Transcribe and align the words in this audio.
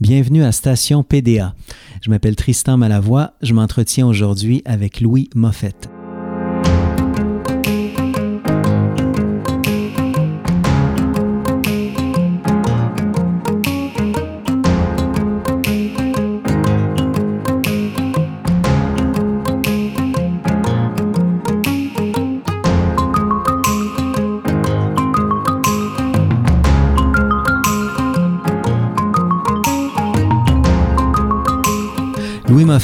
Bienvenue 0.00 0.44
à 0.44 0.52
Station 0.52 1.02
PDA. 1.02 1.56
Je 2.02 2.10
m'appelle 2.10 2.36
Tristan 2.36 2.76
Malavoie. 2.76 3.32
Je 3.42 3.52
m'entretiens 3.52 4.06
aujourd'hui 4.06 4.62
avec 4.64 5.00
Louis 5.00 5.28
Moffett. 5.34 5.90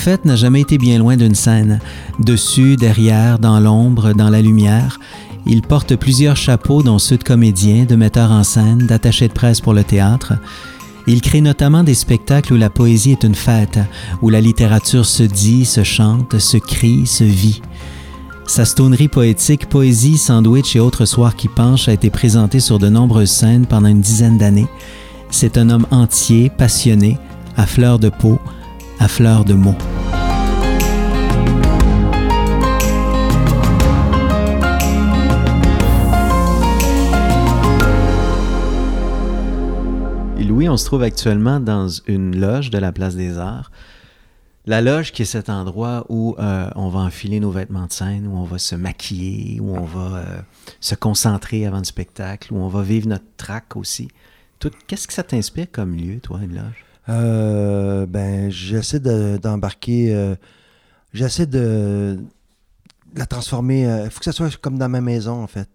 Moffett 0.06 0.26
n'a 0.26 0.36
jamais 0.36 0.60
été 0.60 0.76
bien 0.76 0.98
loin 0.98 1.16
d'une 1.16 1.34
scène. 1.34 1.80
Dessus, 2.18 2.76
derrière, 2.76 3.38
dans 3.38 3.58
l'ombre, 3.58 4.12
dans 4.12 4.28
la 4.28 4.42
lumière, 4.42 5.00
il 5.46 5.62
porte 5.62 5.96
plusieurs 5.96 6.36
chapeaux, 6.36 6.82
dont 6.82 6.98
ceux 6.98 7.16
de 7.16 7.24
comédien, 7.24 7.86
de 7.86 7.96
metteur 7.96 8.30
en 8.30 8.44
scène, 8.44 8.86
d'attaché 8.86 9.28
de 9.28 9.32
presse 9.32 9.62
pour 9.62 9.72
le 9.72 9.82
théâtre. 9.82 10.34
Il 11.06 11.22
crée 11.22 11.40
notamment 11.40 11.84
des 11.84 11.94
spectacles 11.94 12.52
où 12.52 12.58
la 12.58 12.68
poésie 12.68 13.12
est 13.12 13.24
une 13.24 13.34
fête, 13.34 13.78
où 14.20 14.28
la 14.28 14.42
littérature 14.42 15.06
se 15.06 15.22
dit, 15.22 15.64
se 15.64 15.84
chante, 15.84 16.38
se 16.38 16.58
crie, 16.58 17.06
se 17.06 17.24
vit. 17.24 17.62
Sa 18.46 18.66
stonerie 18.66 19.08
poétique 19.08 19.70
Poésie, 19.70 20.18
Sandwich 20.18 20.76
et 20.76 20.80
autres 20.80 21.06
soirs 21.06 21.34
qui 21.34 21.48
penchent 21.48 21.88
a 21.88 21.94
été 21.94 22.10
présentée 22.10 22.60
sur 22.60 22.78
de 22.78 22.90
nombreuses 22.90 23.30
scènes 23.30 23.64
pendant 23.64 23.88
une 23.88 24.02
dizaine 24.02 24.36
d'années. 24.36 24.68
C'est 25.30 25.56
un 25.56 25.70
homme 25.70 25.86
entier, 25.90 26.50
passionné, 26.50 27.16
à 27.56 27.64
fleur 27.64 27.98
de 27.98 28.10
peau, 28.10 28.38
à 29.00 29.08
fleur 29.08 29.46
de 29.46 29.54
mots. 29.54 29.78
Louis, 40.46 40.68
on 40.68 40.76
se 40.76 40.84
trouve 40.84 41.02
actuellement 41.02 41.58
dans 41.58 41.88
une 42.06 42.38
loge 42.38 42.70
de 42.70 42.78
la 42.78 42.92
Place 42.92 43.16
des 43.16 43.38
Arts. 43.38 43.70
La 44.66 44.80
loge 44.80 45.12
qui 45.12 45.22
est 45.22 45.26
cet 45.26 45.48
endroit 45.50 46.06
où 46.08 46.36
euh, 46.38 46.68
on 46.74 46.88
va 46.88 47.00
enfiler 47.00 47.40
nos 47.40 47.50
vêtements 47.50 47.86
de 47.86 47.92
scène, 47.92 48.26
où 48.26 48.36
on 48.36 48.44
va 48.44 48.58
se 48.58 48.74
maquiller, 48.74 49.60
où 49.60 49.74
on 49.76 49.84
va 49.84 50.16
euh, 50.18 50.24
se 50.80 50.94
concentrer 50.94 51.66
avant 51.66 51.78
le 51.78 51.84
spectacle, 51.84 52.52
où 52.52 52.56
on 52.58 52.68
va 52.68 52.82
vivre 52.82 53.08
notre 53.08 53.24
track 53.36 53.76
aussi. 53.76 54.08
Qu'est-ce 54.86 55.06
que 55.06 55.12
ça 55.12 55.22
t'inspire 55.22 55.66
comme 55.70 55.94
lieu, 55.94 56.20
toi, 56.20 56.40
une 56.42 56.54
loge? 56.54 56.84
Euh, 57.10 58.06
ben, 58.06 58.50
j'essaie 58.50 59.00
de- 59.00 59.38
d'embarquer. 59.42 60.14
euh, 60.14 60.34
j'essaie 61.12 61.46
de 61.46 62.18
la 63.14 63.26
transformer. 63.26 63.82
Il 64.04 64.10
faut 64.10 64.20
que 64.20 64.24
ça 64.24 64.32
soit 64.32 64.56
comme 64.58 64.78
dans 64.78 64.88
ma 64.88 65.02
maison, 65.02 65.42
en 65.42 65.46
fait. 65.46 65.68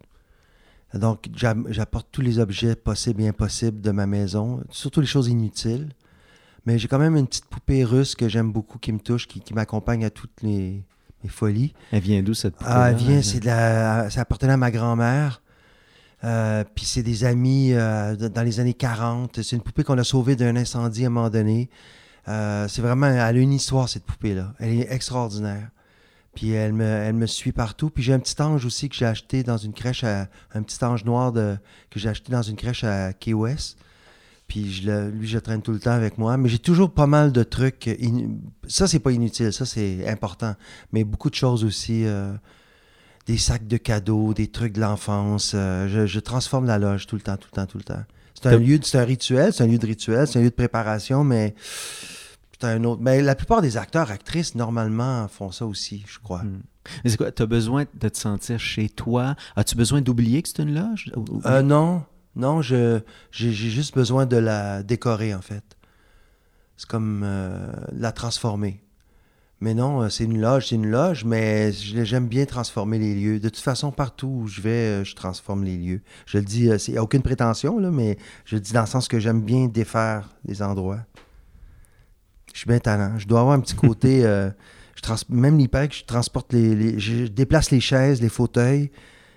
Donc, 0.94 1.28
j'a- 1.36 1.56
j'apporte 1.70 2.08
tous 2.12 2.22
les 2.22 2.40
objets 2.40 2.76
possibles 2.76 3.22
et 3.22 3.28
impossibles 3.28 3.80
de 3.82 3.92
ma 3.92 4.08
maison, 4.08 4.62
surtout 4.72 5.02
les 5.02 5.08
choses 5.08 5.28
inutiles. 5.28 5.90
Mais 6.66 6.78
j'ai 6.78 6.88
quand 6.88 7.00
même 7.00 7.16
une 7.16 7.28
petite 7.28 7.46
poupée 7.46 7.84
russe 7.84 8.16
que 8.16 8.28
j'aime 8.28 8.52
beaucoup, 8.52 8.80
qui 8.80 8.92
me 8.92 9.00
touche, 9.00 9.28
qui, 9.28 9.40
qui 9.40 9.54
m'accompagne 9.54 10.04
à 10.06 10.10
toutes 10.10 10.42
les, 10.42 10.84
mes 11.24 11.30
folies. 11.30 11.74
Elle 11.92 12.02
vient 12.02 12.22
d'où 12.24 12.34
cette 12.34 12.56
Ah, 12.62 12.90
elle 12.90 12.96
vient, 12.98 13.22
c'est 13.22 13.40
de 13.40 13.46
la, 13.46 14.10
ça 14.10 14.22
appartenait 14.22 14.54
à 14.54 14.58
ma 14.58 14.72
grand-mère. 14.72 15.42
Euh, 16.26 16.66
puis 16.76 16.84
c'est 16.86 17.04
des 17.04 17.24
amis 17.24 17.72
euh, 17.74 18.16
dans 18.16 18.42
les 18.44 18.60
années 18.60 18.74
40. 18.74 19.42
C'est 19.42 19.56
une 19.56 19.62
poupée 19.62 19.84
qu'on 19.84 19.98
a 19.98 20.04
sauvée 20.04 20.36
d'un 20.36 20.56
incendie 20.58 21.06
à 21.06 21.08
un 21.08 21.12
moment 21.12 21.30
donné. 21.30 21.70
Euh, 22.28 22.68
c'est 22.68 22.82
vraiment, 22.82 23.08
elle 23.08 23.20
a 23.20 23.32
une 23.32 23.54
histoire, 23.54 23.88
cette 23.88 24.04
poupée-là. 24.04 24.54
Elle 24.60 24.80
est 24.82 24.92
extraordinaire. 24.92 25.70
Puis 26.36 26.52
elle 26.52 26.74
me, 26.74 26.84
elle 26.86 27.16
me 27.16 27.26
suit 27.28 27.52
partout. 27.52 27.90
Puis 27.90 28.04
j'ai 28.04 28.14
un 28.14 28.20
petit 28.20 28.40
ange 28.42 28.66
aussi 28.66 28.88
que 28.90 28.96
j'ai 28.96 29.06
acheté 29.06 29.44
dans 29.44 29.58
une 29.58 29.74
crèche, 29.74 30.04
à- 30.04 30.28
un 30.54 30.62
petit 30.64 30.84
ange 30.86 31.04
noir 31.06 31.32
de, 31.32 31.58
que 31.90 32.00
j'ai 32.00 32.10
acheté 32.10 32.32
dans 32.32 32.42
une 32.44 32.56
crèche 32.56 32.84
à 32.84 33.14
Key 33.14 33.34
West. 33.34 33.78
Puis 34.48 34.72
je 34.72 34.88
le- 34.90 35.10
lui, 35.10 35.28
je 35.28 35.36
le 35.36 35.42
traîne 35.42 35.62
tout 35.62 35.72
le 35.72 35.80
temps 35.80 35.92
avec 35.92 36.18
moi. 36.18 36.38
Mais 36.38 36.50
j'ai 36.50 36.60
toujours 36.60 36.92
pas 36.92 37.08
mal 37.08 37.32
de 37.32 37.44
trucs. 37.44 37.90
Ça, 38.68 38.88
c'est 38.88 39.00
pas 39.00 39.12
inutile. 39.12 39.52
Ça, 39.54 39.66
c'est 39.66 40.08
important. 40.08 40.56
Mais 40.94 41.04
beaucoup 41.04 41.30
de 41.30 41.36
choses 41.36 41.64
aussi. 41.64 42.06
euh, 42.06 42.32
des 43.26 43.38
sacs 43.38 43.68
de 43.68 43.78
cadeaux, 43.78 44.34
des 44.34 44.48
trucs 44.48 44.74
de 44.74 44.82
l'enfance. 44.82 45.52
euh, 45.54 45.88
je, 45.88 46.08
je 46.08 46.20
transforme 46.20 46.66
la 46.66 46.80
loge 46.80 47.06
tout 47.06 47.16
le 47.16 47.22
temps, 47.22 47.38
tout 47.38 47.48
le 47.52 47.56
temps, 47.56 47.66
tout 47.68 47.78
le 47.78 47.84
temps. 47.84 48.02
C'est 48.34 48.48
un 48.48 48.58
lieu, 48.58 48.80
de- 48.80 48.86
c'est 48.86 48.98
un 48.98 49.04
rituel, 49.04 49.54
c'est 49.54 49.64
un 49.64 49.68
lieu 49.68 49.78
de 49.78 49.86
rituel, 49.86 50.26
c'est 50.26 50.40
un 50.40 50.42
lieu 50.42 50.50
de 50.50 50.56
préparation, 50.56 51.24
mais 51.24 51.54
c'est 52.60 52.68
un 52.68 52.84
autre. 52.84 53.02
Mais 53.02 53.22
la 53.22 53.36
plupart 53.36 53.62
des 53.62 53.78
acteurs, 53.78 54.12
actrices, 54.12 54.56
normalement, 54.56 55.28
font 55.28 55.52
ça 55.52 55.66
aussi, 55.66 56.04
je 56.08 56.20
crois. 56.20 56.44
Hmm. 56.44 56.62
Mais 57.04 57.12
c'est 57.12 57.18
quoi? 57.18 57.32
Tu 57.32 57.44
as 57.44 57.46
besoin 57.46 57.86
de 57.94 58.10
te 58.10 58.18
sentir 58.18 58.60
chez 58.60 58.90
toi? 58.90 59.36
As-tu 59.56 59.76
besoin 59.76 60.02
d'oublier 60.02 60.42
que 60.42 60.50
c'est 60.50 60.64
une 60.64 60.74
loge? 60.74 61.12
Euh, 61.46 61.62
non, 61.62 62.04
non, 62.36 62.62
je, 62.62 63.02
j'ai, 63.32 63.52
j'ai 63.52 63.70
juste 63.70 63.94
besoin 63.94 64.26
de 64.26 64.38
la 64.38 64.84
décorer, 64.84 65.34
en 65.34 65.42
fait. 65.42 65.64
C'est 66.78 66.88
comme 66.88 67.22
euh, 67.24 67.72
la 67.92 68.12
transformer. 68.12 68.82
Mais 69.62 69.74
non, 69.74 70.04
euh, 70.04 70.10
c'est 70.10 70.24
une 70.24 70.40
loge, 70.40 70.70
c'est 70.70 70.76
une 70.76 70.90
loge, 70.90 71.26
mais 71.26 71.74
j'aime 71.74 72.28
bien 72.28 72.46
transformer 72.46 72.98
les 72.98 73.14
lieux. 73.14 73.40
De 73.42 73.50
toute 73.50 73.62
façon, 73.62 73.92
partout 73.92 74.28
où 74.44 74.48
je 74.48 74.62
vais, 74.62 74.70
euh, 74.70 75.04
je 75.04 75.16
transforme 75.16 75.66
les 75.66 75.78
lieux. 75.78 76.02
Je 76.26 76.38
le 76.38 76.46
dis, 76.46 76.70
il 76.70 76.92
n'y 76.94 76.98
a 76.98 77.04
aucune 77.04 77.22
prétention, 77.22 77.78
là, 77.78 77.92
mais 77.92 78.18
je 78.46 78.56
le 78.56 78.62
dis 78.62 78.72
dans 78.72 78.82
le 78.82 78.88
sens 78.88 79.10
que 79.10 79.20
j'aime 79.20 79.42
bien 79.42 79.68
défaire 79.68 80.30
les 80.46 80.62
endroits. 80.62 81.02
Je 82.54 82.60
suis 82.60 82.68
bien 82.68 82.80
talent. 82.80 83.18
Je 83.18 83.28
dois 83.28 83.42
avoir 83.42 83.56
un 83.56 83.60
petit 83.60 83.76
côté. 83.76 84.26
euh, 84.26 84.50
je 84.96 85.02
trans- 85.02 85.16
même 85.30 85.58
l'IPEC, 85.58 85.96
je 85.96 86.04
transporte 86.06 86.52
les, 86.54 86.76
les- 86.76 87.00
Je 87.00 87.26
déplace 87.28 87.72
les 87.72 87.80
chaises, 87.80 88.22
les 88.22 88.30
fauteuils. 88.30 88.92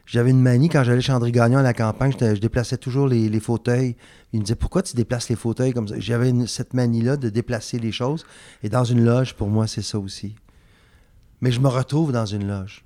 J'avais 0.04 0.30
une 0.30 0.40
manie 0.42 0.68
quand 0.68 0.82
j'allais 0.82 1.00
chez 1.00 1.12
André 1.12 1.30
Gagnon 1.30 1.58
à 1.58 1.62
la 1.62 1.72
campagne, 1.74 2.12
je 2.18 2.40
déplaçais 2.40 2.76
toujours 2.76 3.06
les, 3.06 3.28
les 3.28 3.40
fauteuils. 3.40 3.94
Il 4.32 4.40
me 4.40 4.44
disait 4.44 4.56
Pourquoi 4.56 4.82
tu 4.82 4.96
déplaces 4.96 5.28
les 5.28 5.36
fauteuils 5.36 5.72
comme 5.72 5.86
ça? 5.86 5.94
J'avais 5.98 6.30
une- 6.30 6.46
cette 6.48 6.74
manie-là 6.74 7.16
de 7.16 7.28
déplacer 7.28 7.78
les 7.78 7.92
choses. 7.92 8.24
Et 8.64 8.68
dans 8.68 8.84
une 8.84 9.04
loge, 9.04 9.34
pour 9.34 9.48
moi, 9.48 9.66
c'est 9.68 9.82
ça 9.82 9.98
aussi. 10.00 10.34
Mais 11.40 11.52
je 11.52 11.60
me 11.60 11.68
retrouve 11.68 12.10
dans 12.12 12.26
une 12.26 12.46
loge. 12.48 12.84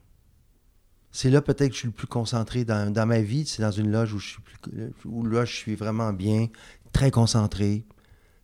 C'est 1.10 1.31
là 1.31 1.41
peut-être 1.41 1.69
que 1.69 1.75
je 1.75 1.78
suis 1.81 1.88
le 1.88 1.94
plus 1.94 2.06
concentré 2.06 2.64
dans, 2.64 2.93
dans 2.93 3.06
ma 3.06 3.20
vie. 3.20 3.47
C'est 3.47 3.62
dans 3.62 3.70
une 3.70 3.91
loge 3.91 4.12
où 4.12 4.19
je 4.19 4.26
suis 4.28 4.43
plus, 4.43 4.93
où 5.06 5.25
là 5.25 5.47
je 5.47 5.54
suis 5.54 5.75
vraiment 5.75 6.12
bien, 6.12 6.48
très 6.93 7.10
concentré. 7.10 7.87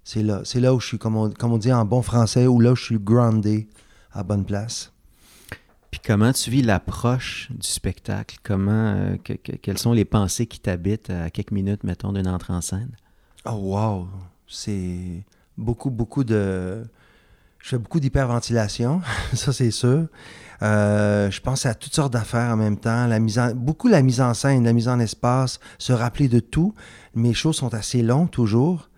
C'est 0.05 0.23
là, 0.23 0.41
c'est 0.45 0.61
là 0.61 0.75
où 0.75 0.81
je 0.81 0.87
suis, 0.87 0.99
comme 0.99 1.17
on, 1.17 1.31
comme 1.31 1.53
on 1.53 1.59
dit 1.59 1.73
en 1.73 1.85
bon 1.85 2.03
français, 2.03 2.47
où 2.47 2.59
là 2.61 2.75
je 2.75 2.83
suis 2.83 2.99
groundé 2.99 3.69
à 4.13 4.23
bonne 4.23 4.45
place. 4.45 4.93
Puis 5.91 6.01
comment 6.05 6.33
tu 6.33 6.51
vis 6.51 6.63
l'approche 6.63 7.49
du 7.51 7.67
spectacle? 7.69 8.39
Comment, 8.43 8.95
euh, 8.97 9.17
que- 9.23 9.35
que- 9.35 9.53
quelles 9.53 9.79
sont 9.79 9.93
les 9.93 10.05
pensées 10.07 10.47
qui 10.47 10.59
t'habitent 10.59 11.11
à 11.11 11.31
quelques 11.31 11.51
minutes, 11.53 11.85
mettons, 11.85 12.13
d'une 12.13 12.27
entrée 12.29 12.55
en 12.55 12.61
scène? 12.63 12.91
Oh 13.45 13.51
wow! 13.53 14.09
C'est 14.49 15.23
beaucoup, 15.57 15.91
beaucoup 15.91 16.25
de... 16.25 16.83
Je 17.59 17.69
fais 17.69 17.79
beaucoup 17.79 18.01
d'hyperventilation, 18.01 19.03
ça 19.35 19.53
c'est 19.53 19.71
sûr. 19.71 20.07
Euh, 20.63 21.31
je 21.31 21.41
pense 21.41 21.65
à 21.67 21.75
toutes 21.75 21.95
sortes 21.95 22.13
d'affaires 22.13 22.51
en 22.53 22.57
même 22.57 22.77
temps. 22.79 23.07
La 23.07 23.19
mise 23.21 23.39
en... 23.39 23.55
Beaucoup 23.55 23.89
la 23.89 24.03
mise 24.03 24.21
en 24.21 24.35
scène, 24.35 24.65
la 24.65 24.73
mise 24.73 24.89
en 24.89 24.99
espace, 24.99 25.61
se 25.79 25.93
rappeler 25.93 26.29
de 26.29 26.41
tout. 26.41 26.75
Mes 27.15 27.35
shows 27.35 27.53
sont 27.53 27.73
assez 27.75 28.03
longs 28.03 28.27
toujours. 28.27 28.89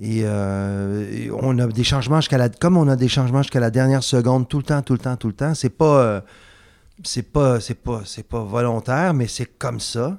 Et, 0.00 0.22
euh, 0.24 1.30
on 1.40 1.58
a 1.58 1.66
des 1.66 1.84
changements 1.84 2.20
jusqu'à 2.20 2.38
la... 2.38 2.48
Comme 2.48 2.76
on 2.76 2.88
a 2.88 2.96
des 2.96 3.08
changements 3.08 3.42
jusqu'à 3.42 3.60
la 3.60 3.70
dernière 3.70 4.02
seconde, 4.02 4.48
tout 4.48 4.58
le 4.58 4.64
temps, 4.64 4.82
tout 4.82 4.92
le 4.92 4.98
temps, 4.98 5.16
tout 5.16 5.28
le 5.28 5.34
temps, 5.34 5.54
c'est 5.54 5.70
pas... 5.70 6.00
euh, 6.00 6.20
c'est 7.04 7.22
pas, 7.22 7.60
c'est 7.60 7.74
pas, 7.74 8.02
c'est 8.04 8.26
pas 8.26 8.42
volontaire, 8.42 9.14
mais 9.14 9.28
c'est 9.28 9.46
comme 9.46 9.80
ça. 9.80 10.18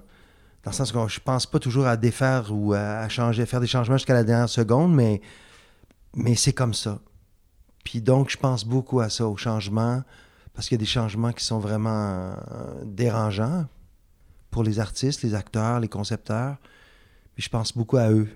Dans 0.64 0.72
le 0.72 0.76
sens 0.76 0.92
que 0.92 1.08
je 1.08 1.20
pense 1.20 1.46
pas 1.46 1.60
toujours 1.60 1.88
à 1.88 1.98
défaire 1.98 2.48
ou 2.52 2.74
à, 2.74 3.00
à 3.00 3.10
changer, 3.10 3.46
faire 3.46 3.60
des 3.60 3.68
changements 3.68 3.98
jusqu'à 3.98 4.14
la 4.14 4.24
dernière 4.24 4.50
seconde, 4.50 4.94
mais, 4.94 5.22
mais 6.16 6.36
c'est 6.36 6.54
comme 6.54 6.74
ça. 6.74 7.00
Puis 7.84 8.02
donc, 8.02 8.30
je 8.30 8.38
pense 8.38 8.66
beaucoup 8.66 9.00
à 9.00 9.10
ça, 9.10 9.28
aux 9.28 9.38
changements, 9.38 10.04
parce 10.54 10.68
qu'il 10.68 10.76
y 10.76 10.80
a 10.80 10.84
des 10.84 10.86
changements 10.86 11.32
qui 11.32 11.44
sont 11.44 11.60
vraiment 11.60 11.90
euh, 11.90 12.36
dérangeants 12.86 13.66
pour 14.52 14.64
les 14.64 14.80
artistes, 14.80 15.22
les 15.22 15.34
acteurs, 15.34 15.80
les 15.80 15.88
concepteurs. 15.88 16.58
Puis 17.36 17.44
je 17.44 17.50
pense 17.50 17.76
beaucoup 17.76 17.98
à 17.98 18.10
eux, 18.10 18.28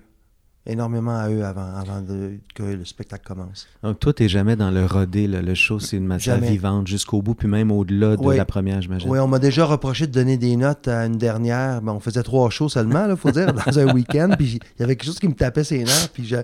énormément 0.66 1.16
à 1.18 1.28
eux 1.28 1.44
avant, 1.44 1.74
avant 1.76 2.00
de- 2.00 2.38
que 2.54 2.62
le 2.62 2.84
spectacle 2.86 3.26
commence. 3.26 3.66
Donc, 3.82 4.00
toi, 4.00 4.14
t'es 4.14 4.28
jamais 4.28 4.56
dans 4.56 4.70
le 4.70 4.86
rodé, 4.86 5.26
là. 5.26 5.42
Le 5.42 5.54
show, 5.54 5.78
c'est 5.78 5.98
une 5.98 6.06
matière 6.06 6.36
Jamais. 6.36 6.50
vivante 6.52 6.86
jusqu'au 6.86 7.20
bout, 7.20 7.34
puis 7.34 7.48
même 7.48 7.70
au-delà 7.70 8.16
de 8.16 8.22
Oui. 8.22 8.36
la 8.38 8.46
première, 8.46 8.80
j'imagine. 8.80 9.10
Oui, 9.10 9.18
on 9.18 9.28
m'a 9.28 9.38
déjà 9.38 9.66
reproché 9.66 10.06
de 10.06 10.12
donner 10.12 10.38
des 10.38 10.56
notes 10.56 10.88
à 10.88 11.04
une 11.04 11.18
dernière. 11.18 11.82
Ben, 11.82 11.92
on 11.92 12.00
faisait 12.00 12.22
trois 12.22 12.48
shows 12.48 12.70
seulement, 12.70 13.06
il 13.10 13.16
faut 13.16 13.30
dire, 13.30 13.52
dans 13.66 13.78
un 13.78 13.92
week-end. 13.92 14.30
Puis 14.38 14.58
il 14.78 14.80
y 14.80 14.82
avait 14.82 14.96
quelque 14.96 15.06
chose 15.06 15.18
qui 15.18 15.28
me 15.28 15.34
tapait 15.34 15.64
ses 15.64 15.84
nerfs. 15.84 16.08
Puis 16.14 16.24
je- 16.24 16.36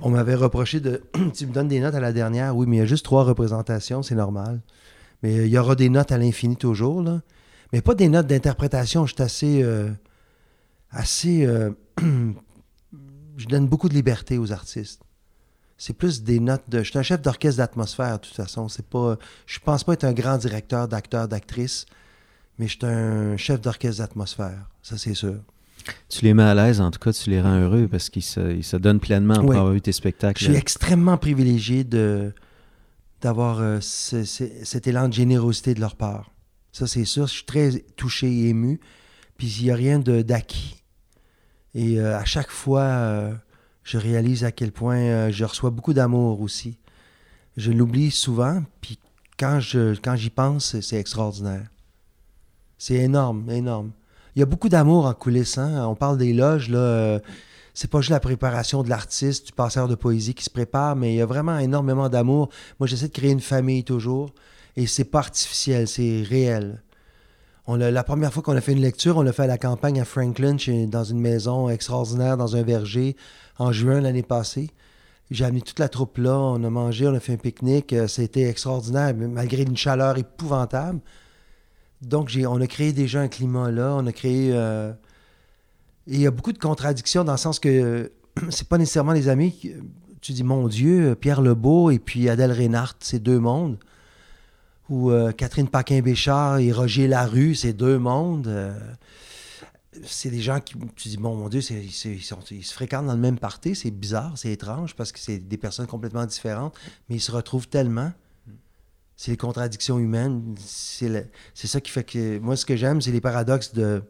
on 0.00 0.10
m'avait 0.10 0.36
reproché 0.36 0.78
de 0.78 1.02
Tu 1.34 1.46
me 1.46 1.52
donnes 1.52 1.68
des 1.68 1.80
notes 1.80 1.94
à 1.96 2.00
la 2.00 2.12
dernière. 2.12 2.56
Oui, 2.56 2.66
mais 2.68 2.76
il 2.76 2.80
y 2.80 2.82
a 2.82 2.86
juste 2.86 3.04
trois 3.04 3.24
représentations, 3.24 4.02
c'est 4.02 4.14
normal. 4.14 4.60
Mais 5.24 5.34
il 5.34 5.48
y 5.48 5.58
aura 5.58 5.74
des 5.74 5.88
notes 5.88 6.12
à 6.12 6.18
l'infini 6.18 6.56
toujours. 6.56 7.02
Là. 7.02 7.22
Mais 7.72 7.80
pas 7.80 7.94
des 7.96 8.08
notes 8.08 8.28
d'interprétation. 8.28 9.04
Je 9.06 9.14
suis 9.14 9.22
assez. 9.22 9.62
euh, 9.64 9.88
assez. 10.92 11.44
euh, 11.44 11.70
je 13.36 13.46
donne 13.46 13.66
beaucoup 13.66 13.88
de 13.88 13.94
liberté 13.94 14.38
aux 14.38 14.52
artistes. 14.52 15.00
C'est 15.76 15.92
plus 15.92 16.22
des 16.22 16.38
notes 16.40 16.62
de. 16.68 16.82
Je 16.82 16.90
suis 16.90 16.98
un 16.98 17.02
chef 17.02 17.20
d'orchestre 17.20 17.58
d'atmosphère, 17.58 18.18
de 18.18 18.24
toute 18.26 18.34
façon. 18.36 18.68
C'est 18.68 18.86
pas. 18.86 19.16
Je 19.46 19.58
pense 19.58 19.82
pas 19.84 19.94
être 19.94 20.04
un 20.04 20.12
grand 20.12 20.38
directeur 20.38 20.86
d'acteurs, 20.88 21.26
d'actrices, 21.28 21.86
mais 22.58 22.68
je 22.68 22.76
suis 22.76 22.86
un 22.86 23.36
chef 23.36 23.60
d'orchestre 23.60 23.98
d'atmosphère. 24.02 24.68
Ça, 24.82 24.96
c'est 24.98 25.14
sûr. 25.14 25.36
Tu 26.08 26.24
les 26.24 26.32
mets 26.32 26.44
à 26.44 26.54
l'aise, 26.54 26.80
en 26.80 26.90
tout 26.90 26.98
cas, 27.00 27.12
tu 27.12 27.28
les 27.28 27.42
rends 27.42 27.58
heureux 27.60 27.88
parce 27.90 28.08
qu'ils 28.08 28.22
se, 28.22 28.54
ils 28.54 28.64
se 28.64 28.76
donnent 28.76 29.00
pleinement 29.00 29.34
pour 29.34 29.50
Oui. 29.50 29.56
avoir 29.56 29.72
vu 29.72 29.80
tes 29.82 29.92
spectacles. 29.92 30.38
Je 30.40 30.46
suis 30.50 30.56
extrêmement 30.56 31.18
privilégié 31.18 31.84
de 31.84 32.32
d'avoir 33.20 33.58
euh, 33.60 33.78
ce- 33.80 34.24
ce- 34.24 34.44
cet 34.64 34.86
élan 34.86 35.08
de 35.08 35.12
générosité 35.14 35.74
de 35.74 35.80
leur 35.80 35.96
part. 35.96 36.30
Ça, 36.72 36.86
c'est 36.86 37.04
sûr. 37.04 37.26
Je 37.26 37.32
suis 37.34 37.44
très 37.44 37.70
touché 37.96 38.28
et 38.30 38.48
ému. 38.50 38.80
Puis 39.38 39.48
il 39.58 39.64
n'y 39.64 39.70
a 39.70 39.74
rien 39.74 39.98
de- 39.98 40.22
d'acquis. 40.22 40.76
Et 41.74 41.98
euh, 42.00 42.16
à 42.18 42.24
chaque 42.24 42.50
fois, 42.50 42.82
euh, 42.82 43.34
je 43.82 43.98
réalise 43.98 44.44
à 44.44 44.52
quel 44.52 44.72
point 44.72 44.96
euh, 44.98 45.30
je 45.32 45.44
reçois 45.44 45.70
beaucoup 45.70 45.92
d'amour 45.92 46.40
aussi. 46.40 46.78
Je 47.56 47.72
l'oublie 47.72 48.10
souvent, 48.10 48.62
puis 48.80 48.98
quand 49.38 49.60
quand 50.02 50.16
j'y 50.16 50.30
pense, 50.30 50.80
c'est- 50.80 50.96
extraordinaire. 50.98 51.66
C'est 52.78 52.94
énorme, 52.96 53.48
énorme. 53.50 53.92
Il 54.36 54.40
y 54.40 54.42
a 54.42 54.46
beaucoup 54.46 54.68
d'amour 54.68 55.06
en 55.06 55.14
coulisses. 55.14 55.58
hein. 55.58 55.86
On 55.86 55.94
parle 55.94 56.18
des 56.18 56.32
loges, 56.32 56.68
là. 56.68 57.20
c'est 57.72 57.90
pas 57.90 58.00
juste 58.00 58.10
la 58.10 58.20
préparation 58.20 58.82
de 58.82 58.88
l'artiste, 58.88 59.46
du 59.46 59.52
passeur 59.52 59.88
de 59.88 59.94
poésie 59.96 60.34
qui 60.34 60.44
se 60.44 60.50
prépare, 60.50 60.94
mais 60.96 61.12
il 61.14 61.16
y 61.16 61.20
a 61.20 61.26
vraiment 61.26 61.58
énormément 61.58 62.08
d'amour. 62.08 62.50
Moi, 62.78 62.86
j'essaie 62.86 63.08
de 63.08 63.12
créer 63.12 63.30
une 63.32 63.40
famille 63.40 63.84
toujours, 63.84 64.32
et 64.76 64.86
c'est 64.86 65.04
pas 65.04 65.20
artificiel, 65.20 65.86
c'est 65.88 66.22
réel. 66.22 66.82
L'a- 67.66 68.04
première 68.04 68.32
fois 68.32 68.42
qu'on 68.42 68.56
a 68.56 68.60
fait 68.60 68.72
une 68.72 68.80
lecture, 68.82 69.16
on 69.16 69.22
l'a 69.22 69.32
fait 69.32 69.44
à 69.44 69.46
la 69.46 69.58
campagne 69.58 70.00
à 70.00 70.04
Franklin, 70.04 70.56
dans 70.86 71.04
une 71.04 71.18
maison 71.20 71.70
extraordinaire, 71.70 72.36
dans 72.36 72.56
un 72.56 72.62
verger, 72.62 73.16
en 73.58 73.72
juin 73.72 74.00
l'année 74.00 74.22
passée. 74.22 74.70
J'ai 75.30 75.46
amené 75.46 75.62
toute 75.62 75.78
la 75.78 75.88
troupe 75.88 76.18
là, 76.18 76.38
on 76.38 76.62
a 76.62 76.70
mangé, 76.70 77.06
on 77.08 77.14
a 77.14 77.20
fait 77.20 77.32
un 77.32 77.36
pique-nique, 77.38 77.94
euh, 77.94 78.06
c'était 78.06 78.42
extraordinaire, 78.42 79.14
malgré 79.16 79.62
une 79.62 79.76
chaleur 79.76 80.18
épouvantable. 80.18 81.00
Donc, 82.02 82.30
on 82.46 82.60
a 82.60 82.66
créé 82.66 82.92
déjà 82.92 83.20
un 83.20 83.28
climat 83.28 83.70
là, 83.70 83.94
on 83.98 84.06
a 84.06 84.12
créé... 84.12 84.50
euh, 84.52 84.92
il 86.06 86.20
y 86.20 86.26
a 86.26 86.30
beaucoup 86.30 86.52
de 86.52 86.58
contradictions 86.58 87.24
dans 87.24 87.32
le 87.32 87.38
sens 87.38 87.58
que 87.58 87.68
euh, 87.70 88.08
c'est 88.50 88.68
pas 88.68 88.76
nécessairement 88.76 89.12
les 89.12 89.28
amis. 89.28 89.52
qui- 89.52 89.72
tu 90.20 90.32
dis, 90.32 90.44
mon 90.44 90.68
Dieu, 90.68 91.14
Pierre 91.14 91.40
Lebeau 91.40 91.90
et 91.90 91.98
puis 91.98 92.28
Adèle 92.28 92.52
Reinhardt, 92.52 92.96
c'est 93.00 93.18
deux 93.22 93.38
mondes. 93.38 93.78
Ou 94.90 95.10
euh, 95.10 95.32
Catherine 95.32 95.68
Paquin-Béchard 95.68 96.58
et 96.58 96.70
Roger 96.70 97.08
Larue, 97.08 97.54
c'est 97.54 97.72
deux 97.72 97.98
mondes. 97.98 98.48
Euh, 98.48 98.78
c'est 100.02 100.30
des 100.30 100.42
gens 100.42 100.60
qui, 100.60 100.74
tu 100.96 101.08
dis, 101.08 101.16
bon, 101.16 101.36
mon 101.36 101.48
Dieu, 101.48 101.60
ils, 101.70 101.90
se 101.90 102.74
fréquentent 102.74 103.06
dans 103.06 103.14
le 103.14 103.20
même 103.20 103.38
party. 103.38 103.74
C'est 103.74 103.90
bizarre, 103.90 104.36
c'est 104.36 104.50
étrange 104.50 104.94
parce 104.94 105.12
que 105.12 105.18
c'est 105.18 105.38
des 105.38 105.56
personnes 105.56 105.86
complètement 105.86 106.26
différentes, 106.26 106.74
mais 107.08 107.16
ils 107.16 107.20
se 107.20 107.32
retrouvent 107.32 107.68
tellement. 107.68 108.12
C'est 109.16 109.30
les 109.30 109.36
contradictions 109.36 109.98
humaines. 109.98 110.56
C'est 110.58 111.30
ça 111.54 111.80
qui 111.80 111.90
fait 111.90 112.04
que. 112.04 112.38
Moi, 112.40 112.56
ce 112.56 112.66
que 112.66 112.76
j'aime, 112.76 113.00
c'est 113.00 113.12
les 113.12 113.20
paradoxes 113.20 113.72
de, 113.72 114.02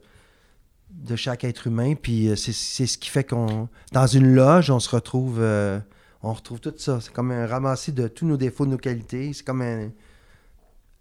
chaque 1.15 1.45
être 1.45 1.67
humain. 1.67 1.95
Puis 1.95 2.29
euh, 2.29 2.37
c'est 2.37 2.53
ce 2.87 2.99
qui 2.99 3.11
fait 3.11 3.23
qu'on. 3.23 3.69
Dans 3.93 4.07
une 4.07 4.35
loge, 4.35 4.71
on 4.71 4.81
se 4.81 4.89
retrouve. 4.89 5.41
on 6.23 6.33
retrouve 6.33 6.59
tout 6.59 6.75
ça. 6.79 7.01
C'est 7.01 7.13
comme 7.13 7.31
un 7.31 7.47
ramassis 7.47 7.93
de 7.93 8.09
tous 8.09 8.27
nos 8.27 8.39
défauts, 8.39 8.65
de 8.65 8.71
nos 8.71 8.79
qualités. 8.79 9.33
C'est 9.35 9.45
comme 9.45 9.63
un. 9.63 9.91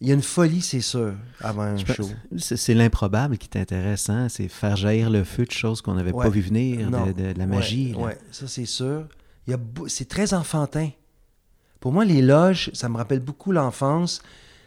Il 0.03 0.09
y 0.09 0.11
a 0.11 0.15
une 0.15 0.21
folie, 0.21 0.61
c'est 0.61 0.81
sûr, 0.81 1.13
avant 1.39 1.61
un 1.61 1.77
Je 1.77 1.85
show. 1.93 2.09
C'est 2.37 2.73
l'improbable 2.73 3.37
qui 3.37 3.47
t'intéresse, 3.47 4.09
hein? 4.09 4.27
C'est 4.29 4.49
faire 4.49 4.75
jaillir 4.75 5.09
le 5.09 5.23
feu 5.23 5.45
de 5.45 5.51
choses 5.51 5.81
qu'on 5.81 5.93
n'avait 5.93 6.11
Ouais. 6.11 6.25
pas 6.25 6.29
vu 6.29 6.41
venir, 6.41 6.91
de, 6.91 7.13
de- 7.13 7.31
de 7.33 7.39
la 7.39 7.45
magie. 7.47 7.93
Là. 7.93 7.99
ouais, 7.99 8.17
ça 8.29 8.47
c'est 8.49 8.65
sûr. 8.65 9.05
C'est 9.87 10.09
très 10.09 10.33
enfantin. 10.33 10.89
Pour 11.79 11.93
moi, 11.93 12.03
les 12.05 12.21
loges, 12.21 12.69
ça 12.73 12.89
me 12.89 12.97
rappelle 12.97 13.21
beaucoup 13.21 13.53
l'enfance. 13.53 14.21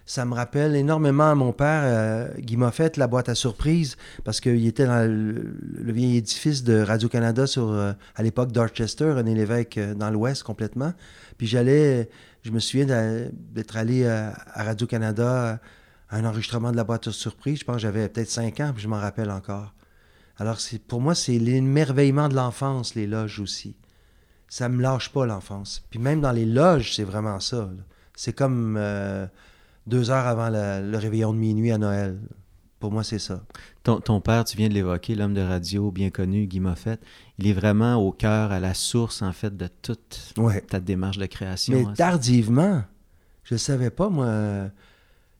Ça 0.08 0.24
me 0.24 0.34
rappelle 0.34 0.74
énormément 0.76 1.30
à 1.30 1.34
mon 1.34 1.52
père, 1.52 1.82
euh, 1.84 2.28
Guy 2.38 2.56
Moffett, 2.56 2.96
la 2.96 3.06
boîte 3.08 3.28
à 3.28 3.34
surprise, 3.34 3.96
parce 4.24 4.40
qu'il 4.40 4.64
était 4.66 4.86
dans 4.86 5.04
le, 5.06 5.56
le 5.74 5.92
vieil 5.92 6.16
édifice 6.18 6.62
de 6.62 6.80
Radio-Canada 6.80 7.46
sur, 7.46 7.72
euh, 7.72 7.92
à 8.14 8.22
l'époque 8.22 8.52
Dorchester, 8.52 9.10
René 9.12 9.34
Lévesque, 9.34 9.78
euh, 9.78 9.94
dans 9.94 10.10
l'ouest 10.10 10.44
complètement. 10.44 10.92
Puis 11.38 11.46
j'allais, 11.48 12.08
je 12.46 12.52
me 12.52 12.60
souviens 12.60 12.86
d'être 13.32 13.76
allé 13.76 14.06
à, 14.06 14.32
à 14.52 14.62
Radio-Canada 14.62 15.60
à 16.08 16.16
un 16.16 16.24
enregistrement 16.24 16.70
de 16.70 16.76
la 16.76 16.84
boîte 16.84 17.08
à 17.08 17.12
surprise. 17.12 17.58
Je 17.58 17.64
pense 17.64 17.76
que 17.76 17.82
j'avais 17.82 18.08
peut-être 18.08 18.30
5 18.30 18.60
ans, 18.60 18.70
puis 18.72 18.82
je 18.82 18.88
m'en 18.88 19.00
rappelle 19.00 19.30
encore. 19.30 19.74
Alors, 20.38 20.58
pour 20.86 21.00
moi, 21.00 21.14
c'est 21.14 21.38
l'émerveillement 21.38 22.28
de 22.28 22.34
l'enfance, 22.34 22.94
les 22.94 23.06
loges 23.06 23.40
aussi. 23.40 23.76
Ça 24.48 24.68
me 24.68 24.80
lâche 24.80 25.10
pas, 25.10 25.26
l'enfance. 25.26 25.84
Puis 25.90 25.98
même 25.98 26.20
dans 26.20 26.30
les 26.30 26.46
loges, 26.46 26.94
c'est 26.94 27.04
vraiment 27.04 27.40
ça. 27.40 27.68
C'est 28.14 28.32
comme 28.32 28.76
euh, 28.78 29.26
deux 29.86 30.10
heures 30.10 30.26
avant 30.26 30.48
le 30.50 30.96
réveillon 30.96 31.32
de 31.32 31.38
minuit 31.38 31.72
à 31.72 31.78
Noël. 31.78 32.18
Pour 32.86 32.92
moi, 32.92 33.02
c'est 33.02 33.18
ça. 33.18 33.42
Ton, 33.82 33.98
ton 33.98 34.20
père, 34.20 34.44
tu 34.44 34.56
viens 34.56 34.68
de 34.68 34.74
l'évoquer, 34.74 35.16
l'homme 35.16 35.34
de 35.34 35.40
radio 35.40 35.90
bien 35.90 36.10
connu, 36.10 36.46
Guy 36.46 36.60
Moffett, 36.60 37.00
il 37.36 37.48
est 37.48 37.52
vraiment 37.52 37.96
au 37.96 38.12
cœur, 38.12 38.52
à 38.52 38.60
la 38.60 38.74
source, 38.74 39.22
en 39.22 39.32
fait, 39.32 39.56
de 39.56 39.68
toute 39.82 40.32
Ouais. 40.36 40.60
ta 40.60 40.78
démarche 40.78 41.18
de 41.18 41.26
création. 41.26 41.74
Mais 41.74 41.84
hein. 41.84 41.94
tardivement, 41.96 42.84
je 43.42 43.54
ne 43.54 43.58
savais 43.58 43.90
pas, 43.90 44.08
moi. 44.08 44.70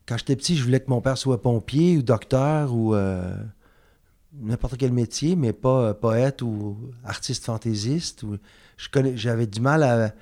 Quand 0.07 0.17
j'étais 0.17 0.35
petit, 0.35 0.57
je 0.57 0.65
voulais 0.65 0.81
que 0.81 0.91
mon 0.91 1.01
père 1.01 1.17
soit 1.17 1.41
pompier 1.41 1.99
ou 1.99 2.03
docteur 2.03 2.75
ou 2.75 2.97
euh, 2.97 3.33
n'importe 4.41 4.77
quel 4.77 4.91
métier, 4.91 5.37
mais 5.37 5.53
pas 5.53 5.91
euh, 5.91 5.95
poète 5.95 6.43
ou 6.43 6.77
artiste 7.05 7.45
fantaisiste. 7.45 8.25
Ou... 8.25 8.39
J'avais 9.15 9.47
du 9.47 9.61
mal 9.61 9.85
à. 9.85 10.13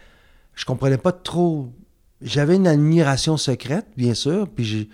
Je 0.55 0.67
comprenais 0.67 0.99
pas 0.99 1.13
trop. 1.13 1.73
J'avais 2.21 2.57
une 2.57 2.67
admiration 2.67 3.39
secrète, 3.39 3.87
bien 3.97 4.13
sûr, 4.13 4.47
puis 4.47 4.67
je, 4.67 4.85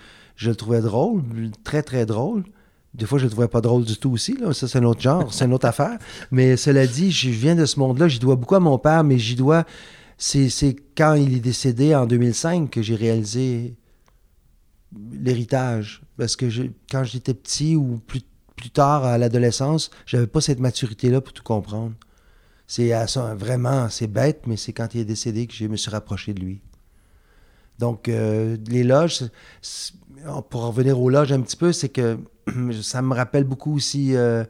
je 0.40 0.48
le 0.48 0.56
trouvais 0.56 0.81
drôle, 0.81 1.22
très, 1.64 1.82
très 1.82 2.06
drôle. 2.06 2.44
Des 2.94 3.04
fois, 3.04 3.19
je 3.19 3.25
le 3.25 3.31
trouvais 3.31 3.46
pas 3.46 3.60
drôle 3.60 3.84
du 3.84 3.98
tout 3.98 4.10
aussi. 4.10 4.38
Là. 4.38 4.54
Ça, 4.54 4.69
c'est 4.69 4.78
un 4.78 4.84
autre 4.84 5.02
genre, 5.02 5.34
c'est 5.34 5.44
une 5.44 5.52
autre 5.52 5.66
affaire. 5.66 5.98
Mais 6.31 6.56
cela 6.56 6.87
dit, 6.87 7.12
je 7.12 7.28
viens 7.28 7.54
de 7.54 7.66
ce 7.66 7.78
monde-là. 7.78 8.08
J'y 8.08 8.19
dois 8.19 8.37
beaucoup 8.37 8.54
à 8.54 8.60
mon 8.60 8.78
père, 8.78 9.04
mais 9.04 9.19
j'y 9.19 9.34
dois. 9.34 9.66
C'est 10.16 10.48
quand 10.96 11.12
il 11.12 11.34
est 11.34 11.40
décédé 11.40 11.94
en 11.94 12.06
2005 12.06 12.70
que 12.70 12.81
j'ai 12.81 12.94
réalisé 12.94 13.76
l'héritage. 15.12 16.00
Parce 16.16 16.37
que 16.37 16.46
quand 16.90 17.04
j'étais 17.04 17.34
petit 17.34 17.76
ou 17.76 18.00
plus, 18.06 18.22
plus 18.56 18.70
tard 18.70 19.04
à 19.04 19.19
l'adolescence, 19.19 19.90
j'avais 20.06 20.26
pas 20.26 20.40
cette 20.40 20.58
maturité-là 20.58 21.20
pour 21.20 21.34
tout 21.34 21.42
comprendre. 21.42 21.92
C'est 22.66 22.94
vraiment, 23.37 23.90
c'est 23.90 24.06
bête, 24.06 24.46
mais 24.46 24.56
c'est 24.56 24.72
quand 24.72 24.94
il 24.94 25.02
est 25.02 25.04
décédé 25.04 25.46
que 25.46 25.52
je 25.52 25.66
me 25.66 25.76
suis 25.76 25.90
rapproché 25.90 26.32
de 26.32 26.40
lui. 26.40 26.62
Donc, 27.78 28.09
euh, 28.09 28.56
les 28.68 28.85
loges, 28.85 29.25
pour 30.50 30.64
en 30.64 30.69
revenir 30.71 31.00
aux 31.00 31.11
loges 31.11 31.33
un 31.33 31.40
petit 31.40 31.57
peu, 31.57 31.73
c'est 31.73 31.88
que 31.88 32.19
ça 32.83 33.02
me 33.02 33.14
rappelle 33.14 33.45
beaucoup 33.45 33.75
aussi. 33.75 34.17
euh, 34.17 34.45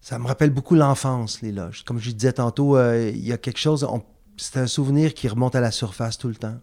ça 0.00 0.18
me 0.18 0.26
rappelle 0.26 0.50
beaucoup 0.50 0.74
l'enfance, 0.74 1.42
les 1.42 1.52
loges. 1.52 1.84
Comme 1.84 1.98
je 1.98 2.10
disais 2.10 2.32
tantôt, 2.32 2.76
euh, 2.76 3.10
il 3.12 3.26
y 3.26 3.32
a 3.32 3.36
quelque 3.36 3.58
chose. 3.58 3.86
c'est 4.36 4.58
un 4.58 4.66
souvenir 4.66 5.12
qui 5.12 5.28
remonte 5.28 5.54
à 5.54 5.60
la 5.60 5.70
surface 5.70 6.16
tout 6.16 6.28
le 6.28 6.34
temps. 6.34 6.56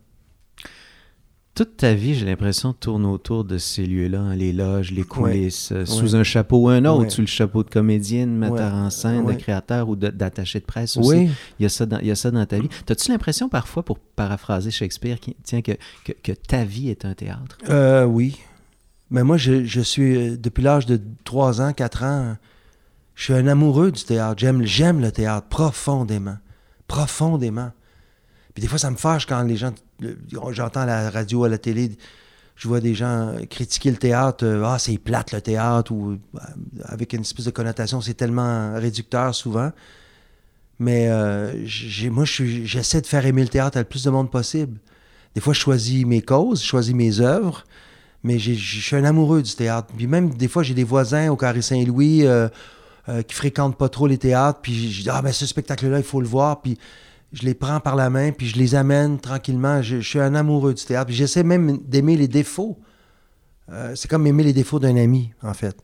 Toute 1.56 1.78
ta 1.78 1.94
vie, 1.94 2.16
j'ai 2.16 2.26
l'impression, 2.26 2.74
tourne 2.74 3.06
autour 3.06 3.46
de 3.46 3.58
ces 3.58 3.86
lieux-là, 3.86 4.20
hein, 4.20 4.36
les 4.36 4.52
loges, 4.52 4.92
les 4.92 5.04
coulisses, 5.04 5.72
euh, 5.72 5.86
sous 5.86 6.14
un 6.18 6.24
chapeau 6.24 6.58
ou 6.64 6.68
un 6.68 6.84
autre, 6.84 7.04
Ouais. 7.04 7.10
sous 7.10 7.22
le 7.22 7.28
chapeau 7.28 7.64
de 7.64 7.70
comédienne, 7.70 8.36
metteur 8.36 8.74
en 8.74 8.90
scène, 8.90 9.26
de 9.26 9.32
créateur 9.34 9.88
ou 9.88 9.96
d'attaché 9.96 10.60
de 10.60 10.66
presse 10.66 10.98
aussi. 10.98 11.10
Oui. 11.10 11.30
Il 11.60 11.64
y, 11.64 11.66
a 11.66 11.70
ça 11.70 11.86
dans, 11.86 12.00
il 12.00 12.08
y 12.08 12.12
a 12.12 12.16
ça 12.16 12.30
dans 12.30 12.46
ta 12.46 12.60
vie. 12.60 12.68
T'as-tu 12.86 13.10
l'impression 13.10 13.48
parfois, 13.48 13.84
pour 13.84 14.00
paraphraser 14.00 14.70
Shakespeare, 14.70 15.18
qui, 15.22 15.34
tiens, 15.44 15.62
que, 15.62 15.72
que, 16.04 16.12
que 16.12 16.34
ta 16.34 16.66
vie 16.66 16.90
est 16.90 17.06
un 17.06 17.14
théâtre? 17.14 17.58
Euh, 17.70 18.04
oui. 18.04 18.38
Mais 19.10 19.24
moi, 19.24 19.38
je, 19.38 19.64
je 19.64 19.80
suis, 19.80 20.18
euh, 20.18 20.38
depuis 20.38 20.62
l'âge 20.62 20.86
de 20.88 21.00
3 21.24 21.62
ans, 21.62 21.72
4 21.72 22.04
ans, 22.04 22.36
je 23.16 23.24
suis 23.24 23.34
un 23.34 23.48
amoureux 23.48 23.94
du 23.94 24.04
théâtre. 24.04 24.36
J'aime, 24.40 24.64
j'aime 24.66 25.00
le 25.00 25.10
théâtre 25.14 25.48
profondément. 25.48 26.36
Profondément. 26.90 27.72
Puis 28.56 28.62
des 28.62 28.68
fois, 28.68 28.80
ça 28.80 28.90
me 28.90 28.96
fâche 28.96 29.28
quand 29.28 29.44
les 29.44 29.58
gens. 29.58 29.74
J'entends 30.52 30.86
la 30.86 31.12
radio, 31.12 31.44
à 31.44 31.50
la 31.50 31.60
télé, 31.60 31.92
je 32.56 32.68
vois 32.68 32.80
des 32.80 32.96
gens 32.96 33.36
critiquer 33.50 33.92
le 33.92 33.98
théâtre. 33.98 34.46
euh, 34.46 34.64
ah, 34.66 34.80
c'est 34.80 34.98
plate 34.98 35.34
le 35.34 35.42
théâtre, 35.42 35.92
ou 35.92 36.14
euh, 36.14 36.40
avec 36.86 37.14
une 37.14 37.22
espèce 37.22 37.46
de 37.46 37.52
connotation, 37.52 38.02
c'est 38.02 38.14
tellement 38.14 38.74
réducteur 38.76 39.36
souvent. 39.36 39.72
Mais 40.80 41.08
euh, 41.10 41.54
moi, 42.12 42.26
j'essaie 42.26 43.02
de 43.02 43.08
faire 43.08 43.26
aimer 43.26 43.44
le 43.44 43.50
théâtre 43.50 43.78
à 43.78 43.82
le 43.82 43.86
plus 43.86 44.04
de 44.04 44.10
monde 44.10 44.32
possible. 44.32 44.80
Des 45.36 45.42
fois, 45.42 45.54
je 45.54 45.60
choisis 45.60 46.06
mes 46.06 46.22
causes, 46.22 46.62
je 46.62 46.68
choisis 46.68 46.94
mes 46.94 47.20
œuvres, 47.20 47.66
mais 48.24 48.40
je 48.40 48.54
suis 48.54 48.96
un 48.96 49.04
amoureux 49.04 49.42
du 49.42 49.54
théâtre. 49.54 49.90
Puis 49.96 50.08
même, 50.08 50.34
des 50.34 50.48
fois, 50.48 50.64
j'ai 50.64 50.74
des 50.74 50.84
voisins 50.84 51.30
au 51.30 51.36
Carré 51.36 51.62
Saint-Louis 51.62 52.26
euh, 52.26 52.48
euh, 53.10 53.22
qui 53.22 53.36
fréquentent 53.36 53.78
pas 53.78 53.90
trop 53.90 54.08
les 54.08 54.18
théâtres, 54.18 54.60
puis 54.62 54.92
je 54.92 55.04
dis, 55.04 55.10
ah, 55.10 55.22
ben 55.22 55.32
ce 55.32 55.46
spectacle-là, 55.46 55.98
il 55.98 56.04
faut 56.04 56.22
le 56.22 56.28
voir, 56.28 56.62
puis 56.62 56.78
je 57.34 57.44
les 57.44 57.54
prends 57.54 57.80
par 57.80 57.96
la 57.96 58.10
main, 58.10 58.32
puis 58.32 58.48
je 58.48 58.58
les 58.58 58.76
amène 58.76 59.20
tranquillement. 59.20 59.82
Je, 59.82 60.00
je 60.00 60.08
suis 60.08 60.20
un 60.20 60.36
amoureux 60.36 60.74
du 60.74 60.84
théâtre, 60.84 61.12
j'essaie 61.12 61.44
même 61.44 61.78
d'aimer 61.80 62.16
les 62.18 62.28
défauts. 62.28 62.80
Euh, 63.72 63.94
c'est 63.96 64.08
comme 64.08 64.28
aimer 64.28 64.44
les 64.44 64.54
défauts 64.54 64.80
d'un 64.80 64.96
ami, 64.96 65.32
en 65.42 65.54
fait. 65.54 65.76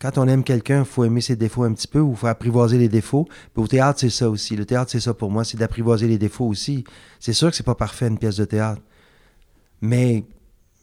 quand 0.00 0.18
on 0.18 0.26
aime 0.28 0.42
quelqu'un, 0.44 0.80
il 0.80 0.84
faut 0.84 1.04
aimer 1.04 1.20
ses 1.20 1.36
défauts 1.36 1.62
un 1.62 1.72
petit 1.72 1.86
peu 1.86 2.00
ou 2.00 2.10
il 2.10 2.16
faut 2.16 2.26
apprivoiser 2.26 2.76
les 2.76 2.88
défauts. 2.88 3.26
Puis 3.54 3.62
au 3.62 3.68
théâtre, 3.68 4.00
c'est 4.00 4.10
ça 4.10 4.28
aussi. 4.28 4.56
Le 4.56 4.66
théâtre, 4.66 4.90
c'est 4.90 5.00
ça 5.00 5.14
pour 5.14 5.30
moi, 5.30 5.44
c'est 5.44 5.56
d'apprivoiser 5.56 6.08
les 6.08 6.18
défauts 6.18 6.46
aussi. 6.46 6.84
C'est 7.20 7.32
sûr 7.32 7.50
que 7.50 7.56
c'est 7.56 7.62
pas 7.62 7.76
parfait 7.76 8.08
une 8.08 8.18
pièce 8.18 8.36
de 8.36 8.44
théâtre. 8.44 8.82
Mais 9.80 10.24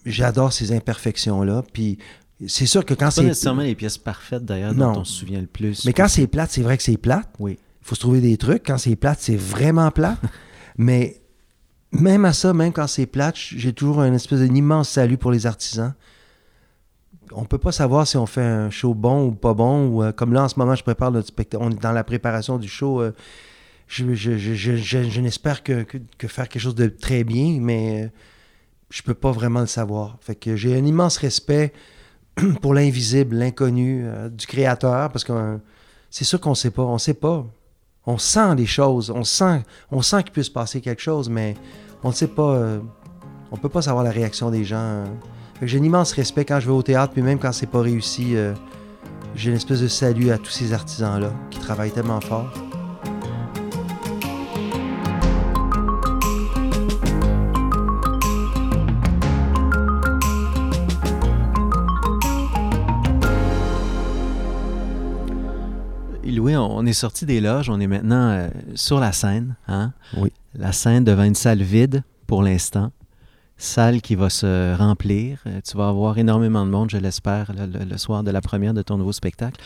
j'adore 0.05 0.53
ces 0.53 0.71
imperfections-là. 0.71 1.63
Puis 1.73 1.97
c'est 2.47 2.65
sûr 2.65 2.85
que 2.85 2.93
quand 2.93 3.11
C'est 3.11 3.21
pas 3.21 3.27
nécessairement 3.27 3.61
les 3.61 3.75
pièces 3.75 3.97
parfaites 3.97 4.45
d'ailleurs 4.45 4.73
dont 4.73 4.99
on 4.99 5.03
se 5.03 5.13
souvient 5.13 5.41
le 5.41 5.47
plus. 5.47 5.85
Mais 5.85 5.93
quand 5.93 6.07
c'est 6.07 6.27
plate, 6.27 6.51
c'est 6.51 6.61
vrai 6.63 6.77
que 6.77 6.83
c'est 6.83 6.97
plate. 6.97 7.29
Oui. 7.39 7.59
Il 7.89 7.93
faut 7.93 7.95
se 7.95 8.01
trouver 8.01 8.21
des 8.21 8.37
trucs. 8.37 8.67
Quand 8.67 8.77
c'est 8.77 8.95
plate, 8.95 9.17
c'est 9.19 9.35
vraiment 9.35 9.89
plate. 9.89 10.19
Mais 10.77 11.21
même 11.91 12.23
à 12.23 12.33
ça, 12.33 12.53
même 12.53 12.71
quand 12.71 12.85
c'est 12.85 13.07
plate, 13.07 13.35
j'ai 13.35 13.73
toujours 13.73 14.01
un 14.01 14.13
espèce 14.13 14.41
d'un 14.41 14.53
immense 14.53 14.89
salut 14.89 15.17
pour 15.17 15.31
les 15.31 15.47
artisans. 15.47 15.95
On 17.31 17.45
peut 17.45 17.57
pas 17.57 17.71
savoir 17.71 18.05
si 18.05 18.15
on 18.15 18.27
fait 18.27 18.43
un 18.43 18.69
show 18.69 18.93
bon 18.93 19.25
ou 19.29 19.31
pas 19.31 19.55
bon. 19.55 19.87
Ou, 19.87 20.03
euh, 20.03 20.11
comme 20.11 20.33
là, 20.33 20.43
en 20.43 20.47
ce 20.47 20.59
moment, 20.59 20.75
je 20.75 20.83
prépare 20.83 21.09
le 21.09 21.23
spectacle. 21.23 21.63
On 21.63 21.71
est 21.71 21.81
dans 21.81 21.91
la 21.91 22.03
préparation 22.03 22.59
du 22.59 22.67
show. 22.67 23.01
euh, 23.01 23.11
je 23.87 24.13
je, 24.13 24.37
je, 24.37 24.53
je, 24.53 24.75
je- 24.75 25.09
je 25.09 25.21
n'espère 25.21 25.63
que, 25.63 25.81
que, 25.81 25.97
que 26.19 26.27
faire 26.27 26.47
quelque 26.47 26.61
chose 26.61 26.75
de 26.75 26.89
très 26.89 27.23
bien, 27.23 27.57
mais 27.59 28.03
euh, 28.03 28.09
je 28.91 29.01
peux 29.01 29.15
pas 29.15 29.31
vraiment 29.31 29.61
le 29.61 29.65
savoir. 29.65 30.19
Fait 30.21 30.35
que 30.35 30.55
j'ai 30.55 30.77
un 30.77 30.85
immense 30.85 31.17
respect 31.17 31.73
pour 32.61 32.75
l'invisible, 32.75 33.35
l'inconnu 33.35 34.03
euh, 34.05 34.29
du 34.29 34.45
créateur, 34.45 35.09
parce 35.11 35.23
que 35.23 35.57
c'est 36.11 36.23
sûr 36.25 36.39
qu'on 36.39 36.53
sait 36.53 36.69
pas. 36.69 36.83
On 36.83 36.99
sait 36.99 37.15
pas. 37.15 37.47
On 38.11 38.17
sent 38.17 38.55
les 38.55 38.65
choses. 38.65 39.11
On 39.11 39.23
sent, 39.23 39.61
on 39.91 40.01
sent 40.01 40.23
qu'il 40.23 40.31
peut 40.31 40.41
se 40.41 40.49
passer 40.49 40.81
quelque 40.81 40.99
chose, 40.99 41.29
mais 41.29 41.55
on 42.03 42.07
ne 42.09 42.13
sait 42.13 42.27
pas. 42.27 42.55
euh, 42.55 42.79
on 43.51 43.57
peut 43.57 43.69
pas 43.69 43.83
savoir 43.83 44.03
la 44.03 44.09
réaction 44.09 44.49
des 44.49 44.63
gens. 44.63 45.03
J'ai 45.61 45.77
un 45.77 45.83
immense 45.83 46.13
respect 46.13 46.43
quand 46.43 46.59
je 46.59 46.65
vais 46.65 46.73
au 46.73 46.81
théâtre, 46.81 47.13
puis 47.13 47.21
même 47.21 47.37
quand 47.37 47.51
c'est 47.51 47.69
pas 47.69 47.81
réussi, 47.81 48.35
euh, 48.35 48.55
j'ai 49.35 49.51
une 49.51 49.57
espèce 49.57 49.81
de 49.81 49.87
salut 49.87 50.31
à 50.31 50.39
tous 50.39 50.49
ces 50.49 50.73
artisans-là 50.73 51.31
qui 51.51 51.59
travaillent 51.59 51.91
tellement 51.91 52.19
fort. 52.19 52.51
On 66.79 66.85
est 66.85 66.93
sorti 66.93 67.25
des 67.25 67.41
loges, 67.41 67.69
on 67.69 67.79
est 67.79 67.87
maintenant 67.87 68.29
euh, 68.29 68.49
sur 68.75 68.99
la 68.99 69.11
scène. 69.11 69.55
Hein? 69.67 69.93
Oui. 70.17 70.31
La 70.55 70.71
scène 70.71 71.03
devant 71.03 71.23
une 71.23 71.35
salle 71.35 71.61
vide 71.61 72.03
pour 72.27 72.41
l'instant. 72.43 72.91
Salle 73.57 74.01
qui 74.01 74.15
va 74.15 74.29
se 74.29 74.73
remplir. 74.77 75.39
Euh, 75.45 75.59
Tu 75.67 75.75
vas 75.75 75.89
avoir 75.89 76.17
énormément 76.17 76.65
de 76.65 76.71
monde, 76.71 76.89
je 76.89 76.97
l'espère, 76.97 77.51
le, 77.53 77.65
le- 77.65 77.85
le 77.85 77.97
soir 77.97 78.23
de 78.23 78.31
la 78.31 78.39
première 78.41 78.73
de 78.73 78.81
ton 78.81 78.97
nouveau 78.97 79.11
spectacle. 79.11 79.59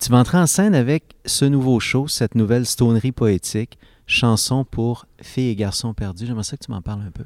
Tu 0.00 0.10
vas 0.10 0.18
entrer 0.18 0.38
en 0.38 0.46
scène 0.46 0.74
avec 0.74 1.04
ce 1.24 1.44
nouveau 1.44 1.78
show, 1.80 2.08
cette 2.08 2.34
nouvelle 2.34 2.66
stonerie 2.66 3.12
poétique, 3.12 3.78
chanson 4.06 4.64
pour 4.64 5.06
filles 5.20 5.50
et 5.50 5.56
garçons 5.56 5.94
perdus. 5.94 6.26
J'aimerais 6.26 6.42
ça 6.42 6.56
que 6.56 6.64
tu 6.64 6.70
m'en 6.72 6.82
parles 6.82 7.02
un 7.06 7.10
peu. 7.12 7.24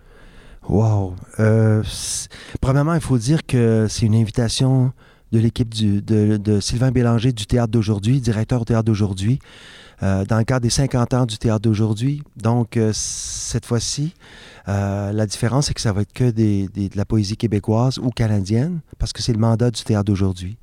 Wow. 0.69 1.15
Euh, 1.39 1.83
premièrement, 2.61 2.95
il 2.95 3.01
faut 3.01 3.19
dire 3.19 3.47
que 3.47 3.87
c'est 3.89 4.05
une 4.07 4.15
invitation 4.15 4.93
de 5.33 5.39
l'équipe 5.39 5.75
de, 5.75 6.61
Sylvain 6.61 6.91
Bélanger 6.91 7.33
du 7.33 7.47
Théâtre 7.47 7.73
d'aujourd'hui, 7.73 8.21
directeur 8.21 8.63
au 8.63 8.65
Théâtre 8.65 8.85
d'aujourd'hui, 8.85 9.39
euh, 10.03 10.25
dans 10.25 10.39
le 10.39 10.45
cadre 10.45 10.63
des 10.63 10.71
50 10.71 11.15
ans 11.15 11.27
du 11.27 11.39
Théâtre 11.39 11.61
d'aujourd'hui. 11.61 12.23
Donc, 12.37 12.77
euh, 12.77 12.91
cette 12.95 13.67
fois-ci, 13.67 14.15
euh, 14.69 15.13
la 15.13 15.27
différence, 15.27 15.67
c'est 15.67 15.75
que 15.75 15.81
ça 15.81 15.93
va 15.93 16.03
être 16.03 16.13
que 16.13 16.31
de 16.31 16.97
la 16.97 17.05
poésie 17.05 17.37
québécoise 17.37 17.99
ou 17.99 18.11
canadienne, 18.11 18.81
parce 18.99 19.13
que 19.13 19.23
c'est 19.23 19.33
le 19.33 19.39
mandat 19.39 19.71
du 19.71 19.83
Théâtre 19.83 20.05
d'aujourd'hui. 20.05 20.59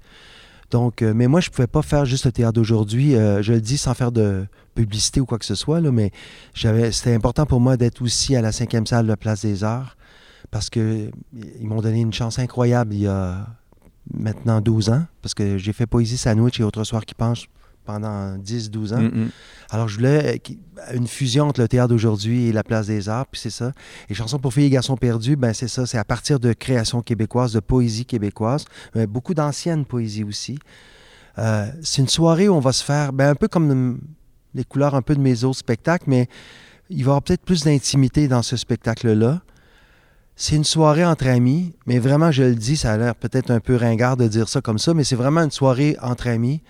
Donc, 0.71 1.01
mais 1.01 1.27
moi, 1.27 1.39
je 1.39 1.49
ne 1.49 1.53
pouvais 1.53 1.67
pas 1.67 1.83
faire 1.83 2.05
juste 2.05 2.25
le 2.25 2.31
Théâtre 2.31 2.53
d'aujourd'hui. 2.53 3.11
je 3.11 3.53
le 3.53 3.61
dis 3.61 3.77
sans 3.77 3.93
faire 3.93 4.11
de 4.11 4.45
publicité 4.73 5.21
ou 5.21 5.25
quoi 5.25 5.37
que 5.37 5.45
ce 5.45 5.53
soit, 5.53 5.79
là, 5.81 5.91
mais 5.91 6.11
c'était 6.55 7.13
important 7.13 7.45
pour 7.45 7.59
moi 7.59 7.77
d'être 7.77 8.01
aussi 8.01 8.35
à 8.35 8.41
la 8.41 8.51
cinquième 8.51 8.87
salle 8.87 9.03
de 9.05 9.09
la 9.09 9.17
Place 9.17 9.43
des 9.43 9.63
Arts 9.63 9.95
parce 10.49 10.69
que 10.69 11.09
ils 11.59 11.67
m'ont 11.67 11.81
donné 11.81 12.01
une 12.01 12.13
chance 12.13 12.37
incroyable 12.37 12.93
il 12.93 13.01
y 13.01 13.07
a 13.07 13.47
maintenant 14.11 14.61
12 14.61 14.89
ans, 14.89 15.05
parce 15.21 15.33
que 15.33 15.57
j'ai 15.57 15.73
fait 15.73 15.85
Poésie 15.85 16.17
Sandwich 16.17 16.59
et 16.59 16.63
Autre 16.63 16.83
Soir 16.83 17.05
qui 17.05 17.13
penche 17.13 17.47
pendant 17.85 18.37
10-12 18.37 18.93
ans. 18.93 19.09
Alors, 19.69 19.87
je 19.87 19.97
voulais 19.97 20.41
une 20.93 21.07
fusion 21.07 21.45
entre 21.49 21.61
le 21.61 21.67
théâtre 21.67 21.89
d'aujourd'hui 21.89 22.45
et 22.47 22.51
la 22.53 22.63
place 22.63 22.87
des 22.87 23.09
arts, 23.09 23.27
puis 23.27 23.41
c'est 23.41 23.49
ça. 23.49 23.71
Et 24.09 24.13
Chansons 24.13 24.39
pour 24.39 24.53
filles 24.53 24.65
et 24.65 24.69
garçons 24.69 24.95
perdus, 24.95 25.35
ben 25.35 25.53
c'est 25.53 25.67
ça, 25.67 25.85
c'est 25.85 25.97
à 25.97 26.05
partir 26.05 26.39
de 26.39 26.53
créations 26.53 27.01
québécoises, 27.01 27.53
de 27.53 27.59
poésie 27.59 28.05
québécoise, 28.05 28.65
mais 28.95 29.07
beaucoup 29.07 29.33
d'anciennes 29.33 29.85
poésies 29.85 30.23
aussi. 30.23 30.59
Euh, 31.39 31.67
c'est 31.81 32.01
une 32.01 32.07
soirée 32.07 32.47
où 32.47 32.53
on 32.53 32.59
va 32.59 32.71
se 32.71 32.83
faire, 32.83 33.11
ben, 33.11 33.31
un 33.31 33.35
peu 33.35 33.47
comme 33.47 33.99
les 34.53 34.63
couleurs 34.63 34.95
un 34.95 35.01
peu 35.01 35.15
de 35.15 35.21
mes 35.21 35.43
autres 35.43 35.59
spectacles, 35.59 36.05
mais 36.07 36.27
il 36.89 36.97
va 36.97 36.99
y 36.99 37.03
avoir 37.03 37.21
peut-être 37.21 37.43
plus 37.43 37.63
d'intimité 37.63 38.27
dans 38.27 38.43
ce 38.43 38.55
spectacle-là. 38.55 39.41
C'est 40.35 40.55
une 40.55 40.63
soirée 40.63 41.05
entre 41.05 41.27
amis, 41.27 41.73
mais 41.85 41.99
vraiment, 41.99 42.31
je 42.31 42.43
le 42.43 42.55
dis, 42.55 42.75
ça 42.75 42.93
a 42.93 42.97
l'air 42.97 43.15
peut-être 43.15 43.51
un 43.51 43.59
peu 43.59 43.75
ringard 43.75 44.17
de 44.17 44.27
dire 44.27 44.49
ça 44.49 44.61
comme 44.61 44.79
ça, 44.79 44.93
mais 44.93 45.03
c'est 45.03 45.15
vraiment 45.15 45.41
une 45.41 45.51
soirée 45.51 45.95
entre 46.01 46.27
amis. 46.27 46.61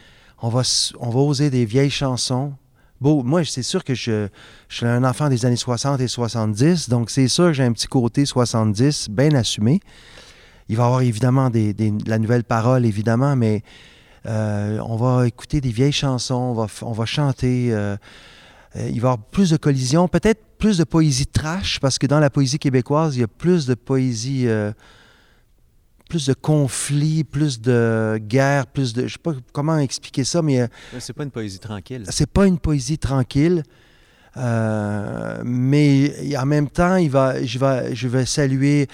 On 0.42 0.50
va, 0.50 0.64
oser 1.00 1.50
des 1.50 1.64
vieilles 1.64 1.90
chansons. 1.90 2.54
Beau, 3.00 3.24
moi, 3.24 3.46
c'est 3.46 3.64
sûr 3.64 3.86
que 3.86 3.96
je, 3.96 4.28
je 4.68 4.76
suis 4.76 4.86
un 4.86 5.06
enfant 5.06 5.30
des 5.30 5.46
années 5.46 5.56
60 5.56 6.02
et 6.02 6.10
70, 6.10 6.90
donc 6.90 7.10
c'est 7.10 7.30
sûr 7.30 7.48
que 7.48 7.54
j'ai 7.54 7.64
un 7.64 7.72
petit 7.72 7.88
côté 7.88 8.26
70 8.26 9.10
bien 9.10 9.34
assumé. 9.34 9.80
Il 10.68 10.76
va 10.76 10.84
y 10.84 10.86
avoir 10.86 11.02
évidemment 11.02 11.50
des, 11.50 11.74
de 11.74 12.10
la 12.10 12.20
nouvelle 12.20 12.44
parole, 12.44 12.86
évidemment, 12.86 13.38
mais 13.38 13.64
euh, 14.26 14.80
on 14.86 14.98
va 14.98 15.26
écouter 15.26 15.62
des 15.62 15.72
vieilles 15.72 15.92
chansons, 15.94 16.36
on 16.36 16.54
va, 16.54 16.68
on 16.82 16.92
va 16.92 17.06
chanter. 17.06 17.70
euh, 17.72 17.96
euh, 18.76 18.90
il 18.90 19.02
va 19.02 19.10
y 19.10 19.12
avoir 19.12 19.18
plus 19.20 19.52
de 19.52 19.58
collisions, 19.58 20.08
peut-être 20.08 20.42
plus 20.64 20.78
de 20.78 20.86
poésie 20.86 21.28
trash, 21.28 21.78
parce 21.82 22.00
que 22.00 22.08
dans 22.08 22.22
la 22.22 22.30
poésie 22.30 22.58
québécoise, 22.58 23.18
il 23.18 23.20
y 23.20 23.24
a 23.24 23.28
plus 23.28 23.66
de 23.66 23.74
poésie, 23.74 24.48
euh, 24.48 24.72
plus 26.10 26.26
de 26.28 26.34
conflits, 26.34 27.26
plus 27.26 27.60
de 27.60 28.18
guerres, 28.22 28.68
plus 28.68 28.94
de... 28.94 29.06
Je 29.08 29.12
sais 29.14 29.20
pas 29.22 29.34
comment 29.52 29.78
expliquer 29.78 30.24
ça, 30.24 30.42
mais 30.42 30.62
euh, 30.62 30.68
C'est 31.00 31.12
pas 31.12 31.24
une 31.24 31.32
poésie 31.32 31.60
tranquille. 31.60 32.06
c'est 32.10 32.30
pas 32.30 32.48
une 32.48 32.60
poésie 32.60 32.98
tranquille. 32.98 33.64
euh, 34.38 35.42
mais 35.44 36.14
en 36.38 36.46
même 36.46 36.70
temps, 36.70 36.96
il 36.96 37.10
va, 37.10 37.44
je, 37.44 37.60
vais, 37.60 37.94
je 37.94 38.08
vais 38.08 38.26
saluer 38.26 38.88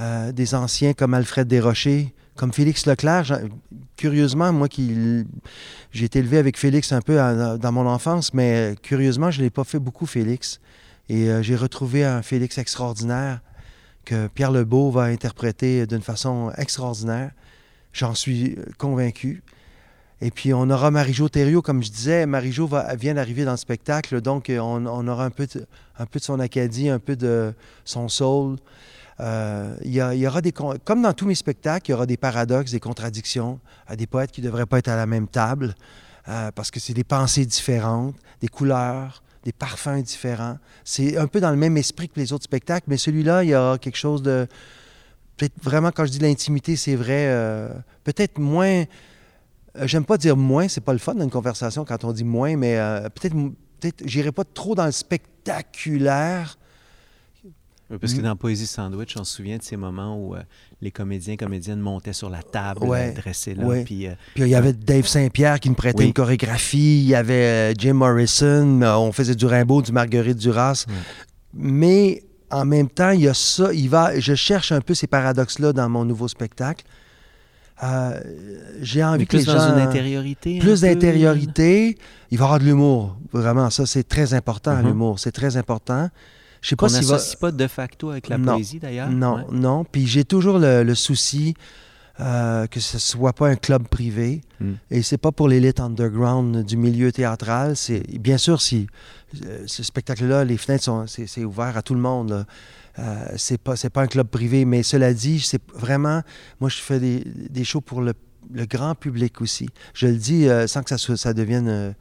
euh, 0.00 0.30
des 0.30 0.54
anciens 0.54 0.92
comme 0.92 1.14
Alfred 1.14 1.48
Desrochers, 1.48 2.12
comme 2.36 2.52
Félix 2.52 2.84
Leclerc. 2.84 3.40
Curieusement, 3.96 4.52
moi 4.52 4.68
qui 4.68 5.24
j'ai 5.90 6.04
été 6.04 6.18
élevé 6.18 6.36
avec 6.36 6.58
Félix 6.58 6.92
un 6.92 7.00
peu 7.00 7.18
à- 7.18 7.56
dans 7.56 7.72
mon 7.72 7.86
enfance, 7.88 8.34
mais 8.34 8.74
curieusement, 8.82 9.30
je 9.30 9.38
ne 9.38 9.44
l'ai 9.44 9.50
pas 9.50 9.64
fait 9.64 9.78
beaucoup, 9.78 10.04
Félix. 10.04 10.60
Et 11.08 11.28
euh, 11.28 11.42
j'ai 11.42 11.56
retrouvé 11.56 12.04
un 12.04 12.22
Félix 12.22 12.58
extraordinaire 12.58 13.40
que 14.04 14.26
Pierre 14.28 14.50
Lebeau 14.50 14.90
va 14.90 15.04
interpréter 15.04 15.86
d'une 15.86 16.02
façon 16.02 16.50
extraordinaire. 16.56 17.30
J'en 17.92 18.14
suis 18.14 18.54
euh, 18.56 18.64
convaincu. 18.78 19.42
Et 20.20 20.30
puis, 20.30 20.54
on 20.54 20.70
aura 20.70 20.90
Marie-Jo 20.90 21.28
Thériault, 21.28 21.60
comme 21.60 21.82
je 21.82 21.90
disais. 21.90 22.24
Marie-Jo 22.24 22.70
vient 22.98 23.14
d'arriver 23.14 23.44
dans 23.44 23.50
le 23.50 23.58
spectacle, 23.58 24.22
donc 24.22 24.48
euh, 24.48 24.58
on, 24.58 25.06
aura 25.06 25.26
un 25.26 25.30
peu, 25.30 25.46
de, 25.46 25.66
son 26.18 26.40
Acadie, 26.40 26.88
un 26.88 26.98
peu 26.98 27.16
de 27.16 27.52
son 27.84 28.08
soul. 28.08 28.56
Comme 29.18 31.02
dans 31.02 31.12
tous 31.12 31.26
mes 31.26 31.34
spectacles, 31.34 31.88
il 31.88 31.92
y 31.92 31.94
aura 31.94 32.06
des 32.06 32.16
paradoxes, 32.16 32.70
des 32.70 32.80
contradictions, 32.80 33.60
à 33.86 33.96
des 33.96 34.06
poètes 34.06 34.32
qui 34.32 34.40
ne 34.40 34.46
devraient 34.46 34.66
pas 34.66 34.78
être 34.78 34.88
à 34.88 34.96
la 34.96 35.06
même 35.06 35.28
table, 35.28 35.74
parce 36.24 36.70
que 36.70 36.80
c'est 36.80 36.94
des 36.94 37.04
pensées 37.04 37.46
différentes, 37.46 38.16
des 38.40 38.48
couleurs, 38.48 39.22
des 39.44 39.52
parfums 39.52 40.02
différents. 40.02 40.58
C'est 40.84 41.16
un 41.16 41.26
peu 41.26 41.40
dans 41.40 41.50
le 41.50 41.56
même 41.56 41.76
esprit 41.76 42.08
que 42.08 42.18
les 42.18 42.32
autres 42.32 42.44
spectacles, 42.44 42.86
mais 42.88 42.96
celui-là, 42.96 43.44
il 43.44 43.50
y 43.50 43.54
aura 43.54 43.78
quelque 43.78 43.96
chose 43.96 44.22
de... 44.22 44.46
Peut-être 45.36 45.54
vraiment, 45.62 45.90
quand 45.90 46.06
je 46.06 46.12
dis 46.12 46.18
l'intimité, 46.18 46.76
c'est 46.76 46.96
vrai, 46.96 47.26
euh, 47.28 47.68
peut-être 48.04 48.38
moins... 48.38 48.84
euh, 49.76 49.86
J'aime 49.86 50.04
pas 50.04 50.16
dire 50.16 50.36
moins, 50.36 50.68
c'est 50.68 50.80
pas 50.80 50.92
le 50.92 50.98
fun 50.98 51.14
dans 51.14 51.24
une 51.24 51.30
conversation 51.30 51.84
quand 51.84 52.04
on 52.04 52.12
dit 52.12 52.24
moins, 52.24 52.56
mais 52.56 52.78
euh, 52.78 53.08
peut-être, 53.10 53.34
peut-être, 53.80 54.02
j'irai 54.06 54.32
pas 54.32 54.44
trop 54.44 54.74
dans 54.74 54.86
le 54.86 54.92
spectaculaire. 54.92 56.56
Oui, 57.94 57.98
Parce 58.00 58.14
que 58.14 58.20
Mm. 58.20 58.24
dans 58.24 58.36
Poésie 58.36 58.66
Sandwich, 58.66 59.14
on 59.18 59.24
se 59.24 59.36
souvient 59.36 59.56
de 59.58 59.62
ces 59.62 59.76
moments 59.76 60.16
où 60.18 60.34
euh, 60.34 60.40
les 60.80 60.90
comédiens 60.90 61.36
comédiennes 61.36 61.80
montaient 61.80 62.12
sur 62.12 62.28
la 62.30 62.42
table, 62.42 62.84
Ouais, 62.84 63.10
euh, 63.16 63.20
dressés 63.20 63.54
là, 63.54 63.64
ouais. 63.64 63.84
puis 63.84 64.06
euh, 64.06 64.12
Puis 64.34 64.44
il 64.44 64.48
y 64.48 64.54
avait 64.54 64.72
Dave 64.72 65.06
Saint-Pierre 65.06 65.60
qui 65.60 65.70
me 65.70 65.74
prêtait 65.74 66.00
Oui. 66.00 66.06
une 66.06 66.12
chorégraphie, 66.12 66.98
il 67.00 67.06
y 67.06 67.14
avait 67.14 67.72
euh, 67.72 67.74
Jim 67.78 67.94
Morrison, 67.94 68.82
euh, 68.82 68.94
on 68.96 69.12
faisait 69.12 69.34
du 69.34 69.46
Rimbaud, 69.46 69.82
du 69.82 69.92
Marguerite 69.92 70.38
Duras. 70.38 70.86
Mais 71.52 72.22
en 72.50 72.64
même 72.64 72.88
temps, 72.88 73.10
il 73.10 73.20
y 73.22 73.28
a 73.28 73.34
ça, 73.34 73.72
il 73.72 73.88
va, 73.88 74.18
je 74.18 74.34
cherche 74.34 74.72
un 74.72 74.80
peu 74.80 74.94
ces 74.94 75.06
paradoxes-là 75.06 75.72
dans 75.72 75.88
mon 75.88 76.04
nouveau 76.04 76.28
spectacle. 76.28 76.84
Euh, 77.82 78.20
j'ai 78.80 79.02
envie 79.02 79.18
mais 79.20 79.26
que 79.26 79.36
les 79.36 79.42
plus 79.44 79.52
dans 79.52 79.58
gens... 79.58 79.74
une 79.76 79.80
intériorité. 79.82 80.58
un 80.58 80.60
Plus 80.60 80.82
d'intériorité. 80.82 81.98
Il 82.30 82.38
va 82.38 82.44
y 82.44 82.46
avoir 82.46 82.58
de 82.60 82.64
l'humour. 82.64 83.16
Vraiment, 83.32 83.68
ça, 83.70 83.84
c'est 83.86 84.04
très 84.06 84.32
important, 84.34 84.76
Mhm. 84.76 84.86
l'humour. 84.86 85.18
C'est 85.18 85.32
très 85.32 85.56
important. 85.56 86.08
Je 86.64 86.70
sais 86.70 86.76
pas 86.76 86.86
va... 86.86 86.92
n'associe 87.00 87.36
pas 87.36 87.52
de 87.52 87.66
facto 87.66 88.10
avec 88.10 88.28
la 88.28 88.38
Non. 88.38 88.54
poésie 88.54 88.78
d'ailleurs. 88.80 89.10
Non, 89.10 89.36
Ouais. 89.36 89.44
non. 89.52 89.84
Puis 89.84 90.06
j'ai 90.06 90.24
toujours 90.24 90.58
le, 90.58 90.82
le 90.82 90.94
souci 90.94 91.54
euh, 92.20 92.66
que 92.68 92.78
ce 92.80 92.98
soit 92.98 93.32
pas 93.32 93.48
un 93.48 93.56
club 93.56 93.86
privé. 93.88 94.40
Mm. 94.60 94.72
Et 94.90 95.02
c'est 95.02 95.18
pas 95.18 95.32
pour 95.32 95.48
l'élite 95.48 95.80
underground 95.80 96.64
du 96.64 96.76
milieu 96.76 97.10
théâtral. 97.12 97.76
C'est 97.76 98.02
bien 98.18 98.38
sûr 98.38 98.62
si 98.62 98.86
euh, 99.44 99.64
ce 99.66 99.82
spectacle-là, 99.82 100.44
les 100.44 100.56
fenêtres 100.56 100.84
sont, 100.84 101.06
c'est, 101.06 101.44
ouvert 101.44 101.76
à 101.76 101.82
tout 101.82 101.94
le 101.94 102.00
monde. 102.00 102.30
là. 102.30 102.44
Euh, 103.00 103.26
c'est 103.36 103.58
pas, 103.58 103.74
c'est 103.76 103.90
pas 103.90 104.02
un 104.02 104.06
club 104.06 104.28
privé, 104.28 104.64
mais 104.64 104.84
cela 104.84 105.12
dit, 105.12 105.40
c'est 105.40 105.60
vraiment, 105.74 106.22
moi 106.60 106.70
je 106.70 106.76
fais 106.76 107.00
des, 107.00 107.24
des 107.50 107.64
shows 107.64 107.80
pour 107.80 108.00
le, 108.00 108.14
le 108.52 108.64
grand 108.66 108.94
public 108.94 109.40
aussi. 109.40 109.68
Je 109.94 110.06
le 110.06 110.14
dis 110.16 110.48
euh, 110.48 110.68
sans 110.68 110.82
que 110.84 110.90
ça, 110.90 110.96
soit- 110.98 111.16
ça 111.16 111.34
devienne, 111.34 111.94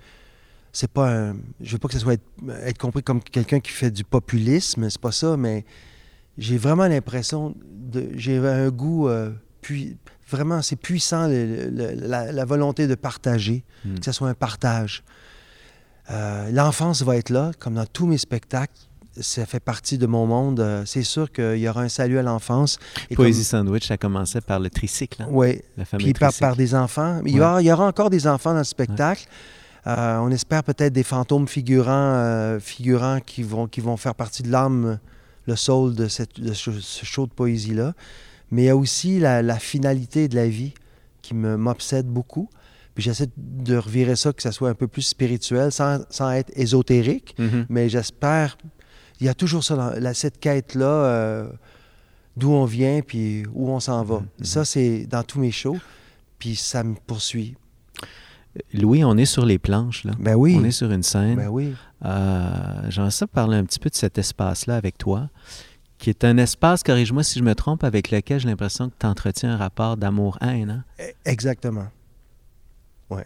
c'est 0.74 0.92
pas, 0.92 1.10
un- 1.30 1.36
je 1.62 1.72
veux 1.72 1.78
pas 1.78 1.88
que 1.88 1.94
ça 1.94 2.00
soit 2.02 2.14
être, 2.16 2.26
être 2.66 2.78
compris 2.78 3.02
comme 3.04 3.22
quelqu'un 3.24 3.60
qui 3.62 3.72
fait 3.72 3.92
du 3.92 4.04
populisme, 4.04 4.90
c'est 4.90 5.00
pas 5.00 5.12
ça, 5.14 5.38
mais 5.38 5.64
j'ai 6.38 6.58
vraiment 6.58 6.88
l'impression 6.88 7.56
de, 7.72 8.10
j'ai 8.16 8.38
un 8.40 8.70
goût 8.70 9.08
euh, 9.08 9.32
puis 9.62 9.96
vraiment 10.30 10.62
c'est 10.64 10.76
puissant 10.76 11.28
le- 11.28 11.70
le- 11.70 11.94
la, 11.96 12.32
la 12.32 12.46
volonté 12.46 12.88
de 12.88 12.96
partager, 12.96 13.64
Mm. 13.86 14.00
que 14.00 14.06
ce 14.06 14.12
soit 14.12 14.30
un 14.30 14.34
partage. 14.34 15.04
Euh, 16.12 16.50
L'enfance 16.52 17.02
va 17.04 17.18
être 17.18 17.30
là, 17.30 17.52
comme 17.60 17.76
dans 17.76 17.86
tous 17.86 18.06
mes 18.08 18.18
spectacles. 18.18 18.74
Ça 19.20 19.46
fait 19.46 19.60
partie 19.60 20.00
de 20.00 20.08
mon 20.08 20.26
monde. 20.26 20.60
Euh, 20.60 20.84
C'est 20.86 21.04
sûr 21.04 21.32
qu'il 21.32 21.58
y 21.60 21.70
aura 21.70 21.84
un 21.84 21.90
salut 21.90 22.18
à 22.18 22.24
l'enfance. 22.24 22.80
Et 23.12 23.16
Poésie 23.16 23.44
Sandwich, 23.44 23.88
ça 23.88 23.96
commençait 23.98 24.42
par 24.42 24.60
le 24.60 24.70
tricycle, 24.72 25.22
hein, 25.22 25.28
fameux 25.86 26.04
puis 26.04 26.14
par, 26.14 26.32
par 26.40 26.56
des 26.56 26.74
enfants. 26.74 27.22
Il 27.26 27.36
y, 27.36 27.40
aura, 27.40 27.62
il 27.62 27.66
y 27.68 27.72
aura 27.72 27.86
encore 27.86 28.10
des 28.10 28.26
enfants 28.26 28.54
dans 28.54 28.58
le 28.60 28.64
spectacle. 28.64 29.28
Euh, 29.88 30.18
on 30.20 30.30
espère 30.32 30.64
peut-être 30.64 30.94
des 30.94 31.04
fantômes 31.04 31.48
figurants, 31.48 31.92
euh, 32.16 32.60
figurants 32.60 33.20
qui 33.20 33.44
vont, 33.44 33.68
qui 33.68 33.82
vont 33.82 33.98
faire 33.98 34.16
partie 34.16 34.42
de 34.44 34.50
l'âme, 34.52 35.00
le 35.46 35.56
soul 35.56 35.94
de, 35.94 36.08
cette, 36.08 36.40
de 36.40 36.54
ce, 36.54 36.72
ce 36.80 37.06
show 37.06 37.26
de 37.28 37.32
poésie-là. 37.34 37.94
Mais 38.52 38.64
il 38.64 38.66
y 38.66 38.70
a 38.70 38.78
aussi 38.78 39.20
la, 39.20 39.42
la 39.42 39.60
finalité 39.60 40.28
de 40.28 40.36
la 40.36 40.48
vie 40.48 40.74
qui 41.22 41.34
me- 41.34 41.58
m'obsède 41.58 42.06
beaucoup. 42.08 42.50
Puis 42.96 43.04
j'essaie 43.04 43.28
de 43.36 43.76
revirer 43.76 44.16
ça, 44.16 44.32
que 44.32 44.42
ça 44.42 44.52
soit 44.52 44.70
un 44.70 44.76
peu 44.76 44.88
plus 44.88 45.02
spirituel, 45.02 45.72
sans, 45.72 46.00
sans 46.10 46.32
être 46.32 46.52
ésotérique. 46.56 47.36
Mhm. 47.40 47.66
Mais 47.70 47.90
j'espère. 47.90 48.58
Il 49.20 49.26
y 49.26 49.30
a 49.30 49.34
toujours 49.34 49.64
ça, 49.64 49.76
dans, 49.76 49.90
la- 50.00 50.14
cette 50.14 50.40
quête-là, 50.40 50.86
euh, 50.86 51.50
d'où 52.38 52.52
on 52.52 52.66
vient, 52.66 53.02
puis 53.02 53.44
où 53.54 53.70
on 53.70 53.80
s'en 53.80 54.04
va. 54.04 54.20
Mhm. 54.20 54.46
Ça, 54.46 54.64
c'est 54.64 55.08
dans 55.08 55.24
tous 55.24 55.40
mes 55.40 55.52
shows, 55.52 55.78
puis 56.40 56.56
ça 56.56 56.84
me 56.84 56.94
poursuit. 56.96 57.56
Louis, 58.74 59.04
on 59.04 59.18
est 59.18 59.26
sur 59.26 59.46
les 59.46 59.58
planches, 59.60 60.04
là. 60.04 60.14
Ben 60.20 60.36
oui. 60.36 60.56
On 60.60 60.64
est 60.64 60.72
sur 60.72 60.92
une 60.92 61.04
scène. 61.04 61.36
Ben 61.38 61.48
oui. 61.48 61.74
Euh, 62.06 62.50
J'aimerais 62.90 63.12
ça 63.12 63.26
parler 63.28 63.58
un 63.58 63.66
petit 63.66 63.80
peu 63.80 63.90
de 63.90 63.96
cet 63.96 64.18
espace-là 64.18 64.76
avec 64.76 64.98
toi, 64.98 65.30
qui 65.98 66.10
est 66.10 66.24
un 66.24 66.38
espace, 66.38 66.84
corrige-moi 66.84 67.24
si 67.24 67.40
je 67.40 67.44
me 67.44 67.56
trompe, 67.56 67.84
avec 67.84 68.12
lequel 68.12 68.40
j'ai 68.40 68.48
l'impression 68.50 68.90
que 68.90 68.96
tu 69.00 69.06
entretiens 69.08 69.54
un 69.54 69.58
rapport 69.58 69.98
d'amour-haine. 69.98 70.70
hein? 70.70 70.84
E- 71.00 71.14
Exactement. 71.26 71.88
Ouais. 73.10 73.26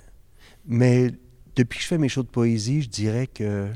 Mais 0.66 1.12
depuis 1.56 1.78
que 1.78 1.84
je 1.84 1.88
fais 1.88 1.98
mes 1.98 2.10
shows 2.10 2.24
de 2.24 2.28
poésie, 2.30 2.82
je 2.84 2.90
dirais 2.90 3.28
que 3.28 3.68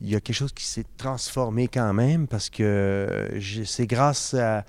il 0.00 0.08
y 0.10 0.14
a 0.14 0.20
quelque 0.20 0.36
chose 0.36 0.52
qui 0.52 0.64
s'est 0.64 0.84
transformé 0.96 1.66
quand 1.66 1.92
même 1.92 2.28
parce 2.28 2.50
que 2.50 3.30
j'ai- 3.36 3.64
c'est 3.64 3.86
grâce 3.88 4.32
à, 4.34 4.64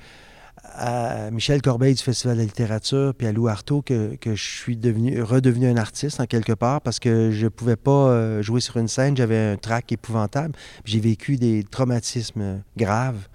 à 0.64 1.32
Michel 1.32 1.62
Corbeil 1.62 1.94
du 1.94 2.04
Festival 2.04 2.36
de 2.36 2.42
la 2.42 2.46
littérature 2.46 3.14
puis 3.14 3.28
à 3.28 3.32
Lou 3.32 3.48
Artaud 3.48 3.82
que, 3.82 4.18
je 4.24 4.34
suis 4.36 4.78
devenu, 4.78 5.22
redevenu 5.22 5.68
un 5.68 5.78
artiste 5.78 6.20
en 6.20 6.26
quelque 6.26 6.54
part 6.54 6.82
parce 6.82 7.00
que 7.00 7.32
je 7.32 7.48
pouvais 7.48 7.76
pas 7.76 7.92
euh, 7.92 8.42
jouer 8.42 8.62
sur 8.62 8.78
une 8.78 8.88
scène, 8.88 9.16
j'avais 9.18 9.38
un 9.38 9.58
trac 9.58 9.92
épouvantable. 9.92 10.56
J'ai 10.86 11.00
vécu 11.00 11.38
des 11.38 11.64
traumatismes 11.64 12.62
graves 12.78 13.28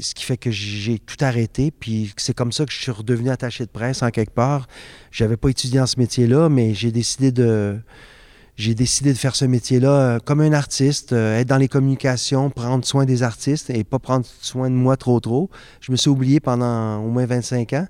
ce 0.00 0.14
qui 0.14 0.24
fait 0.24 0.36
que 0.36 0.50
j'ai 0.50 0.98
tout 0.98 1.16
arrêté. 1.20 1.70
Puis 1.70 2.12
c'est 2.16 2.34
comme 2.34 2.52
ça 2.52 2.64
que 2.64 2.72
je 2.72 2.78
suis 2.78 2.90
redevenu 2.90 3.30
attaché 3.30 3.64
de 3.64 3.70
presse 3.70 4.02
en 4.02 4.10
quelque 4.10 4.32
part. 4.32 4.66
J'avais 5.10 5.36
pas 5.36 5.48
étudié 5.48 5.80
en 5.80 5.86
ce 5.86 5.98
métier-là, 5.98 6.48
mais 6.48 6.74
j'ai 6.74 6.92
décidé 6.92 7.32
de 7.32 7.78
j'ai 8.56 8.74
décidé 8.74 9.12
de 9.12 9.18
faire 9.18 9.34
ce 9.34 9.44
métier-là 9.44 9.90
euh, 9.90 10.18
comme 10.18 10.40
un 10.40 10.52
artiste, 10.52 11.12
euh, 11.12 11.38
être 11.38 11.48
dans 11.48 11.56
les 11.56 11.68
communications, 11.68 12.50
prendre 12.50 12.84
soin 12.84 13.04
des 13.06 13.22
artistes 13.22 13.70
et 13.70 13.82
pas 13.84 13.98
prendre 13.98 14.26
soin 14.40 14.68
de 14.70 14.74
moi 14.74 14.96
trop 14.96 15.20
trop. 15.20 15.50
Je 15.80 15.90
me 15.90 15.96
suis 15.96 16.10
oublié 16.10 16.38
pendant 16.38 16.98
au 16.98 17.08
moins 17.08 17.24
25 17.26 17.72
ans, 17.72 17.86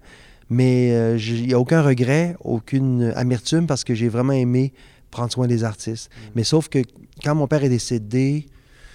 mais 0.51 0.93
euh, 0.93 1.19
il 1.19 1.47
n'y 1.49 1.53
a 1.55 1.59
aucun 1.59 1.83
regret, 1.83 2.37
aucune 2.41 3.13
amertume 3.17 3.67
parce 3.67 3.83
que 3.85 3.95
j'ai 3.95 4.09
vraiment 4.09 4.35
aimé 4.35 4.73
prendre 5.11 5.33
soin 5.33 5.47
des 5.47 5.65
artistes. 5.65 6.11
Mais 6.37 6.45
sauf 6.45 6.69
que 6.69 6.79
quand 7.25 7.35
mon 7.35 7.47
père 7.49 7.65
est 7.65 7.69
décédé, 7.69 8.47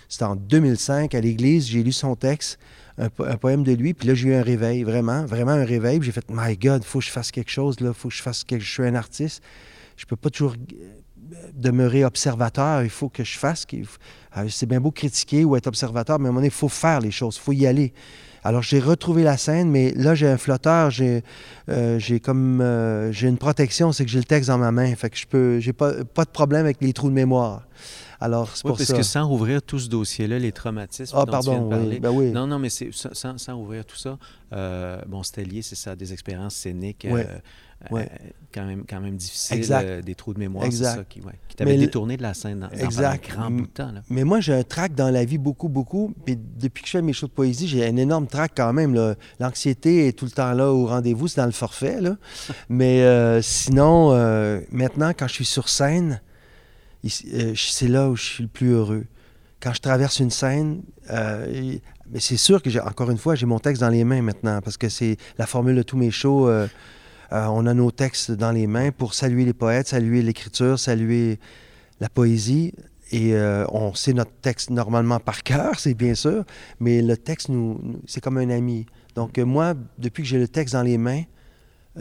c'était 0.07 0.23
en 0.23 0.37
2005 0.37 1.13
à 1.13 1.19
l'église, 1.21 1.67
j'ai 1.67 1.83
lu 1.83 1.91
son 1.91 2.15
texte, 2.15 2.59
un, 2.97 3.09
po- 3.09 3.25
un 3.25 3.35
poème 3.35 3.63
de 3.63 3.73
lui, 3.73 3.93
puis 3.93 4.07
là 4.07 4.13
j'ai 4.15 4.29
eu 4.29 4.33
un 4.35 4.41
réveil, 4.41 4.83
vraiment, 4.83 5.25
vraiment 5.25 5.51
un 5.51 5.65
réveil. 5.65 5.99
Puis 5.99 6.05
J'ai 6.07 6.11
fait, 6.13 6.25
my 6.31 6.55
God, 6.55 6.81
il 6.83 6.87
faut 6.87 6.99
que 6.99 7.05
je 7.05 7.11
fasse 7.11 7.29
quelque 7.29 7.51
chose 7.51 7.81
là, 7.81 7.91
faut 7.93 8.07
que 8.07 8.15
je 8.15 8.21
fasse 8.23 8.45
quelque, 8.45 8.63
je 8.63 8.71
suis 8.71 8.83
un 8.83 8.95
artiste, 8.95 9.43
je 9.97 10.05
peux 10.05 10.15
pas 10.15 10.29
toujours 10.29 10.55
demeurer 11.53 12.05
observateur, 12.05 12.83
il 12.83 12.89
faut 12.89 13.09
que 13.09 13.23
je 13.23 13.37
fasse. 13.37 13.65
euh, 13.73 14.47
C'est 14.49 14.65
bien 14.65 14.79
beau 14.79 14.91
critiquer 14.91 15.45
ou 15.45 15.55
être 15.55 15.67
observateur, 15.67 16.19
mais 16.19 16.25
à 16.25 16.29
un 16.29 16.31
moment 16.31 16.39
donné, 16.39 16.47
il 16.47 16.53
faut 16.53 16.69
faire 16.69 16.99
les 16.99 17.11
choses, 17.11 17.37
il 17.37 17.41
faut 17.41 17.53
y 17.53 17.65
aller. 17.65 17.93
Alors 18.43 18.61
j'ai 18.61 18.79
retrouvé 18.79 19.23
la 19.23 19.35
scène, 19.35 19.69
mais 19.69 19.91
là 19.95 20.15
j'ai 20.15 20.27
un 20.27 20.37
flotteur, 20.37 20.89
j'ai 20.89 21.21
euh, 21.69 21.99
comme 22.23 22.61
euh, 22.61 23.11
j'ai 23.11 23.27
une 23.27 23.37
protection, 23.37 23.91
c'est 23.91 24.05
que 24.05 24.11
j'ai 24.11 24.19
le 24.19 24.23
texte 24.23 24.47
dans 24.49 24.57
ma 24.57 24.71
main, 24.71 24.95
fait 24.95 25.09
que 25.09 25.17
je 25.17 25.25
peux, 25.25 25.59
j'ai 25.59 25.73
pas 25.73 25.91
de 25.91 26.29
problème 26.31 26.61
avec 26.61 26.77
les 26.79 26.93
trous 26.93 27.09
de 27.09 27.15
mémoire. 27.15 27.63
Alors 28.19 28.49
c'est 28.55 28.65
Oui, 28.65 28.69
pour 28.71 28.77
parce 28.77 28.89
ça. 28.89 28.97
que 28.97 29.03
sans 29.03 29.31
ouvrir 29.31 29.61
tout 29.61 29.77
ce 29.79 29.89
dossier-là, 29.89 30.39
les 30.39 30.51
traumatismes 30.51 31.15
Ah 31.17 31.25
dont 31.25 31.39
tu 31.39 31.49
viens 31.49 31.53
de 31.53 31.59
pardon, 31.59 31.69
parler, 31.69 31.87
oui, 31.95 31.99
ben 31.99 32.09
oui. 32.11 32.31
Non, 32.31 32.47
non, 32.47 32.57
mais 32.59 32.69
c'est 32.69 32.89
sans, 32.91 33.53
ouvrir 33.53 33.85
tout 33.85 33.95
ça. 33.95 34.17
euh, 34.53 35.01
bon, 35.07 35.21
c'était 35.23 35.43
lié, 35.43 35.61
c'est 35.61 35.75
ça, 35.75 35.95
des 35.95 36.13
expériences 36.13 36.55
scéniques 36.55 37.05
euh, 37.05 37.23
euh, 37.91 38.05
quand, 38.51 38.65
même, 38.65 38.85
quand 38.89 38.99
même 38.99 39.17
difficiles, 39.17 39.57
Exact. 39.57 40.03
des 40.03 40.15
trous 40.15 40.33
de 40.33 40.39
mémoire, 40.39 40.65
c'est 40.71 40.83
ça 40.83 41.03
qui, 41.07 41.21
ouais, 41.21 41.33
qui 41.47 41.55
t'avait 41.55 41.77
détourné 41.77 42.17
de 42.17 42.23
la 42.23 42.33
scène 42.33 42.61
dans, 42.61 42.67
dans 42.69 42.73
Exact. 42.73 43.27
pendant 43.29 43.39
un 43.39 43.49
grand 43.49 43.51
bout 43.51 43.67
de 43.67 43.71
temps. 43.71 43.91
Là. 43.91 44.01
Mais 44.09 44.23
moi, 44.23 44.39
j'ai 44.39 44.53
un 44.55 44.63
trac 44.63 44.95
dans 44.95 45.11
la 45.11 45.23
vie 45.25 45.37
beaucoup, 45.37 45.69
beaucoup. 45.69 46.11
Puis 46.25 46.35
depuis 46.37 46.81
que 46.81 46.87
je 46.87 46.93
fais 46.93 47.01
mes 47.03 47.13
shows 47.13 47.27
de 47.27 47.33
poésie, 47.33 47.67
j'ai 47.67 47.85
un 47.85 47.97
énorme 47.97 48.25
trac 48.25 48.53
quand 48.57 48.73
même. 48.73 48.95
L'anxiété 49.39 50.07
est 50.07 50.13
tout 50.13 50.25
le 50.25 50.31
temps 50.31 50.53
là 50.53 50.71
au 50.71 50.87
rendez-vous, 50.87 51.27
c'est 51.27 51.39
dans 51.39 51.45
le 51.45 51.51
forfait. 51.51 52.01
Là. 52.01 52.17
Mais 52.69 53.41
sinon, 53.43 54.09
maintenant, 54.71 55.11
quand 55.15 55.27
je 55.27 55.33
suis 55.33 55.45
sur 55.45 55.69
scène, 55.69 56.19
euh, 57.33 57.53
c'est 57.55 57.87
là 57.87 58.09
où 58.09 58.15
je 58.15 58.23
suis 58.23 58.43
le 58.43 58.49
plus 58.49 58.69
heureux. 58.71 59.05
Quand 59.59 59.73
je 59.73 59.81
traverse 59.81 60.19
une 60.19 60.29
scène, 60.29 60.83
euh, 61.09 61.77
c'est 62.19 62.37
sûr 62.37 62.61
que, 62.61 62.69
j'ai, 62.69 62.79
encore 62.79 63.09
une 63.09 63.17
fois, 63.17 63.35
j'ai 63.35 63.45
mon 63.47 63.59
texte 63.59 63.81
dans 63.81 63.89
les 63.89 64.03
mains 64.03 64.21
maintenant 64.21 64.61
parce 64.61 64.77
que 64.77 64.87
c'est 64.89 65.17
la 65.37 65.45
formule 65.47 65.75
de 65.75 65.83
tous 65.83 65.97
mes 65.97 66.11
shows. 66.11 66.47
euh, 66.47 66.67
euh, 67.33 67.45
on 67.47 67.65
a 67.65 67.73
nos 67.73 67.91
textes 67.91 68.31
dans 68.31 68.51
les 68.51 68.67
mains 68.67 68.91
pour 68.91 69.13
saluer 69.13 69.43
les 69.45 69.53
poètes, 69.53 69.87
saluer 69.87 70.21
l'écriture, 70.21 70.79
saluer 70.79 71.39
la 71.99 72.07
poésie. 72.09 72.73
Et 73.11 73.33
on 73.69 73.93
sait 73.95 74.11
notre 74.13 74.33
texte 74.41 74.69
normalement 74.69 75.19
par 75.21 75.41
cœur, 75.43 75.79
c'est 75.79 75.93
bien 75.93 76.13
sûr, 76.13 76.43
mais 76.81 77.01
le 77.01 77.15
texte, 77.15 77.47
nous, 77.49 77.79
nous- 77.81 78.01
c'est 78.05 78.19
comme 78.21 78.37
un 78.37 78.49
ami. 78.49 78.85
Donc 79.15 79.37
moi, 79.37 79.75
depuis 79.97 80.23
que 80.23 80.29
j'ai 80.29 80.37
le 80.39 80.47
texte 80.49 80.73
dans 80.73 80.83
les 80.83 80.97
mains, 80.97 81.23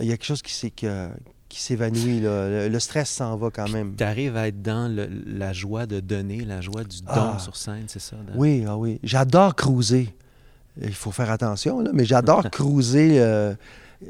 il 0.01 0.05
y 0.07 0.13
a 0.13 0.17
quelque 0.17 0.27
chose 0.27 0.43
qui, 0.43 0.53
s'est- 0.53 0.71
que- 0.71 1.09
qui 1.57 1.63
s'évanouit. 1.63 2.21
Le, 2.21 2.69
le 2.69 2.81
stress 2.81 3.09
s'en 3.11 3.35
va 3.37 3.49
quand 3.51 3.69
même. 3.71 3.95
Tu 3.97 4.05
arrives 4.05 4.37
à 4.37 4.49
être 4.49 4.61
dans 4.61 4.95
le- 4.95 5.09
la 5.27 5.53
joie 5.55 5.87
de 5.87 6.01
donner, 6.01 6.45
la 6.45 6.61
joie 6.61 6.85
du 6.85 7.01
don 7.01 7.07
Ah. 7.35 7.39
sur 7.39 7.57
scène, 7.57 7.85
c'est 7.87 7.99
ça? 7.99 8.17
dans- 8.17 8.39
Oui, 8.39 8.65
ah 8.69 8.77
oui. 8.77 9.01
J'adore 9.03 9.55
cruiser. 9.57 10.15
Il 10.83 10.93
faut 10.95 11.11
faire 11.13 11.31
attention, 11.31 11.81
là, 11.81 11.91
mais 11.95 12.05
j'adore 12.05 12.43
cruiser. 12.51 13.19
euh, 13.21 13.55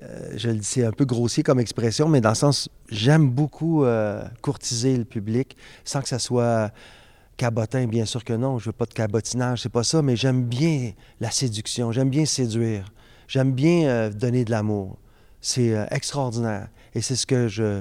euh, 0.02 0.30
je 0.36 0.48
le 0.48 0.56
dis, 0.56 0.64
c'est 0.64 0.84
un 0.84 0.90
peu 0.90 1.04
grossier 1.04 1.44
comme 1.44 1.60
expression, 1.60 2.08
mais 2.08 2.20
dans 2.20 2.30
le 2.30 2.34
sens, 2.34 2.68
j'aime 2.90 3.30
beaucoup 3.30 3.84
euh, 3.84 4.24
courtiser 4.42 4.96
le 4.96 5.04
public 5.04 5.56
sans 5.84 6.02
que 6.02 6.08
ça 6.08 6.18
soit 6.18 6.72
cabotin, 7.36 7.86
bien 7.86 8.06
sûr 8.06 8.24
que 8.24 8.32
non. 8.32 8.58
Je 8.58 8.66
veux 8.66 8.72
pas 8.72 8.86
de 8.86 8.94
cabotinage, 8.94 9.62
c'est 9.62 9.68
pas 9.68 9.84
ça, 9.84 10.02
mais 10.02 10.16
j'aime 10.16 10.42
bien 10.42 10.90
la 11.20 11.30
séduction, 11.30 11.92
j'aime 11.92 12.10
bien 12.10 12.24
séduire, 12.24 12.86
j'aime 13.28 13.52
bien 13.52 14.10
donner 14.10 14.44
de 14.44 14.50
l'amour. 14.50 14.98
C'est 15.48 15.72
euh, 15.76 15.86
extraordinaire. 15.92 16.66
Et 16.92 17.00
c'est 17.00 17.14
ce 17.14 17.24
que 17.24 17.46
je, 17.46 17.80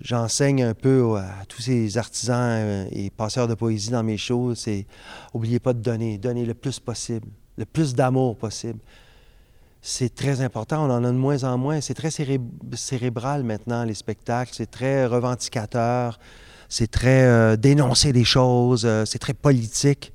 j'enseigne 0.00 0.62
un 0.62 0.74
peu 0.74 1.16
à 1.16 1.44
tous 1.48 1.60
ces 1.60 1.98
artisans 1.98 2.36
euh, 2.38 2.84
et 2.92 3.10
passeurs 3.10 3.48
de 3.48 3.54
poésie 3.54 3.90
dans 3.90 4.04
mes 4.04 4.16
shows. 4.16 4.54
C'est 4.54 4.86
oubliez 5.32 5.58
pas 5.58 5.72
de 5.72 5.80
donner, 5.80 6.18
donner 6.18 6.44
le 6.44 6.54
plus 6.54 6.78
possible, 6.78 7.26
le 7.58 7.64
plus 7.64 7.96
d'amour 7.96 8.36
possible. 8.36 8.78
C'est 9.82 10.14
très 10.14 10.40
important, 10.40 10.88
on 10.88 10.90
en 10.92 11.02
a 11.02 11.08
de 11.10 11.16
moins 11.16 11.42
en 11.42 11.58
moins. 11.58 11.80
C'est 11.80 11.94
très 11.94 12.12
céré- 12.12 12.40
cérébral 12.74 13.42
maintenant, 13.42 13.82
les 13.82 13.94
spectacles. 13.94 14.52
C'est 14.54 14.70
très 14.70 15.04
revendicateur, 15.04 16.20
c'est 16.68 16.92
très 16.92 17.24
euh, 17.24 17.56
dénoncer 17.56 18.12
des 18.12 18.24
choses, 18.24 18.88
c'est 19.04 19.18
très 19.18 19.34
politique. 19.34 20.12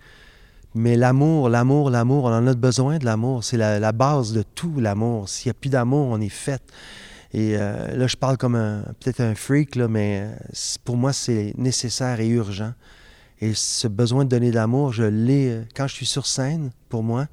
Mais 0.80 0.96
l'amour, 0.96 1.50
l'amour, 1.50 1.90
l'amour, 1.90 2.24
on 2.24 2.34
en 2.34 2.48
a 2.48 2.54
besoin 2.54 3.00
de 3.00 3.06
l'amour. 3.06 3.44
C'est 3.44 3.58
la, 3.58 3.92
base 3.92 4.32
de 4.32 4.44
tout, 4.44 4.80
l'amour. 4.80 5.28
S'il 5.28 5.50
n'y 5.50 5.52
a 5.52 5.54
plus 5.56 5.70
d'amour, 5.70 6.08
on 6.10 6.22
est 6.22 6.30
fait. 6.30 6.62
Et 7.34 7.58
euh, 7.58 7.98
là, 7.98 8.08
je 8.08 8.16
parle 8.16 8.38
comme 8.38 8.54
peut-être 9.02 9.20
un 9.20 9.36
freak, 9.36 9.76
là, 9.76 9.90
mais 9.90 10.22
euh, 10.22 10.32
pour 10.86 10.96
moi, 10.96 11.12
c'est 11.12 11.54
nécessaire 11.58 12.22
et 12.22 12.30
urgent. 12.30 12.74
Et 13.42 13.56
ce 13.56 13.90
besoin 13.90 14.24
de 14.24 14.30
donner 14.30 14.52
de 14.52 14.56
l'amour, 14.56 14.94
je 14.94 15.04
l'ai 15.04 15.50
euh, 15.50 15.64
quand 15.76 15.86
je 15.88 15.96
suis 15.96 16.06
sur 16.06 16.26
scène, 16.26 16.72
pour 16.88 17.04
moi. 17.04 17.28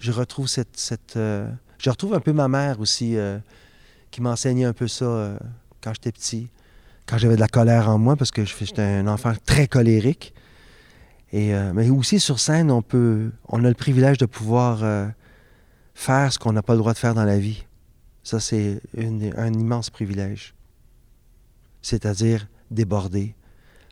Je 0.00 0.10
retrouve 0.10 0.48
cette. 0.48 0.76
cette 0.76 1.16
Je 1.16 1.88
retrouve 1.88 2.14
un 2.14 2.20
peu 2.20 2.32
ma 2.32 2.48
mère 2.48 2.80
aussi, 2.80 3.16
qui 4.10 4.20
m'enseignait 4.20 4.64
un 4.64 4.72
peu 4.72 4.88
ça 4.88 5.38
quand 5.80 5.94
j'étais 5.94 6.10
petit, 6.10 6.48
quand 7.06 7.16
j'avais 7.16 7.36
de 7.36 7.40
la 7.40 7.46
colère 7.46 7.88
en 7.88 7.98
moi, 7.98 8.16
parce 8.16 8.32
que 8.32 8.44
j'étais 8.44 8.82
un 8.82 9.06
enfant 9.06 9.34
très 9.46 9.68
colérique. 9.68 10.34
Et, 11.32 11.54
euh, 11.54 11.72
mais 11.74 11.88
aussi 11.90 12.20
sur 12.20 12.38
scène, 12.38 12.70
on 12.70 12.82
peut, 12.82 13.30
on 13.48 13.64
a 13.64 13.68
le 13.68 13.74
privilège 13.74 14.18
de 14.18 14.26
pouvoir 14.26 14.84
euh, 14.84 15.08
faire 15.94 16.32
ce 16.32 16.38
qu'on 16.38 16.52
n'a 16.52 16.62
pas 16.62 16.74
le 16.74 16.78
droit 16.78 16.92
de 16.92 16.98
faire 16.98 17.14
dans 17.14 17.24
la 17.24 17.38
vie. 17.38 17.64
Ça, 18.22 18.38
c'est 18.38 18.80
un 18.96 19.52
immense 19.52 19.90
privilège. 19.90 20.54
C'est-à-dire 21.80 22.46
déborder. 22.70 23.34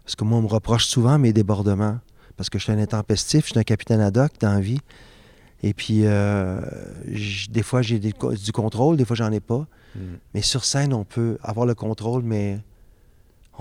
Parce 0.04 0.14
que 0.14 0.24
moi, 0.24 0.38
on 0.38 0.42
me 0.42 0.46
reproche 0.46 0.86
souvent 0.86 1.18
mes 1.18 1.32
débordements. 1.32 1.98
Parce 2.36 2.48
que 2.48 2.58
je 2.58 2.64
suis 2.64 2.72
un 2.72 2.78
intempestif, 2.78 3.46
je 3.46 3.50
suis 3.50 3.58
un 3.58 3.64
capitaine 3.64 4.00
ad 4.00 4.16
hoc 4.16 4.32
dans 4.40 4.52
la 4.52 4.60
vie. 4.60 4.80
Et 5.62 5.74
puis, 5.74 6.02
euh, 6.04 6.60
des 7.50 7.62
fois, 7.62 7.82
j'ai 7.82 7.98
du 7.98 8.12
contrôle, 8.52 8.96
des 8.96 9.04
fois, 9.04 9.16
j'en 9.16 9.32
ai 9.32 9.40
pas. 9.40 9.66
Mais 10.34 10.42
sur 10.42 10.64
scène, 10.64 10.94
on 10.94 11.04
peut 11.04 11.36
avoir 11.42 11.66
le 11.66 11.74
contrôle, 11.74 12.22
mais 12.22 12.60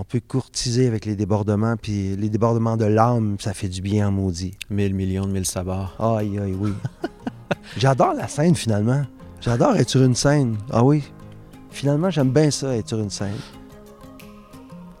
on 0.00 0.04
peut 0.04 0.20
courtiser 0.26 0.86
avec 0.86 1.04
les 1.04 1.14
débordements. 1.14 1.76
Puis 1.76 2.16
les 2.16 2.30
débordements 2.30 2.78
de 2.78 2.86
l'âme, 2.86 3.36
ça 3.38 3.52
fait 3.52 3.68
du 3.68 3.82
bien 3.82 4.08
en 4.08 4.10
maudit. 4.10 4.56
Mille 4.70 4.94
millions 4.94 5.26
de 5.26 5.32
mille 5.32 5.44
sabords. 5.44 5.94
Aïe, 6.00 6.38
aïe, 6.38 6.56
oui. 6.58 6.72
J'adore 7.76 8.14
la 8.14 8.26
scène, 8.26 8.54
finalement. 8.54 9.02
J'adore 9.42 9.76
être 9.76 9.90
sur 9.90 10.02
une 10.02 10.14
scène. 10.14 10.56
Ah 10.70 10.82
oui. 10.82 11.04
Finalement, 11.70 12.08
j'aime 12.08 12.30
bien 12.30 12.50
ça, 12.50 12.74
être 12.74 12.88
sur 12.88 12.98
une 12.98 13.10
scène. 13.10 13.36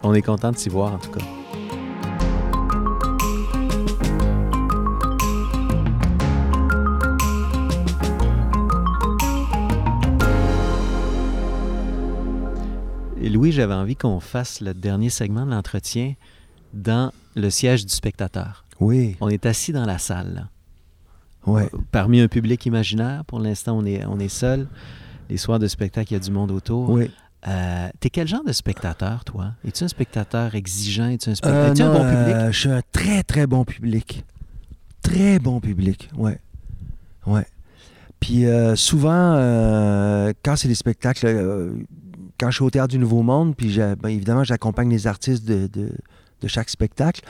On 0.02 0.12
est 0.12 0.22
content 0.22 0.52
de 0.52 0.58
s'y 0.58 0.68
voir, 0.68 0.92
en 0.92 0.98
tout 0.98 1.10
cas. 1.10 1.24
Et 13.20 13.28
Louis, 13.28 13.52
j'avais 13.52 13.74
envie 13.74 13.96
qu'on 13.96 14.20
fasse 14.20 14.60
le 14.60 14.72
dernier 14.74 15.10
segment 15.10 15.44
de 15.44 15.50
l'entretien 15.50 16.14
dans 16.72 17.12
le 17.36 17.50
siège 17.50 17.84
du 17.84 17.92
spectateur. 17.94 18.64
Oui, 18.80 19.16
On 19.20 19.28
est 19.28 19.44
assis 19.44 19.72
dans 19.72 19.84
la 19.84 19.98
salle. 19.98 20.34
là. 20.34 20.48
ouais. 21.52 21.68
Parmi 21.92 22.20
un 22.20 22.28
public 22.28 22.64
imaginaire, 22.64 23.24
pour 23.26 23.38
l'instant, 23.40 23.76
on 23.76 23.84
est, 23.84 24.04
on 24.06 24.18
est 24.18 24.28
seul. 24.30 24.66
Les 25.28 25.36
soirs 25.36 25.58
de 25.58 25.66
spectacle, 25.66 26.12
il 26.12 26.14
y 26.14 26.16
a 26.16 26.20
du 26.20 26.30
monde 26.30 26.50
autour. 26.50 26.88
Oui. 26.90 27.10
Euh, 27.46 27.88
T'es 28.00 28.10
quel 28.10 28.26
genre 28.26 28.44
de 28.44 28.52
spectateur, 28.52 29.24
toi? 29.24 29.52
Es-tu 29.66 29.84
un 29.84 29.88
spectateur 29.88 30.54
exigeant? 30.54 31.08
Es-tu 31.08 31.30
un, 31.30 31.34
spect- 31.34 31.46
Euh, 31.52 31.70
es-tu 31.72 31.82
un 31.82 31.92
non, 31.92 31.98
bon 32.00 32.08
public? 32.10 32.34
euh, 32.34 32.52
je 32.52 32.58
suis 32.58 32.68
un 32.70 32.82
très, 32.92 33.22
très 33.22 33.46
bon 33.46 33.64
public. 33.64 34.24
Très 35.02 35.38
bon 35.38 35.60
public, 35.60 36.10
ouais. 36.16 36.38
Ouais. 37.26 37.46
Puis 38.18 38.46
euh, 38.46 38.76
souvent, 38.76 39.34
euh, 39.36 40.32
quand 40.42 40.56
c'est 40.56 40.68
des 40.68 40.74
spectacles, 40.74 41.26
euh, 41.26 41.72
quand 42.40 42.50
je 42.50 42.56
suis 42.56 42.64
au 42.64 42.70
Théâtre 42.70 42.88
du 42.88 42.98
Nouveau 42.98 43.22
Monde, 43.22 43.54
puis 43.54 43.76
ben, 43.78 44.08
évidemment, 44.08 44.44
j'accompagne 44.44 44.88
les 44.88 45.06
artistes 45.06 45.44
de, 45.44 45.90
chaque 46.46 46.70
spectacle, 46.70 47.20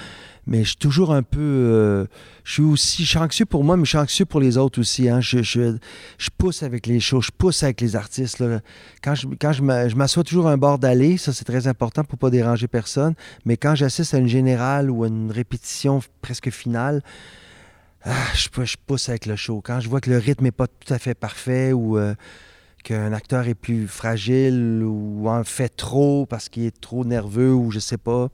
mais 0.47 0.63
je 0.63 0.69
suis 0.69 0.77
toujours 0.77 1.13
un 1.13 1.25
peu... 1.25 1.41
euh, 1.41 2.05
je 2.45 2.53
suis 2.53 2.63
aussi... 2.63 3.05
Je 3.05 3.09
suis 3.09 3.19
anxieux 3.19 3.45
pour 3.45 3.65
moi, 3.65 3.77
mais 3.77 3.85
je 3.85 3.89
suis 3.89 3.99
anxieux 3.99 4.25
pour 4.25 4.39
les 4.39 4.57
autres 4.57 4.79
aussi. 4.79 5.09
hein. 5.09 5.21
Je, 5.21 5.77
pousse 6.39 6.63
avec 6.63 6.87
les 6.87 7.01
shows, 7.01 7.21
je 7.21 7.33
pousse 7.37 7.65
avec 7.65 7.81
les 7.81 7.97
artistes. 7.97 8.43
Quand 9.03 9.15
je, 9.17 9.97
m'assois 9.97 10.23
toujours 10.23 10.47
à 10.47 10.53
un 10.53 10.57
bord 10.57 10.79
d'allée, 10.79 11.17
ça 11.17 11.33
c'est 11.33 11.45
très 11.45 11.67
important 11.67 12.05
pour 12.05 12.17
pas 12.17 12.31
déranger 12.31 12.69
personne, 12.69 13.15
mais 13.45 13.57
quand 13.57 13.75
j'assiste 13.75 14.15
à 14.15 14.19
une 14.19 14.29
générale 14.29 14.93
ou 14.93 15.03
à 15.03 15.09
une 15.09 15.33
répétition 15.33 16.01
presque 16.23 16.51
finale, 16.51 17.03
ah, 18.05 18.15
je 18.35 18.49
pousse 18.87 19.09
avec 19.09 19.27
le 19.27 19.35
show. 19.35 19.61
Quand 19.61 19.81
je 19.81 19.89
vois 19.89 20.01
que 20.01 20.09
le 20.09 20.19
rythme 20.19 20.45
n'est 20.45 20.53
pas 20.53 20.69
tout 20.69 20.95
à 20.95 21.01
fait 21.01 21.15
parfait 21.15 21.73
ou 21.73 21.99
euh, 21.99 22.15
qu'un 22.83 23.13
acteur 23.13 23.47
est 23.49 23.55
plus 23.55 23.87
fragile 23.87 24.83
ou 24.85 25.29
en 25.29 25.45
fait 25.45 25.69
trop 25.69 26.27
parce 26.27 26.49
qu'il 26.49 26.65
est 26.65 26.81
trop 26.81 27.05
nerveux 27.05 27.53
ou 27.53 27.71
je 27.71 27.79
sais 27.79 27.99
pas, 27.99 28.29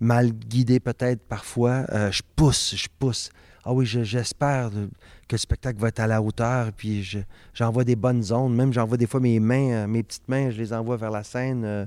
mal 0.00 0.32
guidé 0.32 0.80
peut-être 0.80 1.22
parfois, 1.22 1.84
euh, 1.92 2.10
je 2.10 2.22
pousse, 2.36 2.74
je 2.76 2.88
pousse. 2.98 3.30
Ah 3.64 3.72
oui, 3.72 3.84
je- 3.86 4.04
j'espère 4.04 4.70
que 4.70 5.34
le 5.34 5.38
spectacle 5.38 5.80
va 5.80 5.88
être 5.88 5.98
à 6.00 6.06
la 6.06 6.22
hauteur, 6.22 6.70
puis 6.76 7.02
je- 7.02 7.18
j'envoie 7.52 7.82
des 7.84 7.96
bonnes 7.96 8.22
zones. 8.22 8.54
Même 8.54 8.72
j'envoie 8.72 8.96
des 8.96 9.06
fois 9.08 9.18
mes 9.20 9.40
mains, 9.40 9.70
euh, 9.72 9.86
mes 9.88 10.02
petites 10.04 10.28
mains, 10.28 10.50
je 10.50 10.56
les 10.58 10.72
envoie 10.72 10.96
vers 10.96 11.10
la 11.10 11.24
scène. 11.24 11.64
euh, 11.64 11.86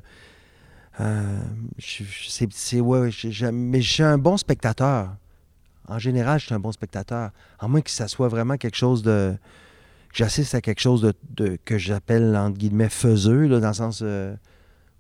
c'est, 1.80 2.80
ouais, 2.82 3.10
mais 3.54 3.82
je 3.82 3.92
suis 3.94 4.04
un 4.04 4.18
bon 4.18 4.36
spectateur. 4.38 5.16
En 5.88 5.98
général, 6.00 6.40
je 6.40 6.48
suis 6.48 6.54
un 6.56 6.60
bon 6.60 6.72
spectateur. 6.72 7.32
À 7.58 7.68
moins 7.68 7.82
que 7.82 7.90
ça 7.90 8.08
soit 8.08 8.28
vraiment 8.28 8.58
quelque 8.58 8.76
chose 8.78 9.02
de. 9.02 9.36
J'assiste 10.14 10.56
à 10.56 10.62
quelque 10.62 10.82
chose 10.82 11.02
de, 11.02 11.14
de- 11.36 11.58
que 11.66 11.78
j'appelle, 11.78 12.36
entre 12.36 12.58
guillemets, 12.58 12.90
faiseux, 12.90 13.48
là, 13.48 13.60
dans 13.60 13.70
le 13.70 13.74
sens 13.74 14.00
euh, 14.04 14.36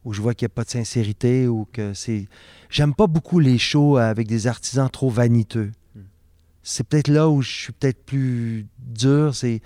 où 0.05 0.13
je 0.13 0.21
vois 0.21 0.33
qu'il 0.33 0.45
n'y 0.45 0.51
a 0.51 0.55
pas 0.55 0.63
de 0.63 0.69
sincérité 0.69 1.47
ou 1.47 1.67
que 1.71 1.93
c'est. 1.93 2.27
J'aime 2.69 2.93
pas 2.93 3.07
beaucoup 3.07 3.39
les 3.39 3.57
shows 3.57 3.97
avec 3.97 4.27
des 4.27 4.47
artisans 4.47 4.89
trop 4.89 5.09
vaniteux. 5.09 5.71
Mm. 5.95 5.99
C'est 6.63 6.83
peut-être 6.87 7.07
là 7.07 7.29
où 7.29 7.41
je 7.41 7.49
suis 7.51 7.73
peut-être 7.73 8.03
plus 8.05 8.67
dur, 8.79 9.35
c'est 9.35 9.61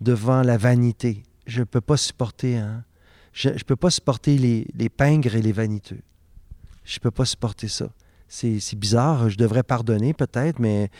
devant 0.00 0.42
la 0.42 0.56
vanité. 0.56 1.22
Je 1.46 1.62
peux 1.62 1.80
pas 1.80 1.96
supporter, 1.96 2.56
hein. 2.56 2.84
Je, 3.32 3.50
je 3.54 3.64
peux 3.64 3.76
pas 3.76 3.90
supporter 3.90 4.38
les, 4.38 4.66
les 4.74 4.88
pingres 4.88 5.36
et 5.36 5.42
les 5.42 5.52
vaniteux. 5.52 6.00
Je 6.84 6.98
peux 6.98 7.10
pas 7.10 7.26
supporter 7.26 7.68
ça. 7.68 7.90
C'est 8.28 8.74
bizarre, 8.74 9.30
je 9.30 9.36
devrais 9.36 9.62
pardonner 9.62 10.12
peut-être, 10.12 10.58
mais 10.58 10.90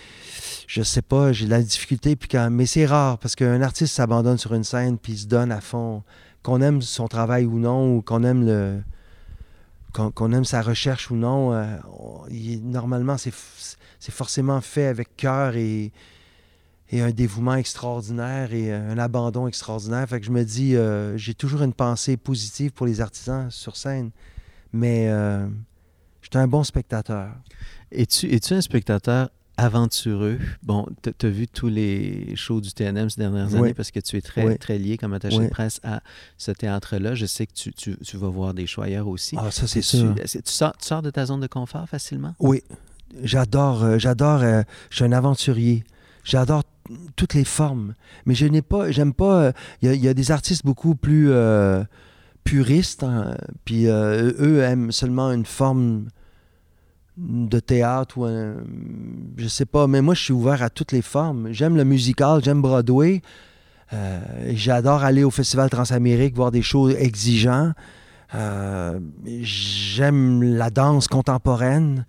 je 0.67 0.83
sais 0.83 1.03
pas, 1.03 1.33
j'ai 1.33 1.47
de 1.47 1.51
la 1.51 1.63
difficulté. 1.63 2.17
Mais 2.51 2.67
c'est 2.67 2.87
rare 2.87 3.19
parce 3.19 3.35
qu'un 3.35 3.63
artiste 3.63 3.95
s'abandonne 3.95 4.39
sur 4.39 4.55
une 4.55 4.65
scène 4.65 4.97
puis 4.97 5.15
il 5.15 5.19
se 5.19 5.27
donne 5.27 5.51
à 5.51 5.61
fond, 5.61 6.03
qu'on 6.43 6.61
aime 6.61 6.81
son 6.83 7.09
travail 7.09 7.45
ou 7.45 7.59
non, 7.59 7.97
ou 7.97 8.03
qu'on 8.03 8.23
aime 8.23 8.47
le 8.47 8.81
qu'on 9.97 10.33
aime 10.33 10.45
sa 10.45 10.63
recherche 10.63 11.11
ou 11.11 11.17
non. 11.17 11.53
euh, 11.53 11.77
normalement, 12.63 13.17
c'est 13.17 13.33
forcément 14.13 14.61
fait 14.61 14.87
avec 14.87 15.17
cœur 15.17 15.57
et, 15.57 15.93
un 16.93 17.11
dévouement 17.11 17.55
extraordinaire 17.55 18.53
et 18.53 18.73
euh, 18.73 18.93
un 18.93 18.99
abandon 18.99 19.49
extraordinaire. 19.49 20.09
Fait 20.09 20.21
que 20.21 20.27
je 20.27 20.31
me 20.31 20.45
dis, 20.45 20.77
euh, 20.77 21.17
j'ai 21.17 21.35
toujours 21.35 21.63
une 21.63 21.73
pensée 21.73 22.17
positive 22.17 22.73
pour 22.73 22.87
les 22.87 23.01
artisans 23.01 23.51
sur 23.51 23.77
scène, 23.77 24.11
mais 24.73 25.09
j'étais 26.27 26.39
un 26.39 26.49
bon 26.49 26.65
spectateur. 26.65 27.29
Es-tu 27.93 28.27
es-tu 28.35 28.55
un 28.55 28.61
spectateur 28.61 29.31
aventureux? 29.57 30.39
Bon, 30.65 30.87
tu 31.03 31.27
as 31.27 31.31
vu 31.31 31.47
tous 31.47 31.69
les 31.69 32.35
shows 32.35 32.61
du 32.61 32.73
TNM 32.73 33.09
ces 33.09 33.21
dernières 33.21 33.49
Oui. 33.53 33.59
années 33.59 33.75
parce 33.75 33.93
que 33.93 34.01
tu 34.01 34.17
es 34.17 34.21
très, 34.21 34.45
Oui. 34.45 34.59
très 34.59 34.77
lié 34.77 34.97
comme 34.99 35.13
attaché 35.15 35.39
Oui. 35.39 35.45
de 35.45 35.51
presse 35.51 35.81
à 35.85 36.01
ce 36.37 36.51
théâtre-là. 36.51 37.15
Je 37.15 37.27
sais 37.27 37.47
que 37.47 37.53
tu, 37.55 37.73
tu- 37.73 37.97
tu 37.99 38.17
vas 38.17 38.29
voir 38.29 38.55
des 38.55 38.67
shows 38.67 38.83
ailleurs 38.83 39.07
aussi. 39.07 39.37
Ah, 39.39 39.53
ça, 39.53 39.69
c'est 39.69 39.83
sûr. 39.83 40.15
Tu, 40.17 40.41
sors, 40.47 40.77
tu 40.77 40.87
sors 40.87 41.01
de 41.01 41.11
ta 41.11 41.27
zone 41.27 41.41
de 41.41 41.47
confort 41.47 41.89
facilement? 41.89 42.35
Oui, 42.41 42.61
j'adore, 43.23 43.85
euh, 43.85 43.99
j'adore, 43.99 44.41
euh, 44.43 44.63
je 44.91 44.97
suis 44.97 45.05
un 45.05 45.13
aventurier. 45.13 45.85
J'adore 46.25 46.65
toutes 47.15 47.35
les 47.35 47.45
formes, 47.45 47.95
mais 48.27 48.35
je 48.35 48.47
n'ai 48.47 48.63
pas, 48.63 48.91
j'aime 48.91 49.15
pas, 49.15 49.43
euh, 49.45 49.53
il 49.81 49.87
y, 49.89 49.91
a- 49.93 49.95
il 49.95 50.03
y 50.05 50.09
a 50.09 50.15
des 50.15 50.33
artistes 50.33 50.65
beaucoup 50.65 50.97
plus 50.97 51.31
puristes, 52.47 53.03
hein, 53.03 53.37
puis 53.65 53.89
euh, 53.89 54.33
eux 54.39 54.63
aiment 54.63 54.93
seulement 54.93 55.33
une 55.33 55.45
forme 55.45 56.07
de 57.17 57.59
théâtre 57.59 58.19
ou 58.19 58.25
un, 58.25 58.55
je 59.37 59.49
sais 59.49 59.67
pas, 59.67 59.87
mais 59.87 60.01
moi 60.01 60.15
je 60.15 60.23
suis 60.23 60.33
ouvert 60.33 60.63
à 60.63 60.71
toutes 60.71 60.93
les 60.93 61.03
formes. 61.03 61.49
J'aime 61.53 61.77
le 61.77 61.85
musical, 61.85 62.43
j'aime 62.43 62.63
Broadway. 62.63 63.21
Euh, 63.93 64.21
J'adore 64.55 65.03
aller 65.03 65.25
au 65.25 65.31
Festival 65.31 65.69
Transamérique, 65.71 66.35
voir 66.37 66.51
des 66.53 66.63
shows 66.63 66.91
exigeants. 66.91 67.73
Euh, 68.35 68.99
j'aime 69.43 70.43
la 70.43 70.71
danse 70.71 71.09
contemporaine. 71.09 72.07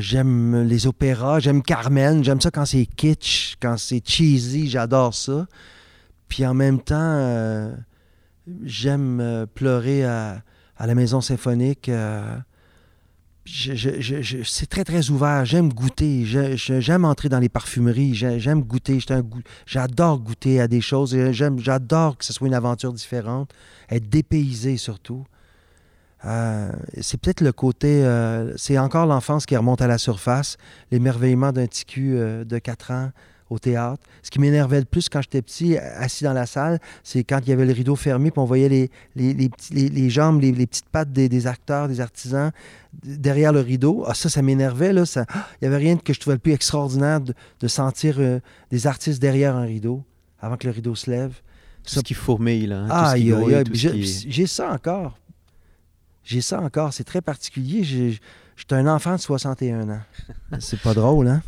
J'aime 0.00 0.64
les 0.64 0.86
opéras. 0.86 1.40
J'aime 1.40 1.62
Carmen. 1.62 2.22
J'aime 2.22 2.42
ça 2.42 2.50
quand 2.50 2.66
c'est 2.66 2.84
kitsch, 2.84 3.54
quand 3.58 3.78
c'est 3.78 4.06
cheesy. 4.06 4.68
J'adore 4.68 5.14
ça. 5.14 5.46
Puis 6.28 6.44
en 6.44 6.52
même 6.52 6.78
temps, 6.78 7.72
j'aime 8.64 9.20
euh, 9.20 9.46
pleurer 9.46 10.04
à, 10.04 10.42
la 10.78 10.94
maison 10.94 11.20
symphonique. 11.20 11.88
euh, 11.88 12.36
c'est 13.44 14.68
très, 14.68 14.84
très 14.84 15.10
ouvert. 15.10 15.44
J'aime 15.44 15.72
goûter. 15.72 16.24
J'aime 16.24 17.04
entrer 17.04 17.28
dans 17.28 17.40
les 17.40 17.48
parfumeries. 17.48 18.14
J'ai- 18.14 18.38
J'aime 18.38 18.62
goûter. 18.62 18.98
J'adore 19.66 20.20
goûter 20.20 20.60
à 20.60 20.68
des 20.68 20.80
choses. 20.80 21.16
J'adore 21.32 22.16
que 22.18 22.24
ce 22.24 22.32
soit 22.32 22.46
une 22.46 22.54
aventure 22.54 22.92
différente. 22.92 23.50
Être 23.90 24.08
dépaysé 24.08 24.76
surtout. 24.76 25.24
Euh, 26.24 26.70
c'est 27.00 27.20
peut-être 27.20 27.40
le 27.40 27.50
côté... 27.50 28.04
c'est 28.56 28.78
encore 28.78 29.06
l'enfance 29.06 29.44
qui 29.44 29.56
remonte 29.56 29.82
à 29.82 29.88
la 29.88 29.98
surface. 29.98 30.56
L'émerveillement 30.92 31.50
d'un 31.50 31.66
petit 31.66 31.84
de 32.44 32.58
4 32.58 32.90
ans 32.92 33.10
au 33.52 33.58
théâtre. 33.58 34.02
Ce 34.22 34.30
qui 34.30 34.38
m'énervait 34.40 34.80
le 34.80 34.84
plus 34.86 35.08
quand 35.08 35.20
j'étais 35.22 35.42
petit, 35.42 35.76
assis 35.78 36.24
dans 36.24 36.32
la 36.32 36.46
salle, 36.46 36.80
c'est 37.04 37.22
quand 37.24 37.38
il 37.42 37.48
y 37.48 37.52
avait 37.52 37.64
le 37.66 37.72
rideau 37.72 37.94
fermé, 37.96 38.30
puis 38.30 38.40
on 38.40 38.44
voyait 38.44 38.68
les, 38.68 38.90
les, 39.14 39.34
les 39.34 39.48
petits- 39.48 39.74
les- 39.74 39.88
les 39.88 40.10
jambes, 40.10 40.40
les, 40.40 40.52
les 40.52 40.66
petites 40.66 40.88
pattes 40.88 41.12
des, 41.12 41.28
des 41.28 41.46
acteurs, 41.46 41.88
des 41.88 42.00
artisans 42.00 42.50
derrière 43.04 43.52
le 43.52 43.60
rideau. 43.60 44.04
Ah, 44.06 44.14
ça, 44.14 44.28
ça 44.28 44.42
m'énervait. 44.42 44.92
Là, 44.92 45.06
ça, 45.06 45.24
ah, 45.28 45.46
il 45.60 45.68
n'y 45.68 45.74
avait 45.74 45.82
rien 45.84 45.96
que 45.96 46.12
je 46.12 46.20
trouvais 46.20 46.36
le 46.36 46.40
plus 46.40 46.52
extraordinaire 46.52 47.20
de, 47.20 47.34
de 47.60 47.68
sentir 47.68 48.16
euh, 48.18 48.40
des 48.70 48.86
artistes 48.86 49.20
derrière 49.20 49.56
un 49.56 49.64
rideau, 49.64 50.02
avant 50.40 50.56
que 50.56 50.66
le 50.66 50.72
rideau 50.72 50.94
se 50.94 51.10
lève. 51.10 51.32
Tout 51.84 51.94
ce 51.94 52.00
qui 52.00 52.14
fourmille, 52.14 52.66
là. 52.68 52.80
hein, 52.82 52.88
Ah, 52.90 53.12
j'ai 53.74 53.92
qui- 54.28 54.46
ça 54.46 54.72
encore. 54.72 55.18
J'ai 56.24 56.40
ça 56.40 56.60
encore. 56.60 56.92
C'est 56.92 57.04
très 57.04 57.20
particulier. 57.20 57.82
J'ai- 57.84 58.18
J'étais 58.54 58.74
un 58.76 58.86
enfant 58.86 59.16
de 59.16 59.20
61 59.20 59.88
ans. 59.88 60.00
C'est 60.60 60.78
pas 60.80 60.94
drôle, 60.94 61.26
hein? 61.26 61.42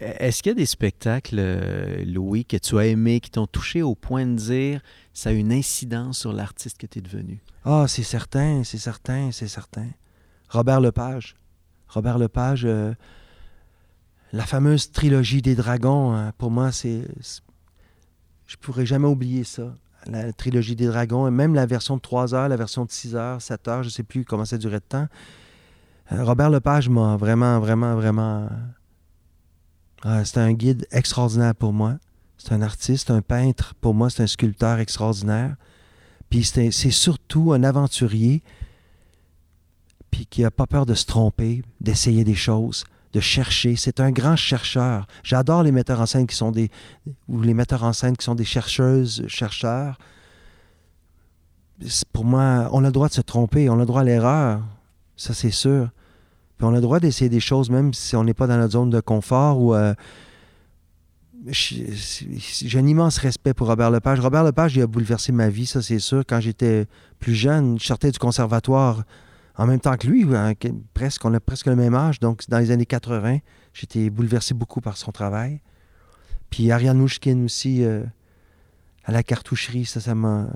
Est-ce 0.00 0.42
qu'il 0.42 0.50
y 0.50 0.52
a 0.52 0.54
des 0.54 0.66
spectacles, 0.66 1.38
euh, 1.38 2.04
Louis, 2.04 2.44
que 2.44 2.56
tu 2.56 2.78
as 2.78 2.86
aimés, 2.86 3.18
qui 3.18 3.30
t'ont 3.30 3.48
touché 3.48 3.82
au 3.82 3.96
point 3.96 4.26
de 4.26 4.34
dire 4.34 4.80
ça 5.12 5.30
a 5.30 5.32
une 5.32 5.52
incidence 5.52 6.20
sur 6.20 6.32
l'artiste 6.32 6.78
que 6.78 6.86
tu 6.86 7.00
es 7.00 7.02
devenu? 7.02 7.40
Ah, 7.64 7.86
c'est 7.88 8.04
certain, 8.04 8.62
c'est 8.62 8.78
certain, 8.78 9.30
c'est 9.32 9.48
certain. 9.48 9.88
Robert 10.50 10.80
Lepage. 10.80 11.34
Robert 11.88 12.18
Lepage, 12.18 12.64
euh, 12.64 12.94
la 14.32 14.44
fameuse 14.44 14.92
trilogie 14.92 15.42
des 15.42 15.56
dragons, 15.56 16.14
hein, 16.14 16.32
pour 16.38 16.50
moi, 16.50 16.70
c'est. 16.70 17.02
Je 18.46 18.56
pourrais 18.56 18.86
jamais 18.86 19.08
oublier 19.08 19.42
ça. 19.42 19.74
La 20.06 20.32
trilogie 20.32 20.76
des 20.76 20.86
dragons, 20.86 21.26
et 21.26 21.30
même 21.30 21.54
la 21.54 21.66
version 21.66 21.96
de 21.96 22.00
3 22.00 22.34
heures, 22.34 22.48
la 22.48 22.56
version 22.56 22.84
de 22.84 22.90
6 22.90 23.16
heures, 23.16 23.42
7 23.42 23.68
heures, 23.68 23.82
je 23.82 23.88
sais 23.88 24.04
plus 24.04 24.24
comment 24.24 24.44
ça 24.44 24.58
durait 24.58 24.78
de 24.78 24.84
temps. 24.84 25.08
Euh, 26.12 26.24
Robert 26.24 26.50
Lepage 26.50 26.88
m'a 26.88 27.16
vraiment, 27.16 27.58
vraiment, 27.58 27.96
vraiment. 27.96 28.48
Ah, 30.02 30.24
c'est 30.24 30.38
un 30.38 30.52
guide 30.52 30.86
extraordinaire 30.90 31.54
pour 31.54 31.72
moi. 31.72 31.98
C'est 32.38 32.52
un 32.52 32.62
artiste, 32.62 33.10
un 33.10 33.20
peintre. 33.20 33.74
Pour 33.80 33.94
moi, 33.94 34.10
c'est 34.10 34.22
un 34.22 34.26
sculpteur 34.28 34.78
extraordinaire. 34.78 35.56
Puis 36.30 36.44
c'est 36.44 36.70
surtout 36.70 37.52
un 37.52 37.64
aventurier, 37.64 38.42
puis 40.10 40.26
qui 40.26 40.42
n'a 40.42 40.50
pas 40.50 40.66
peur 40.66 40.84
de 40.86 40.94
se 40.94 41.06
tromper, 41.06 41.62
d'essayer 41.80 42.22
des 42.22 42.34
choses, 42.34 42.84
de 43.12 43.20
chercher. 43.20 43.76
C'est 43.76 43.98
un 43.98 44.10
grand 44.10 44.36
chercheur. 44.36 45.06
J'adore 45.22 45.62
les 45.62 45.72
metteurs 45.72 46.00
en 46.00 46.06
scène 46.06 46.26
qui 46.26 46.36
sont 46.36 46.52
des 46.52 46.70
ou 47.28 47.40
les 47.40 47.54
metteurs 47.54 47.82
en 47.82 47.92
scène 47.92 48.16
qui 48.16 48.24
sont 48.24 48.34
des 48.34 48.44
chercheuses, 48.44 49.24
chercheurs. 49.26 49.98
Pour 52.12 52.24
moi, 52.24 52.68
on 52.72 52.84
a 52.84 52.88
le 52.88 52.92
droit 52.92 53.08
de 53.08 53.14
se 53.14 53.20
tromper, 53.20 53.70
on 53.70 53.74
a 53.74 53.78
le 53.78 53.86
droit 53.86 54.02
à 54.02 54.04
l'erreur, 54.04 54.62
ça 55.16 55.32
c'est 55.32 55.50
sûr. 55.50 55.90
On 56.60 56.70
a 56.72 56.76
le 56.76 56.80
droit 56.80 57.00
d'essayer 57.00 57.28
des 57.28 57.40
choses 57.40 57.70
même 57.70 57.94
si 57.94 58.16
on 58.16 58.24
n'est 58.24 58.34
pas 58.34 58.46
dans 58.46 58.56
notre 58.56 58.72
zone 58.72 58.90
de 58.90 59.00
confort 59.00 59.60
ou 59.60 59.74
euh, 59.74 59.94
j'ai 61.50 62.78
un 62.78 62.86
immense 62.86 63.18
respect 63.18 63.54
pour 63.54 63.68
Robert 63.68 63.90
Lepage. 63.90 64.20
Robert 64.20 64.44
Lepage, 64.44 64.76
il 64.76 64.82
a 64.82 64.86
bouleversé 64.86 65.32
ma 65.32 65.48
vie, 65.48 65.66
ça 65.66 65.82
c'est 65.82 65.98
sûr. 65.98 66.24
Quand 66.26 66.40
j'étais 66.40 66.86
plus 67.20 67.34
jeune, 67.34 67.78
je 67.78 67.86
sortais 67.86 68.10
du 68.10 68.18
conservatoire 68.18 69.04
en 69.56 69.66
même 69.66 69.80
temps 69.80 69.96
que 69.96 70.06
lui, 70.06 70.24
hein, 70.34 70.54
que- 70.54 70.68
presque, 70.94 71.24
on 71.24 71.34
a 71.34 71.40
presque 71.40 71.66
le 71.66 71.76
même 71.76 71.94
âge. 71.94 72.20
Donc, 72.20 72.42
dans 72.48 72.58
les 72.58 72.70
années 72.70 72.86
80, 72.86 73.38
j'étais 73.72 74.10
bouleversé 74.10 74.54
beaucoup 74.54 74.80
par 74.80 74.96
son 74.96 75.10
travail. 75.10 75.60
Puis 76.50 76.70
Ariane 76.70 76.98
Mouchkine 76.98 77.44
aussi, 77.44 77.84
euh, 77.84 78.04
à 79.04 79.12
la 79.12 79.22
cartoucherie, 79.22 79.84
ça, 79.84 80.00
ça 80.00 80.14
m'a... 80.14 80.48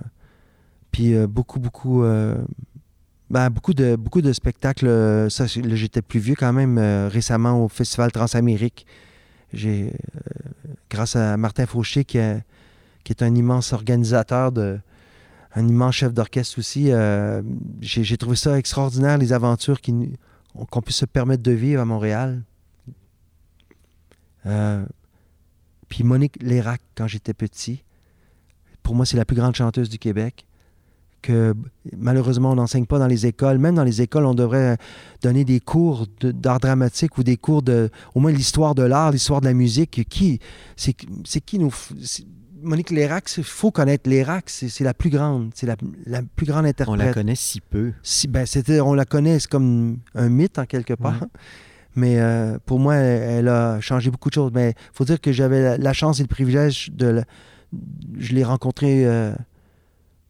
Puis 0.90 1.14
euh, 1.14 1.26
beaucoup, 1.26 1.58
beaucoup... 1.58 2.04
ben, 3.32 3.48
beaucoup, 3.48 3.72
de, 3.72 4.32
spectacles. 4.34 4.86
euh, 4.86 5.28
j'étais 5.30 6.02
plus 6.02 6.20
vieux 6.20 6.34
quand 6.34 6.52
même 6.52 6.76
euh, 6.76 7.08
récemment 7.08 7.64
au 7.64 7.68
Festival 7.68 8.12
Transamérique. 8.12 8.86
Euh, 9.54 9.90
grâce 10.90 11.16
à 11.16 11.38
Martin 11.38 11.64
Fauché, 11.64 12.04
qui, 12.04 12.18
est- 12.18 12.42
un 13.22 13.34
immense 13.34 13.72
organisateur, 13.72 14.52
de, 14.52 14.78
un 15.54 15.66
immense 15.66 15.94
chef 15.94 16.12
d'orchestre 16.12 16.58
aussi, 16.58 16.90
j'ai, 17.80 18.16
trouvé 18.18 18.36
ça 18.36 18.58
extraordinaire, 18.58 19.16
les 19.16 19.32
aventures 19.32 19.80
qu'on 20.70 20.82
puisse 20.82 20.98
se 20.98 21.06
permettre 21.06 21.42
de 21.42 21.52
vivre 21.52 21.80
à 21.80 21.84
Montréal. 21.86 22.42
Puis 25.88 26.04
Monique 26.04 26.42
Lérac, 26.42 26.80
quand 26.94 27.06
j'étais 27.06 27.34
petit, 27.34 27.82
pour 28.82 28.94
moi, 28.94 29.06
c'est 29.06 29.16
la 29.16 29.24
plus 29.24 29.36
grande 29.36 29.54
chanteuse 29.54 29.88
du 29.88 29.98
Québec. 29.98 30.46
Que 31.22 31.54
malheureusement, 31.96 32.50
on 32.50 32.56
n'enseigne 32.56 32.84
pas 32.86 32.98
dans 32.98 33.06
les 33.06 33.26
écoles. 33.26 33.58
Même 33.58 33.76
dans 33.76 33.84
les 33.84 34.02
écoles, 34.02 34.26
on 34.26 34.34
devrait 34.34 34.76
donner 35.22 35.44
des 35.44 35.60
cours 35.60 36.06
de- 36.20 36.32
d'art 36.32 36.58
dramatique 36.58 37.16
ou 37.16 37.22
des 37.22 37.36
cours 37.36 37.62
de, 37.62 37.90
au 38.14 38.20
moins 38.20 38.32
l'histoire 38.32 38.74
de 38.74 38.82
l'art, 38.82 39.12
l'histoire 39.12 39.40
de 39.40 39.46
la 39.46 39.54
musique. 39.54 40.04
Qui, 40.08 40.40
c'est, 40.76 40.94
qui 40.94 41.58
nous. 41.58 41.72
Monique 42.64 42.90
Lérac, 42.90 43.28
il 43.38 43.42
faut 43.44 43.72
connaître 43.72 44.08
Lérac, 44.08 44.44
c'est, 44.48 44.84
la 44.84 44.94
plus 44.94 45.10
grande, 45.10 45.50
c'est 45.54 45.66
la, 45.66 45.74
la 46.06 46.22
plus 46.22 46.46
grande 46.46 46.64
On 46.64 46.68
interprète. 46.68 46.98
la 47.00 47.12
connaît 47.12 47.34
si 47.34 47.60
peu. 47.60 47.92
Si, 48.04 48.28
ben, 48.28 48.46
on 48.84 48.94
la 48.94 49.04
connaît, 49.04 49.40
c'est 49.40 49.50
comme 49.50 49.98
un 50.14 50.28
mythe 50.28 50.58
en 50.60 50.64
quelque 50.64 50.94
part. 50.94 51.20
Ouais. 51.22 51.28
Mais 51.96 52.20
euh, 52.20 52.58
pour 52.64 52.78
moi, 52.78 52.94
elle, 52.94 53.22
elle 53.40 53.48
a 53.48 53.80
changé 53.80 54.10
beaucoup 54.10 54.28
de 54.30 54.34
choses. 54.34 54.50
Mais 54.54 54.70
il 54.70 54.90
faut 54.96 55.04
dire 55.04 55.20
que 55.20 55.30
j'avais 55.32 55.60
la, 55.60 55.76
la 55.78 55.92
chance 55.92 56.20
et 56.20 56.22
le 56.22 56.28
privilège 56.28 56.90
de. 56.92 57.06
la- 57.06 57.24
je 58.18 58.32
l'ai 58.34 58.44
rencontrée. 58.44 59.06
euh, 59.06 59.32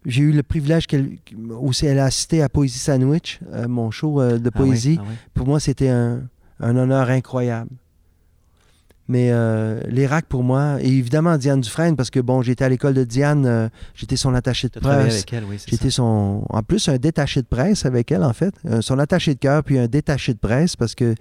j'ai 0.07 0.23
eu 0.23 0.33
le 0.33 0.43
privilège 0.43 0.87
qu'elle 0.87 1.11
aussi 1.61 1.87
elle 1.87 1.99
a 1.99 2.05
assisté 2.07 2.43
à 2.43 2.49
Poésie 2.49 2.79
Sandwich, 2.79 3.41
euh, 3.53 3.69
mon 3.69 3.91
show 3.91 4.21
euh, 4.21 4.39
de 4.39 4.51
Ah 4.55 4.59
oui, 4.61 4.67
poésie. 4.69 4.97
ah 5.01 5.05
oui. 5.09 5.15
Pour 5.35 5.47
moi, 5.47 5.61
c'était 5.61 5.89
un, 5.89 6.23
un 6.61 6.77
honneur 6.77 7.09
incroyable. 7.11 7.71
Mais 9.09 9.31
euh, 9.33 9.81
l'Irak, 9.89 10.27
pour 10.27 10.43
moi, 10.45 10.77
et 10.81 10.87
évidemment 10.89 11.37
Diane 11.37 11.61
Dufresne, 11.61 11.97
parce 11.97 12.09
que 12.09 12.21
bon, 12.21 12.41
j'étais 12.41 12.65
à 12.65 12.69
l'école 12.69 12.95
de 12.95 13.05
Diane, 13.05 13.69
j'étais 13.95 14.17
son 14.17 14.33
attaché 14.33 14.69
de 14.69 14.79
presse. 14.81 15.15
avec 15.15 15.33
elle, 15.33 15.45
oui. 15.45 15.59
J'étais 15.67 15.91
son. 15.91 16.45
En 16.49 16.63
plus, 16.63 16.89
un 16.89 16.97
détaché 16.97 17.43
de 17.43 17.47
presse 17.47 17.85
avec 17.85 18.11
elle, 18.13 18.23
en 18.23 18.33
fait. 18.33 18.55
Son 18.81 18.99
attaché 19.01 19.35
de 19.35 19.39
cœur, 19.41 19.65
puis 19.65 19.79
un 19.79 19.89
détaché 19.89 20.33
de 20.35 20.39
presse, 20.39 20.77
parce 20.77 20.95
que 20.95 21.15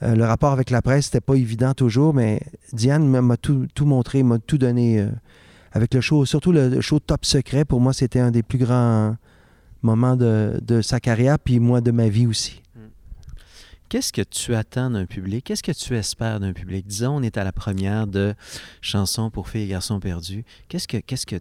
le 0.00 0.22
rapport 0.24 0.52
avec 0.52 0.70
la 0.70 0.80
presse, 0.80 1.06
c'était 1.06 1.20
pas 1.20 1.34
évident 1.34 1.74
toujours, 1.74 2.14
mais 2.14 2.40
Diane 2.72 3.06
m'a- 3.20 3.36
tout, 3.36 3.66
tout 3.74 3.84
montré, 3.84 4.22
m'a 4.22 4.38
tout 4.38 4.56
donné 4.56 5.04
avec 5.72 5.94
le 5.94 6.00
show. 6.00 6.24
Surtout 6.24 6.52
le 6.52 6.80
show 6.80 6.98
Top 6.98 7.24
Secret, 7.24 7.64
pour 7.64 7.80
moi, 7.80 7.92
c'était 7.92 8.20
un 8.20 8.30
des 8.30 8.42
plus 8.42 8.58
grands 8.58 9.16
moments 9.82 10.16
de, 10.16 10.58
de 10.62 10.82
sa 10.82 11.00
carrière, 11.00 11.38
puis 11.38 11.60
moi, 11.60 11.80
de 11.80 11.90
ma 11.90 12.08
vie 12.08 12.26
aussi. 12.26 12.62
Qu'est-ce 13.88 14.12
que 14.12 14.22
tu 14.22 14.54
attends 14.54 14.90
d'un 14.90 15.06
public? 15.06 15.44
Qu'est-ce 15.46 15.62
que 15.62 15.72
tu 15.72 15.96
espères 15.96 16.40
d'un 16.40 16.52
public? 16.52 16.86
Disons, 16.86 17.16
on 17.16 17.22
est 17.22 17.38
à 17.38 17.44
la 17.44 17.52
première 17.52 18.06
de 18.06 18.34
Chansons 18.82 19.30
pour 19.30 19.48
filles 19.48 19.62
et 19.62 19.68
garçons 19.68 19.98
perdus. 19.98 20.44
Qu'est-ce 20.68 20.86
que, 20.86 20.98
qu'est-ce 20.98 21.24
que 21.24 21.36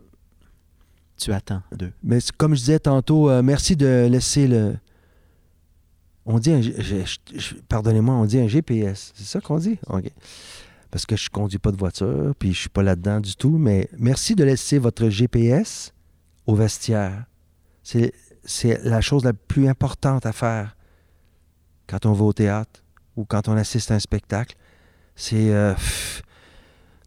tu 1.18 1.34
attends 1.34 1.62
d'eux? 1.76 1.92
Mais 2.04 2.20
comme 2.38 2.56
je 2.56 2.62
disais 2.62 2.80
tantôt, 2.80 3.30
euh, 3.30 3.42
merci 3.42 3.76
de 3.76 4.08
laisser 4.10 4.48
le. 4.48 4.78
On 6.26 6.40
dit 6.40 6.52
un. 6.54 6.62
Pardonnez-moi, 7.68 8.16
on 8.16 8.26
dit 8.26 8.40
un 8.40 8.48
GPS. 8.48 9.12
C'est 9.16 9.26
ça 9.26 9.42
qu'on 9.42 9.58
dit? 9.58 9.78
OK. 9.88 10.10
Parce 10.98 11.06
que 11.06 11.16
je 11.16 11.30
conduis 11.30 11.60
pas 11.60 11.72
de 11.72 11.78
voiture, 11.78 12.34
puis 12.40 12.54
je 12.54 12.62
suis 12.62 12.70
pas 12.70 12.82
là-dedans 12.82 13.20
du 13.20 13.36
tout. 13.36 13.60
Mais 13.60 13.88
merci 14.00 14.34
de 14.34 14.44
laisser 14.44 14.80
votre 14.80 15.10
GPS 15.10 15.94
au 16.48 16.56
vestiaire. 16.56 17.26
C'est, 17.84 18.14
la 18.84 19.00
chose 19.00 19.24
la 19.24 19.34
plus 19.34 19.68
importante 19.68 20.26
à 20.26 20.32
faire 20.32 20.76
quand 21.86 22.08
on 22.08 22.14
va 22.14 22.26
au 22.26 22.34
théâtre 22.34 22.84
ou 23.16 23.26
quand 23.26 23.48
on 23.48 23.56
assiste 23.56 23.92
à 23.92 23.94
un 23.94 24.00
spectacle. 24.00 24.56
C'est 25.16 25.54
euh, 25.54 25.76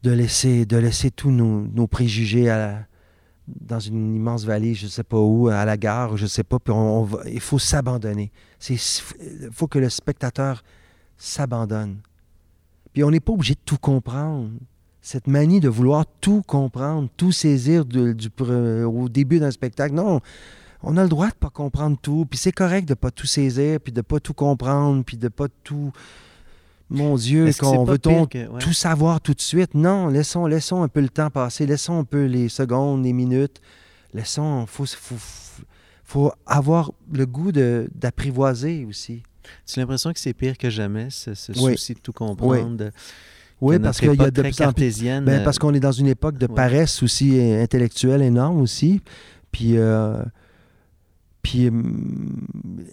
de 0.05 0.13
laisser, 0.13 0.67
de 0.67 0.77
laisser 0.77 1.11
tous 1.11 1.33
nos, 1.33 1.87
préjugés 1.89 2.49
dans 3.49 3.81
une 3.81 4.15
immense 4.15 4.45
vallée, 4.45 4.75
je 4.75 4.85
ne 4.85 4.91
sais 4.91 5.03
pas 5.03 5.19
où, 5.19 5.49
à 5.49 5.65
la 5.65 5.77
gare, 5.77 6.17
je 6.17 6.23
ne 6.23 6.29
sais 6.29 6.45
pas, 6.45 6.61
puis 6.61 6.73
il 7.27 7.41
faut 7.41 7.59
s'abandonner. 7.59 8.31
Il 8.69 8.79
faut 9.51 9.67
que 9.67 9.81
le 9.81 9.89
spectateur 9.89 10.63
s'abandonne. 11.19 11.99
Puis 12.93 13.05
on 13.05 13.11
n'est 13.11 13.21
pas 13.21 13.33
obligé 13.33 13.55
de 13.55 13.61
tout 13.65 13.79
comprendre. 13.79 14.51
Cette 15.03 15.27
manie 15.27 15.61
de 15.61 15.69
vouloir 15.69 16.05
tout 16.21 16.43
comprendre, 16.47 17.09
tout 17.17 17.33
saisir 17.33 17.85
de- 17.87 18.13
du, 18.13 18.29
pre- 18.29 18.83
au 18.85 19.09
début 19.09 19.39
d'un 19.41 19.51
spectacle, 19.51 19.95
non, 19.95 20.21
on 20.83 20.97
a 20.97 21.03
le 21.03 21.09
droit 21.09 21.29
de 21.29 21.35
pas 21.35 21.49
comprendre 21.51 21.97
tout, 22.01 22.27
puis 22.29 22.39
c'est 22.39 22.53
correct 22.53 22.87
de 22.89 22.95
pas 22.95 23.11
tout 23.11 23.27
saisir, 23.27 23.81
puis 23.81 23.93
de 23.93 24.03
pas 24.03 24.21
tout 24.21 24.35
comprendre, 24.35 25.03
puis 25.05 25.17
de 25.17 25.29
pas 25.29 25.47
tout... 25.65 25.93
Mon 26.93 27.15
Dieu, 27.15 27.47
qu'on 27.61 27.85
veut-on 27.93 28.27
que- 28.27 28.49
ouais. 28.49 28.59
tout 28.59 28.73
savoir 28.73 29.21
tout 29.21 29.33
de 29.33 29.41
suite? 29.41 29.75
Non, 29.75 30.09
laissons, 30.09 30.47
laissons 30.47 30.83
un 30.83 30.89
peu 30.89 31.01
le 31.01 31.09
temps 31.09 31.31
passer, 31.31 31.65
laissons 31.65 32.01
un 32.01 32.05
peu 32.05 32.25
les 32.25 32.49
secondes, 32.49 33.05
les 33.05 33.13
minutes. 33.13 33.61
Laissons, 34.13 34.67
faut, 34.67 34.87
faut, 34.87 35.15
faut 36.05 36.33
avoir 36.47 36.91
le 37.13 37.27
goût 37.27 37.53
d'apprivoiser 37.53 38.85
aussi. 38.87 39.23
Tu 39.67 39.79
as 39.79 39.83
l'impression 39.83 40.13
que 40.13 40.19
c'est 40.19 40.35
pire 40.35 40.57
que 40.59 40.71
jamais, 40.71 41.09
ce, 41.11 41.35
ce 41.35 41.53
Oui. 41.53 41.73
souci 41.73 41.95
de 41.95 42.01
tout 42.01 42.13
comprendre? 42.13 42.91
Oui, 43.61 43.77
que 43.77 43.83
parce 43.83 44.01
qu'il 44.01 44.15
y 44.15 44.23
a 44.23 44.31
de 44.31 44.43
plus 44.43 44.61
en 44.63 44.73
plus. 44.73 45.03
Ben, 45.03 45.29
euh, 45.29 45.45
parce 45.45 45.59
qu'on 45.59 45.75
est 45.75 45.81
dans 45.81 45.93
une 45.93 46.07
époque 46.07 46.39
de 46.39 46.47
ouais. 46.47 46.55
paresse 46.55 47.03
aussi 47.03 47.39
euh, 47.39 47.63
intellectuelle 47.63 48.23
énorme 48.23 48.61
aussi. 48.61 49.03
Puis, 49.53 49.77
euh, 49.77 50.23
puis 51.43 51.71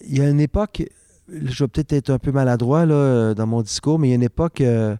il 0.07 0.17
y 0.17 0.21
a 0.21 0.29
une 0.29 0.39
époque, 0.39 0.83
je 1.29 1.63
vais 1.63 1.67
peut-être 1.67 1.93
être 1.93 2.09
un 2.09 2.19
peu 2.19 2.31
maladroit 2.31 2.85
là, 2.85 3.33
dans 3.33 3.47
mon 3.47 3.61
discours, 3.61 3.99
mais 3.99 4.07
il 4.07 4.11
y 4.11 4.13
a 4.13 4.15
une 4.15 4.23
époque 4.23 4.61
euh, 4.61 4.95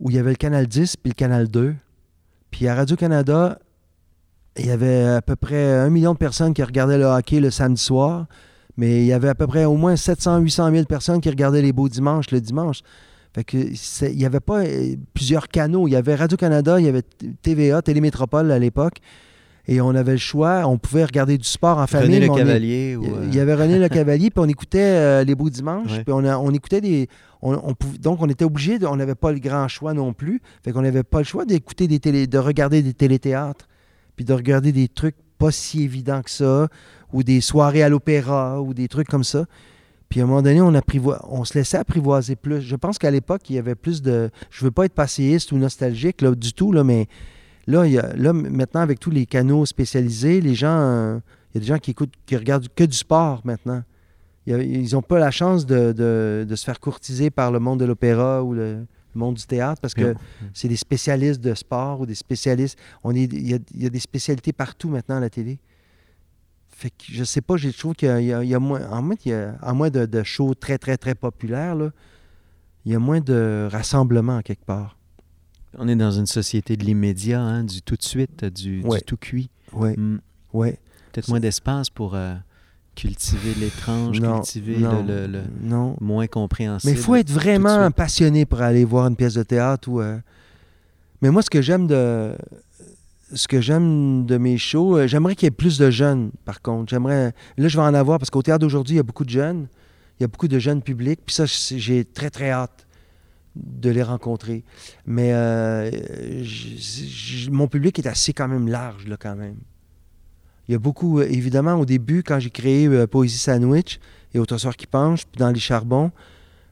où 0.00 0.10
il 0.10 0.16
y 0.16 0.18
avait 0.18 0.30
le 0.30 0.36
Canal 0.36 0.66
10 0.66 0.96
puis 0.96 1.10
le 1.10 1.14
Canal 1.14 1.48
2. 1.48 1.74
Puis 2.50 2.68
à 2.68 2.74
Radio-Canada, 2.74 3.58
il 4.58 4.66
y 4.66 4.70
avait 4.70 5.04
à 5.04 5.22
peu 5.22 5.36
près 5.36 5.72
un 5.72 5.90
million 5.90 6.12
de 6.12 6.18
personnes 6.18 6.54
qui 6.54 6.62
regardaient 6.62 6.98
le 6.98 7.04
hockey 7.04 7.40
le 7.40 7.50
samedi 7.50 7.82
soir, 7.82 8.26
mais 8.76 9.02
il 9.02 9.06
y 9.06 9.12
avait 9.12 9.28
à 9.28 9.34
peu 9.34 9.46
près 9.46 9.64
au 9.64 9.76
moins 9.76 9.94
700-800 9.94 10.72
000 10.72 10.84
personnes 10.86 11.20
qui 11.20 11.28
regardaient 11.30 11.62
les 11.62 11.72
beaux 11.72 11.88
dimanches 11.88 12.30
le 12.30 12.40
dimanche. 12.40 12.80
Fait 13.34 13.44
que 13.44 13.56
il 13.56 14.16
n'y 14.16 14.26
avait 14.26 14.40
pas 14.40 14.60
euh, 14.64 14.94
plusieurs 15.14 15.48
canaux. 15.48 15.88
Il 15.88 15.92
y 15.92 15.96
avait 15.96 16.14
Radio-Canada, 16.14 16.78
il 16.78 16.84
y 16.86 16.88
avait 16.88 17.02
TVA, 17.42 17.80
Télémétropole 17.80 18.50
à 18.50 18.58
l'époque. 18.58 18.98
Et 19.68 19.80
on 19.80 19.90
avait 19.90 20.12
le 20.12 20.18
choix. 20.18 20.66
On 20.66 20.76
pouvait 20.76 21.04
regarder 21.04 21.38
du 21.38 21.44
sport 21.46 21.78
en 21.78 21.86
famille. 21.86 22.16
René 22.16 22.26
le 22.26 22.34
Cavalier. 22.34 22.96
ou, 22.96 23.04
Il 23.24 23.34
y 23.34 23.38
euh, 23.38 23.42
avait 23.42 23.54
René 23.54 23.78
Le 23.78 23.88
Cavalier, 23.88 24.30
puis 24.30 24.40
on 24.44 24.48
écoutait 24.48 24.80
euh, 24.80 25.24
les 25.24 25.34
beaux 25.34 25.50
dimanches, 25.50 26.02
puis 26.04 26.12
on, 26.12 26.50
écoutait 26.50 26.80
des. 26.80 27.08
On, 27.42 27.54
on 27.54 27.72
pouv- 27.72 27.98
donc, 27.98 28.20
on 28.20 28.28
était 28.28 28.44
obligé, 28.44 28.78
de- 28.78 28.86
on 28.86 28.96
n'avait 28.96 29.14
pas 29.14 29.32
le 29.32 29.38
grand 29.38 29.68
choix 29.68 29.94
non 29.94 30.12
plus. 30.12 30.42
Fait 30.64 30.72
qu'on 30.72 30.82
n'avait 30.82 31.04
pas 31.04 31.18
le 31.18 31.24
choix 31.24 31.44
d'écouter 31.44 31.86
des 31.86 32.00
télé, 32.00 32.26
de 32.26 32.38
regarder 32.38 32.82
des 32.82 32.92
téléthéâtres, 32.92 33.68
puis 34.16 34.24
de 34.24 34.32
regarder 34.32 34.72
des 34.72 34.88
trucs 34.88 35.16
pas 35.38 35.52
si 35.52 35.84
évidents 35.84 36.22
que 36.22 36.30
ça, 36.30 36.68
ou 37.12 37.22
des 37.22 37.40
soirées 37.40 37.82
à 37.82 37.88
l'opéra, 37.88 38.60
ou 38.62 38.74
des 38.74 38.88
trucs 38.88 39.08
comme 39.08 39.24
ça. 39.24 39.46
Puis 40.08 40.20
à 40.20 40.24
un 40.24 40.26
moment 40.26 40.42
donné, 40.42 40.60
on, 40.60 40.72
on 41.30 41.44
se 41.44 41.54
laissait 41.58 41.78
apprivoiser 41.78 42.36
plus. 42.36 42.60
Je 42.60 42.76
pense 42.76 42.98
qu'à 42.98 43.10
l'époque, 43.10 43.48
il 43.48 43.56
y 43.56 43.58
avait 43.58 43.74
plus 43.74 44.02
de. 44.02 44.30
Je 44.50 44.64
veux 44.64 44.70
pas 44.70 44.84
être 44.84 44.92
passéiste 44.94 45.52
ou 45.52 45.56
nostalgique 45.58 46.20
là, 46.20 46.34
du 46.34 46.52
tout, 46.52 46.70
là, 46.72 46.84
mais 46.84 47.06
là, 47.66 47.86
il 47.86 47.92
y 47.92 47.98
a- 47.98 48.12
là, 48.14 48.32
maintenant, 48.32 48.80
avec 48.82 48.98
tous 49.00 49.10
les 49.10 49.24
canaux 49.26 49.64
spécialisés, 49.66 50.40
les 50.40 50.54
gens. 50.54 50.78
euh, 50.78 51.18
il 51.54 51.56
y 51.56 51.58
a 51.58 51.60
des 51.60 51.66
gens 51.66 51.78
qui 51.78 51.90
écoutent, 51.92 52.12
qui 52.26 52.36
regardent 52.36 52.68
que 52.74 52.84
du 52.84 52.96
sport 52.96 53.40
maintenant. 53.44 53.82
Ils 54.46 54.92
n'ont 54.92 55.02
pas 55.02 55.18
la 55.18 55.30
chance 55.30 55.66
de, 55.66 55.92
de- 55.92 56.44
de 56.48 56.56
se 56.56 56.64
faire 56.64 56.80
courtiser 56.80 57.30
par 57.30 57.52
le 57.52 57.60
monde 57.60 57.78
de 57.80 57.84
l'opéra 57.84 58.42
ou 58.42 58.54
le, 58.54 58.74
le 59.14 59.18
monde 59.18 59.36
du 59.36 59.46
théâtre 59.46 59.80
parce 59.80 59.94
que 59.94 60.14
c'est 60.52 60.66
des 60.68 60.76
spécialistes 60.76 61.40
de 61.40 61.54
sport 61.54 62.00
ou 62.00 62.06
des 62.06 62.14
spécialistes. 62.16 62.76
On 63.04 63.14
est, 63.14 63.32
il, 63.32 63.50
y 63.50 63.54
a, 63.54 63.58
il 63.74 63.82
y 63.82 63.86
a 63.86 63.90
des 63.90 64.00
spécialités 64.00 64.52
partout 64.52 64.88
maintenant 64.88 65.16
à 65.16 65.20
la 65.20 65.30
télé. 65.30 65.58
Fait 66.82 66.90
que 66.90 67.04
je 67.08 67.22
sais 67.22 67.40
pas, 67.40 67.56
je 67.56 67.68
trouve 67.70 67.94
qu'il 67.94 68.08
y 68.08 68.32
a, 68.32 68.42
y 68.42 68.48
y 68.50 68.56
moins, 68.56 68.84
en 68.90 69.02
moins, 69.02 69.14
il 69.24 69.30
y 69.30 69.34
a- 69.34 69.56
en 69.62 69.72
moins 69.72 69.88
de, 69.88 70.04
de 70.04 70.22
shows 70.24 70.54
très, 70.54 70.78
très, 70.78 70.96
très 70.96 71.14
populaires, 71.14 71.76
là, 71.76 71.90
il 72.84 72.90
y 72.90 72.94
a 72.96 72.98
moins 72.98 73.20
de 73.20 73.68
rassemblements 73.70 74.40
quelque 74.42 74.64
part. 74.64 74.96
On 75.78 75.86
est 75.86 75.94
dans 75.94 76.10
une 76.10 76.26
société 76.26 76.76
de 76.76 76.84
l'immédiat, 76.84 77.40
hein, 77.40 77.62
du 77.62 77.82
tout 77.82 77.94
de 77.94 78.02
suite, 78.02 78.44
du, 78.44 78.82
tout 79.06 79.16
cuit. 79.16 79.48
Oui, 79.72 79.92
Hmm. 79.94 80.18
Peut-être 81.12 81.28
moins 81.28 81.38
d'espace 81.40 81.88
pour 81.88 82.14
euh, 82.16 82.34
cultiver 82.96 83.54
l'étrange, 83.54 84.20
cultiver 84.20 84.78
non, 84.78 85.02
le, 85.06 85.26
le- 85.26 85.26
le 85.28 85.42
non. 85.62 85.96
moins 86.00 86.26
compréhensible. 86.26 86.92
Mais 86.92 86.98
il 86.98 87.02
faut 87.02 87.14
être 87.14 87.30
vraiment 87.30 87.90
passionné 87.92 88.44
pour 88.44 88.60
aller 88.60 88.84
voir 88.84 89.06
une 89.06 89.14
pièce 89.16 89.34
de 89.34 89.42
théâtre. 89.44 89.88
Ou, 89.88 90.00
euh, 90.00 90.18
Mais 91.22 91.30
moi, 91.30 91.42
ce 91.42 91.48
que 91.50 91.62
j'aime 91.62 91.86
de 91.86 92.34
ce 93.34 93.48
que 93.48 93.60
j'aime 93.60 94.26
de 94.26 94.36
mes 94.36 94.58
shows, 94.58 94.96
euh, 94.96 95.06
j'aimerais 95.06 95.34
qu'il 95.34 95.46
y 95.46 95.48
ait 95.48 95.50
plus 95.50 95.78
de 95.78 95.90
jeunes, 95.90 96.30
par 96.44 96.62
contre. 96.62 96.90
J'aimerais. 96.90 97.32
Là, 97.56 97.68
je 97.68 97.76
vais 97.76 97.82
en 97.82 97.94
avoir 97.94 98.18
parce 98.18 98.30
qu'au 98.30 98.42
théâtre 98.42 98.60
d'aujourd'hui, 98.60 98.94
il 98.94 98.96
y 98.98 99.00
a 99.00 99.04
beaucoup 99.04 99.24
de 99.24 99.30
jeunes. 99.30 99.68
Il 100.18 100.22
y 100.22 100.24
a 100.24 100.28
beaucoup 100.28 100.48
de 100.48 100.58
jeunes 100.58 100.82
publics. 100.82 101.20
Puis 101.24 101.34
ça, 101.34 101.44
j'ai 101.46 102.04
très, 102.04 102.30
très 102.30 102.50
hâte 102.50 102.86
de 103.56 103.90
les 103.90 104.02
rencontrer. 104.02 104.64
Mais 105.06 105.30
euh, 105.32 105.90
mon 107.50 107.68
public 107.68 107.98
est 107.98 108.06
assez 108.06 108.32
quand 108.32 108.48
même 108.48 108.68
large, 108.68 109.06
là, 109.06 109.16
quand 109.18 109.36
même. 109.36 109.56
Il 110.68 110.72
y 110.72 110.74
a 110.74 110.78
beaucoup, 110.78 111.18
euh, 111.18 111.26
évidemment, 111.28 111.74
au 111.74 111.84
début, 111.84 112.22
quand 112.22 112.38
j'ai 112.38 112.50
créé 112.50 113.06
Poésie 113.06 113.38
Sandwich 113.38 113.98
et 114.34 114.38
Autre 114.38 114.58
soir 114.58 114.76
qui 114.76 114.86
penche, 114.86 115.26
puis 115.26 115.38
dans 115.38 115.50
les 115.50 115.60
charbons, 115.60 116.12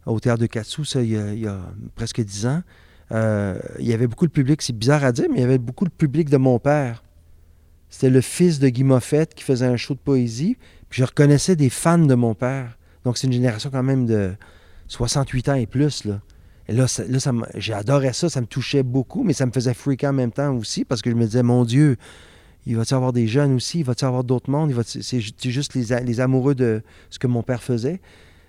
au 0.07 0.21
théâtre 0.21 0.41
de 0.41 0.47
Katsu, 0.47 0.85
ça, 0.85 1.03
il 1.03 1.11
y 1.11 1.47
a 1.47 1.61
presque 1.95 2.21
dix 2.23 2.47
ans, 2.47 2.63
euh, 3.13 3.59
il 3.79 3.87
y 3.87 3.93
avait 3.93 4.07
beaucoup 4.07 4.27
de 4.27 4.33
public, 4.33 4.63
c'est 4.63 4.77
bizarre 4.77 5.05
à 5.05 5.13
dire, 5.13 5.27
mais 5.31 5.39
il 5.39 5.41
y 5.41 5.45
avait 5.45 5.59
beaucoup 5.59 5.85
de 5.85 5.91
public 5.91 6.29
de 6.31 6.37
mon 6.37 6.59
père. 6.59 7.03
C'était 7.89 8.11
le 8.11 8.21
fils 8.21 8.59
de 8.61 8.69
Guy 8.69 8.85
Moffett 8.85 9.35
qui 9.35 9.43
faisait 9.43 9.67
un 9.67 9.77
show 9.77 9.95
de 9.95 9.99
poésie, 9.99 10.57
puis 10.89 11.01
je 11.01 11.05
reconnaissais 11.07 11.57
des 11.57 11.71
fans 11.71 11.99
de 11.99 12.15
mon 12.15 12.35
père. 12.35 12.79
Donc 13.05 13.19
c'est 13.19 13.27
une 13.27 13.33
génération 13.33 13.71
quand 13.71 13.83
même 13.83 14.07
de 14.07 14.33
68 14.89 15.49
ans 15.49 15.55
et 15.55 15.67
plus, 15.67 16.05
là. 16.05 16.21
Et 16.69 16.73
là, 16.73 16.87
là 17.09 17.19
ça 17.21 17.33
j'adorais 17.57 18.13
ça, 18.13 18.29
ça 18.29 18.41
me 18.41 18.47
touchait 18.47 18.85
beaucoup, 18.85 19.25
mais 19.25 19.33
ça 19.33 19.45
me 19.45 19.51
faisait 19.51 19.75
freaker 19.75 20.11
en 20.11 20.13
même 20.13 20.31
temps 20.31 20.55
aussi, 20.55 20.85
parce 20.85 21.03
que 21.03 21.11
je 21.11 21.17
me 21.17 21.25
disais, 21.25 21.43
mon 21.43 21.65
Dieu, 21.65 21.97
il 22.67 22.77
va-tu 22.77 22.95
avoir 22.95 23.13
des 23.13 23.27
jeunes 23.27 23.55
aussi, 23.55 23.81
il 23.81 23.85
va-tu 23.85 24.05
avoir 24.05 24.23
d'autres 24.23 24.51
mondes, 24.51 24.73
c'est 24.85 25.21
ju- 25.21 25.33
c'est 25.37 25.51
juste 25.51 25.75
les 25.75 26.21
amoureux 26.21 26.55
de 26.55 26.83
ce 27.09 27.19
que 27.19 27.27
mon 27.27 27.43
père 27.43 27.63
faisait. 27.63 28.01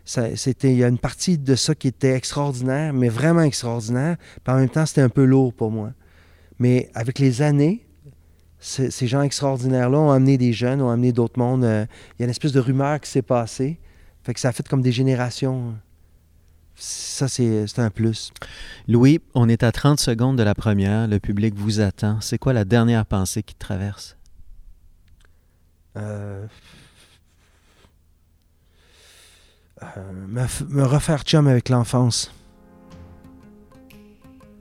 Ça- 0.05 0.35
c'était, 0.35 0.71
il 0.71 0.77
y 0.77 0.83
a 0.83 0.87
une 0.87 0.97
partie 0.97 1.37
de 1.37 1.55
ça 1.55 1.75
qui 1.75 1.87
était 1.87 2.13
extraordinaire, 2.13 2.91
mais 2.93 3.09
vraiment 3.09 3.41
extraordinaire. 3.41 4.17
Puis 4.43 4.53
en 4.53 4.57
même 4.57 4.69
temps, 4.69 4.85
c'était 4.85 5.01
un 5.01 5.09
peu 5.09 5.23
lourd 5.25 5.53
pour 5.53 5.71
moi. 5.71 5.91
Mais 6.59 6.89
avec 6.93 7.19
les 7.19 7.41
années, 7.41 7.85
ce- 8.59 8.89
ces 8.89 9.07
gens 9.07 9.21
extraordinaires-là 9.21 9.97
ont 9.99 10.11
amené 10.11 10.37
des 10.37 10.53
jeunes, 10.53 10.81
ont 10.81 10.89
amené 10.89 11.11
d'autres 11.11 11.39
mondes. 11.39 11.63
Euh, 11.63 11.85
Il 12.17 12.21
y 12.21 12.23
a 12.23 12.25
une 12.25 12.31
espèce 12.31 12.51
de 12.51 12.59
rumeur 12.59 12.99
qui 12.99 13.09
s'est 13.09 13.21
passée. 13.21 13.79
Fait 14.23 14.33
que 14.33 14.39
ça 14.39 14.49
a 14.49 14.51
fait 14.51 14.67
comme 14.67 14.81
des 14.81 14.91
générations. 14.91 15.75
Ça, 16.75 17.27
c'est, 17.27 17.67
c'est 17.67 17.79
un 17.79 17.89
plus. 17.91 18.31
Louis, 18.87 19.19
on 19.35 19.47
est 19.49 19.61
à 19.63 19.71
30 19.71 19.99
secondes 19.99 20.37
de 20.37 20.43
la 20.43 20.55
première. 20.55 21.07
Le 21.07 21.19
public 21.19 21.53
vous 21.55 21.79
attend. 21.79 22.19
C'est 22.21 22.37
quoi 22.39 22.53
la 22.53 22.65
dernière 22.65 23.05
pensée 23.05 23.43
qui 23.43 23.53
te 23.55 23.59
traverse? 23.59 24.17
Euh, 25.97 26.45
euh, 26.47 26.47
me, 30.27 30.41
f- 30.41 30.65
me 30.69 30.83
refaire 30.83 31.23
chum 31.23 31.47
avec 31.47 31.69
l'enfance. 31.69 32.31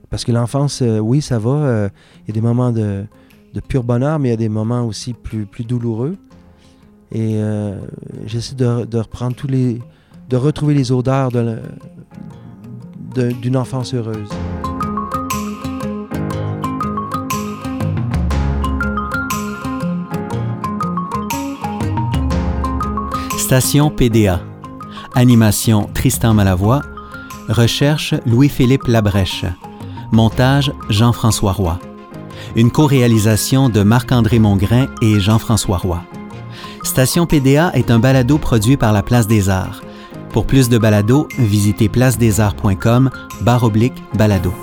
Parce 0.09 0.25
que 0.25 0.31
l'enfance, 0.31 0.81
euh, 0.81 0.99
oui, 0.99 1.21
ça 1.21 1.39
va. 1.39 1.49
euh, 1.51 1.89
Il 2.23 2.27
y 2.27 2.31
a 2.31 2.33
des 2.33 2.41
moments 2.41 2.71
de, 2.71 3.05
pur 3.67 3.83
bonheur, 3.83 4.19
mais 4.19 4.29
il 4.29 4.31
y 4.31 4.33
a 4.33 4.37
des 4.37 4.49
moments 4.49 4.83
aussi 4.85 5.13
plus, 5.13 5.47
douloureux. 5.63 6.17
Et 7.11 7.35
euh, 7.41 7.79
j'essaie 8.25 8.55
de, 8.55 8.97
reprendre 8.97 9.35
tous 9.35 9.47
les. 9.47 9.79
de 10.29 10.37
retrouver 10.37 10.73
les 10.73 10.91
odeurs 10.91 11.29
d'une 13.15 13.57
enfance 13.57 13.93
heureuse. 13.93 14.29
Station 23.37 23.89
PDA. 23.89 24.50
Animation 25.15 25.89
Tristan 25.93 26.33
Malavoie. 26.33 26.81
Recherche 27.49 28.13
Louis-Philippe 28.25 28.87
Labrèche. 28.87 29.45
Montage 30.11 30.71
Jean-François 30.89 31.51
Roy. 31.51 31.79
Une 32.55 32.71
co-réalisation 32.71 33.69
de 33.69 33.83
Marc-André 33.83 34.39
Mongrain 34.39 34.87
et 35.01 35.19
Jean-François 35.19 35.77
Roy. 35.77 36.01
Station 36.83 37.25
PDA 37.25 37.71
est 37.73 37.91
un 37.91 37.99
balado 37.99 38.37
produit 38.37 38.77
par 38.77 38.93
la 38.93 39.03
Place 39.03 39.27
des 39.27 39.49
Arts. 39.49 39.81
Pour 40.31 40.47
plus 40.47 40.69
de 40.69 40.77
balados, 40.77 41.27
visitez 41.37 41.89
placedesarts.com 41.89 43.09
barre 43.41 43.63
oblique 43.63 44.01
balado. 44.15 44.53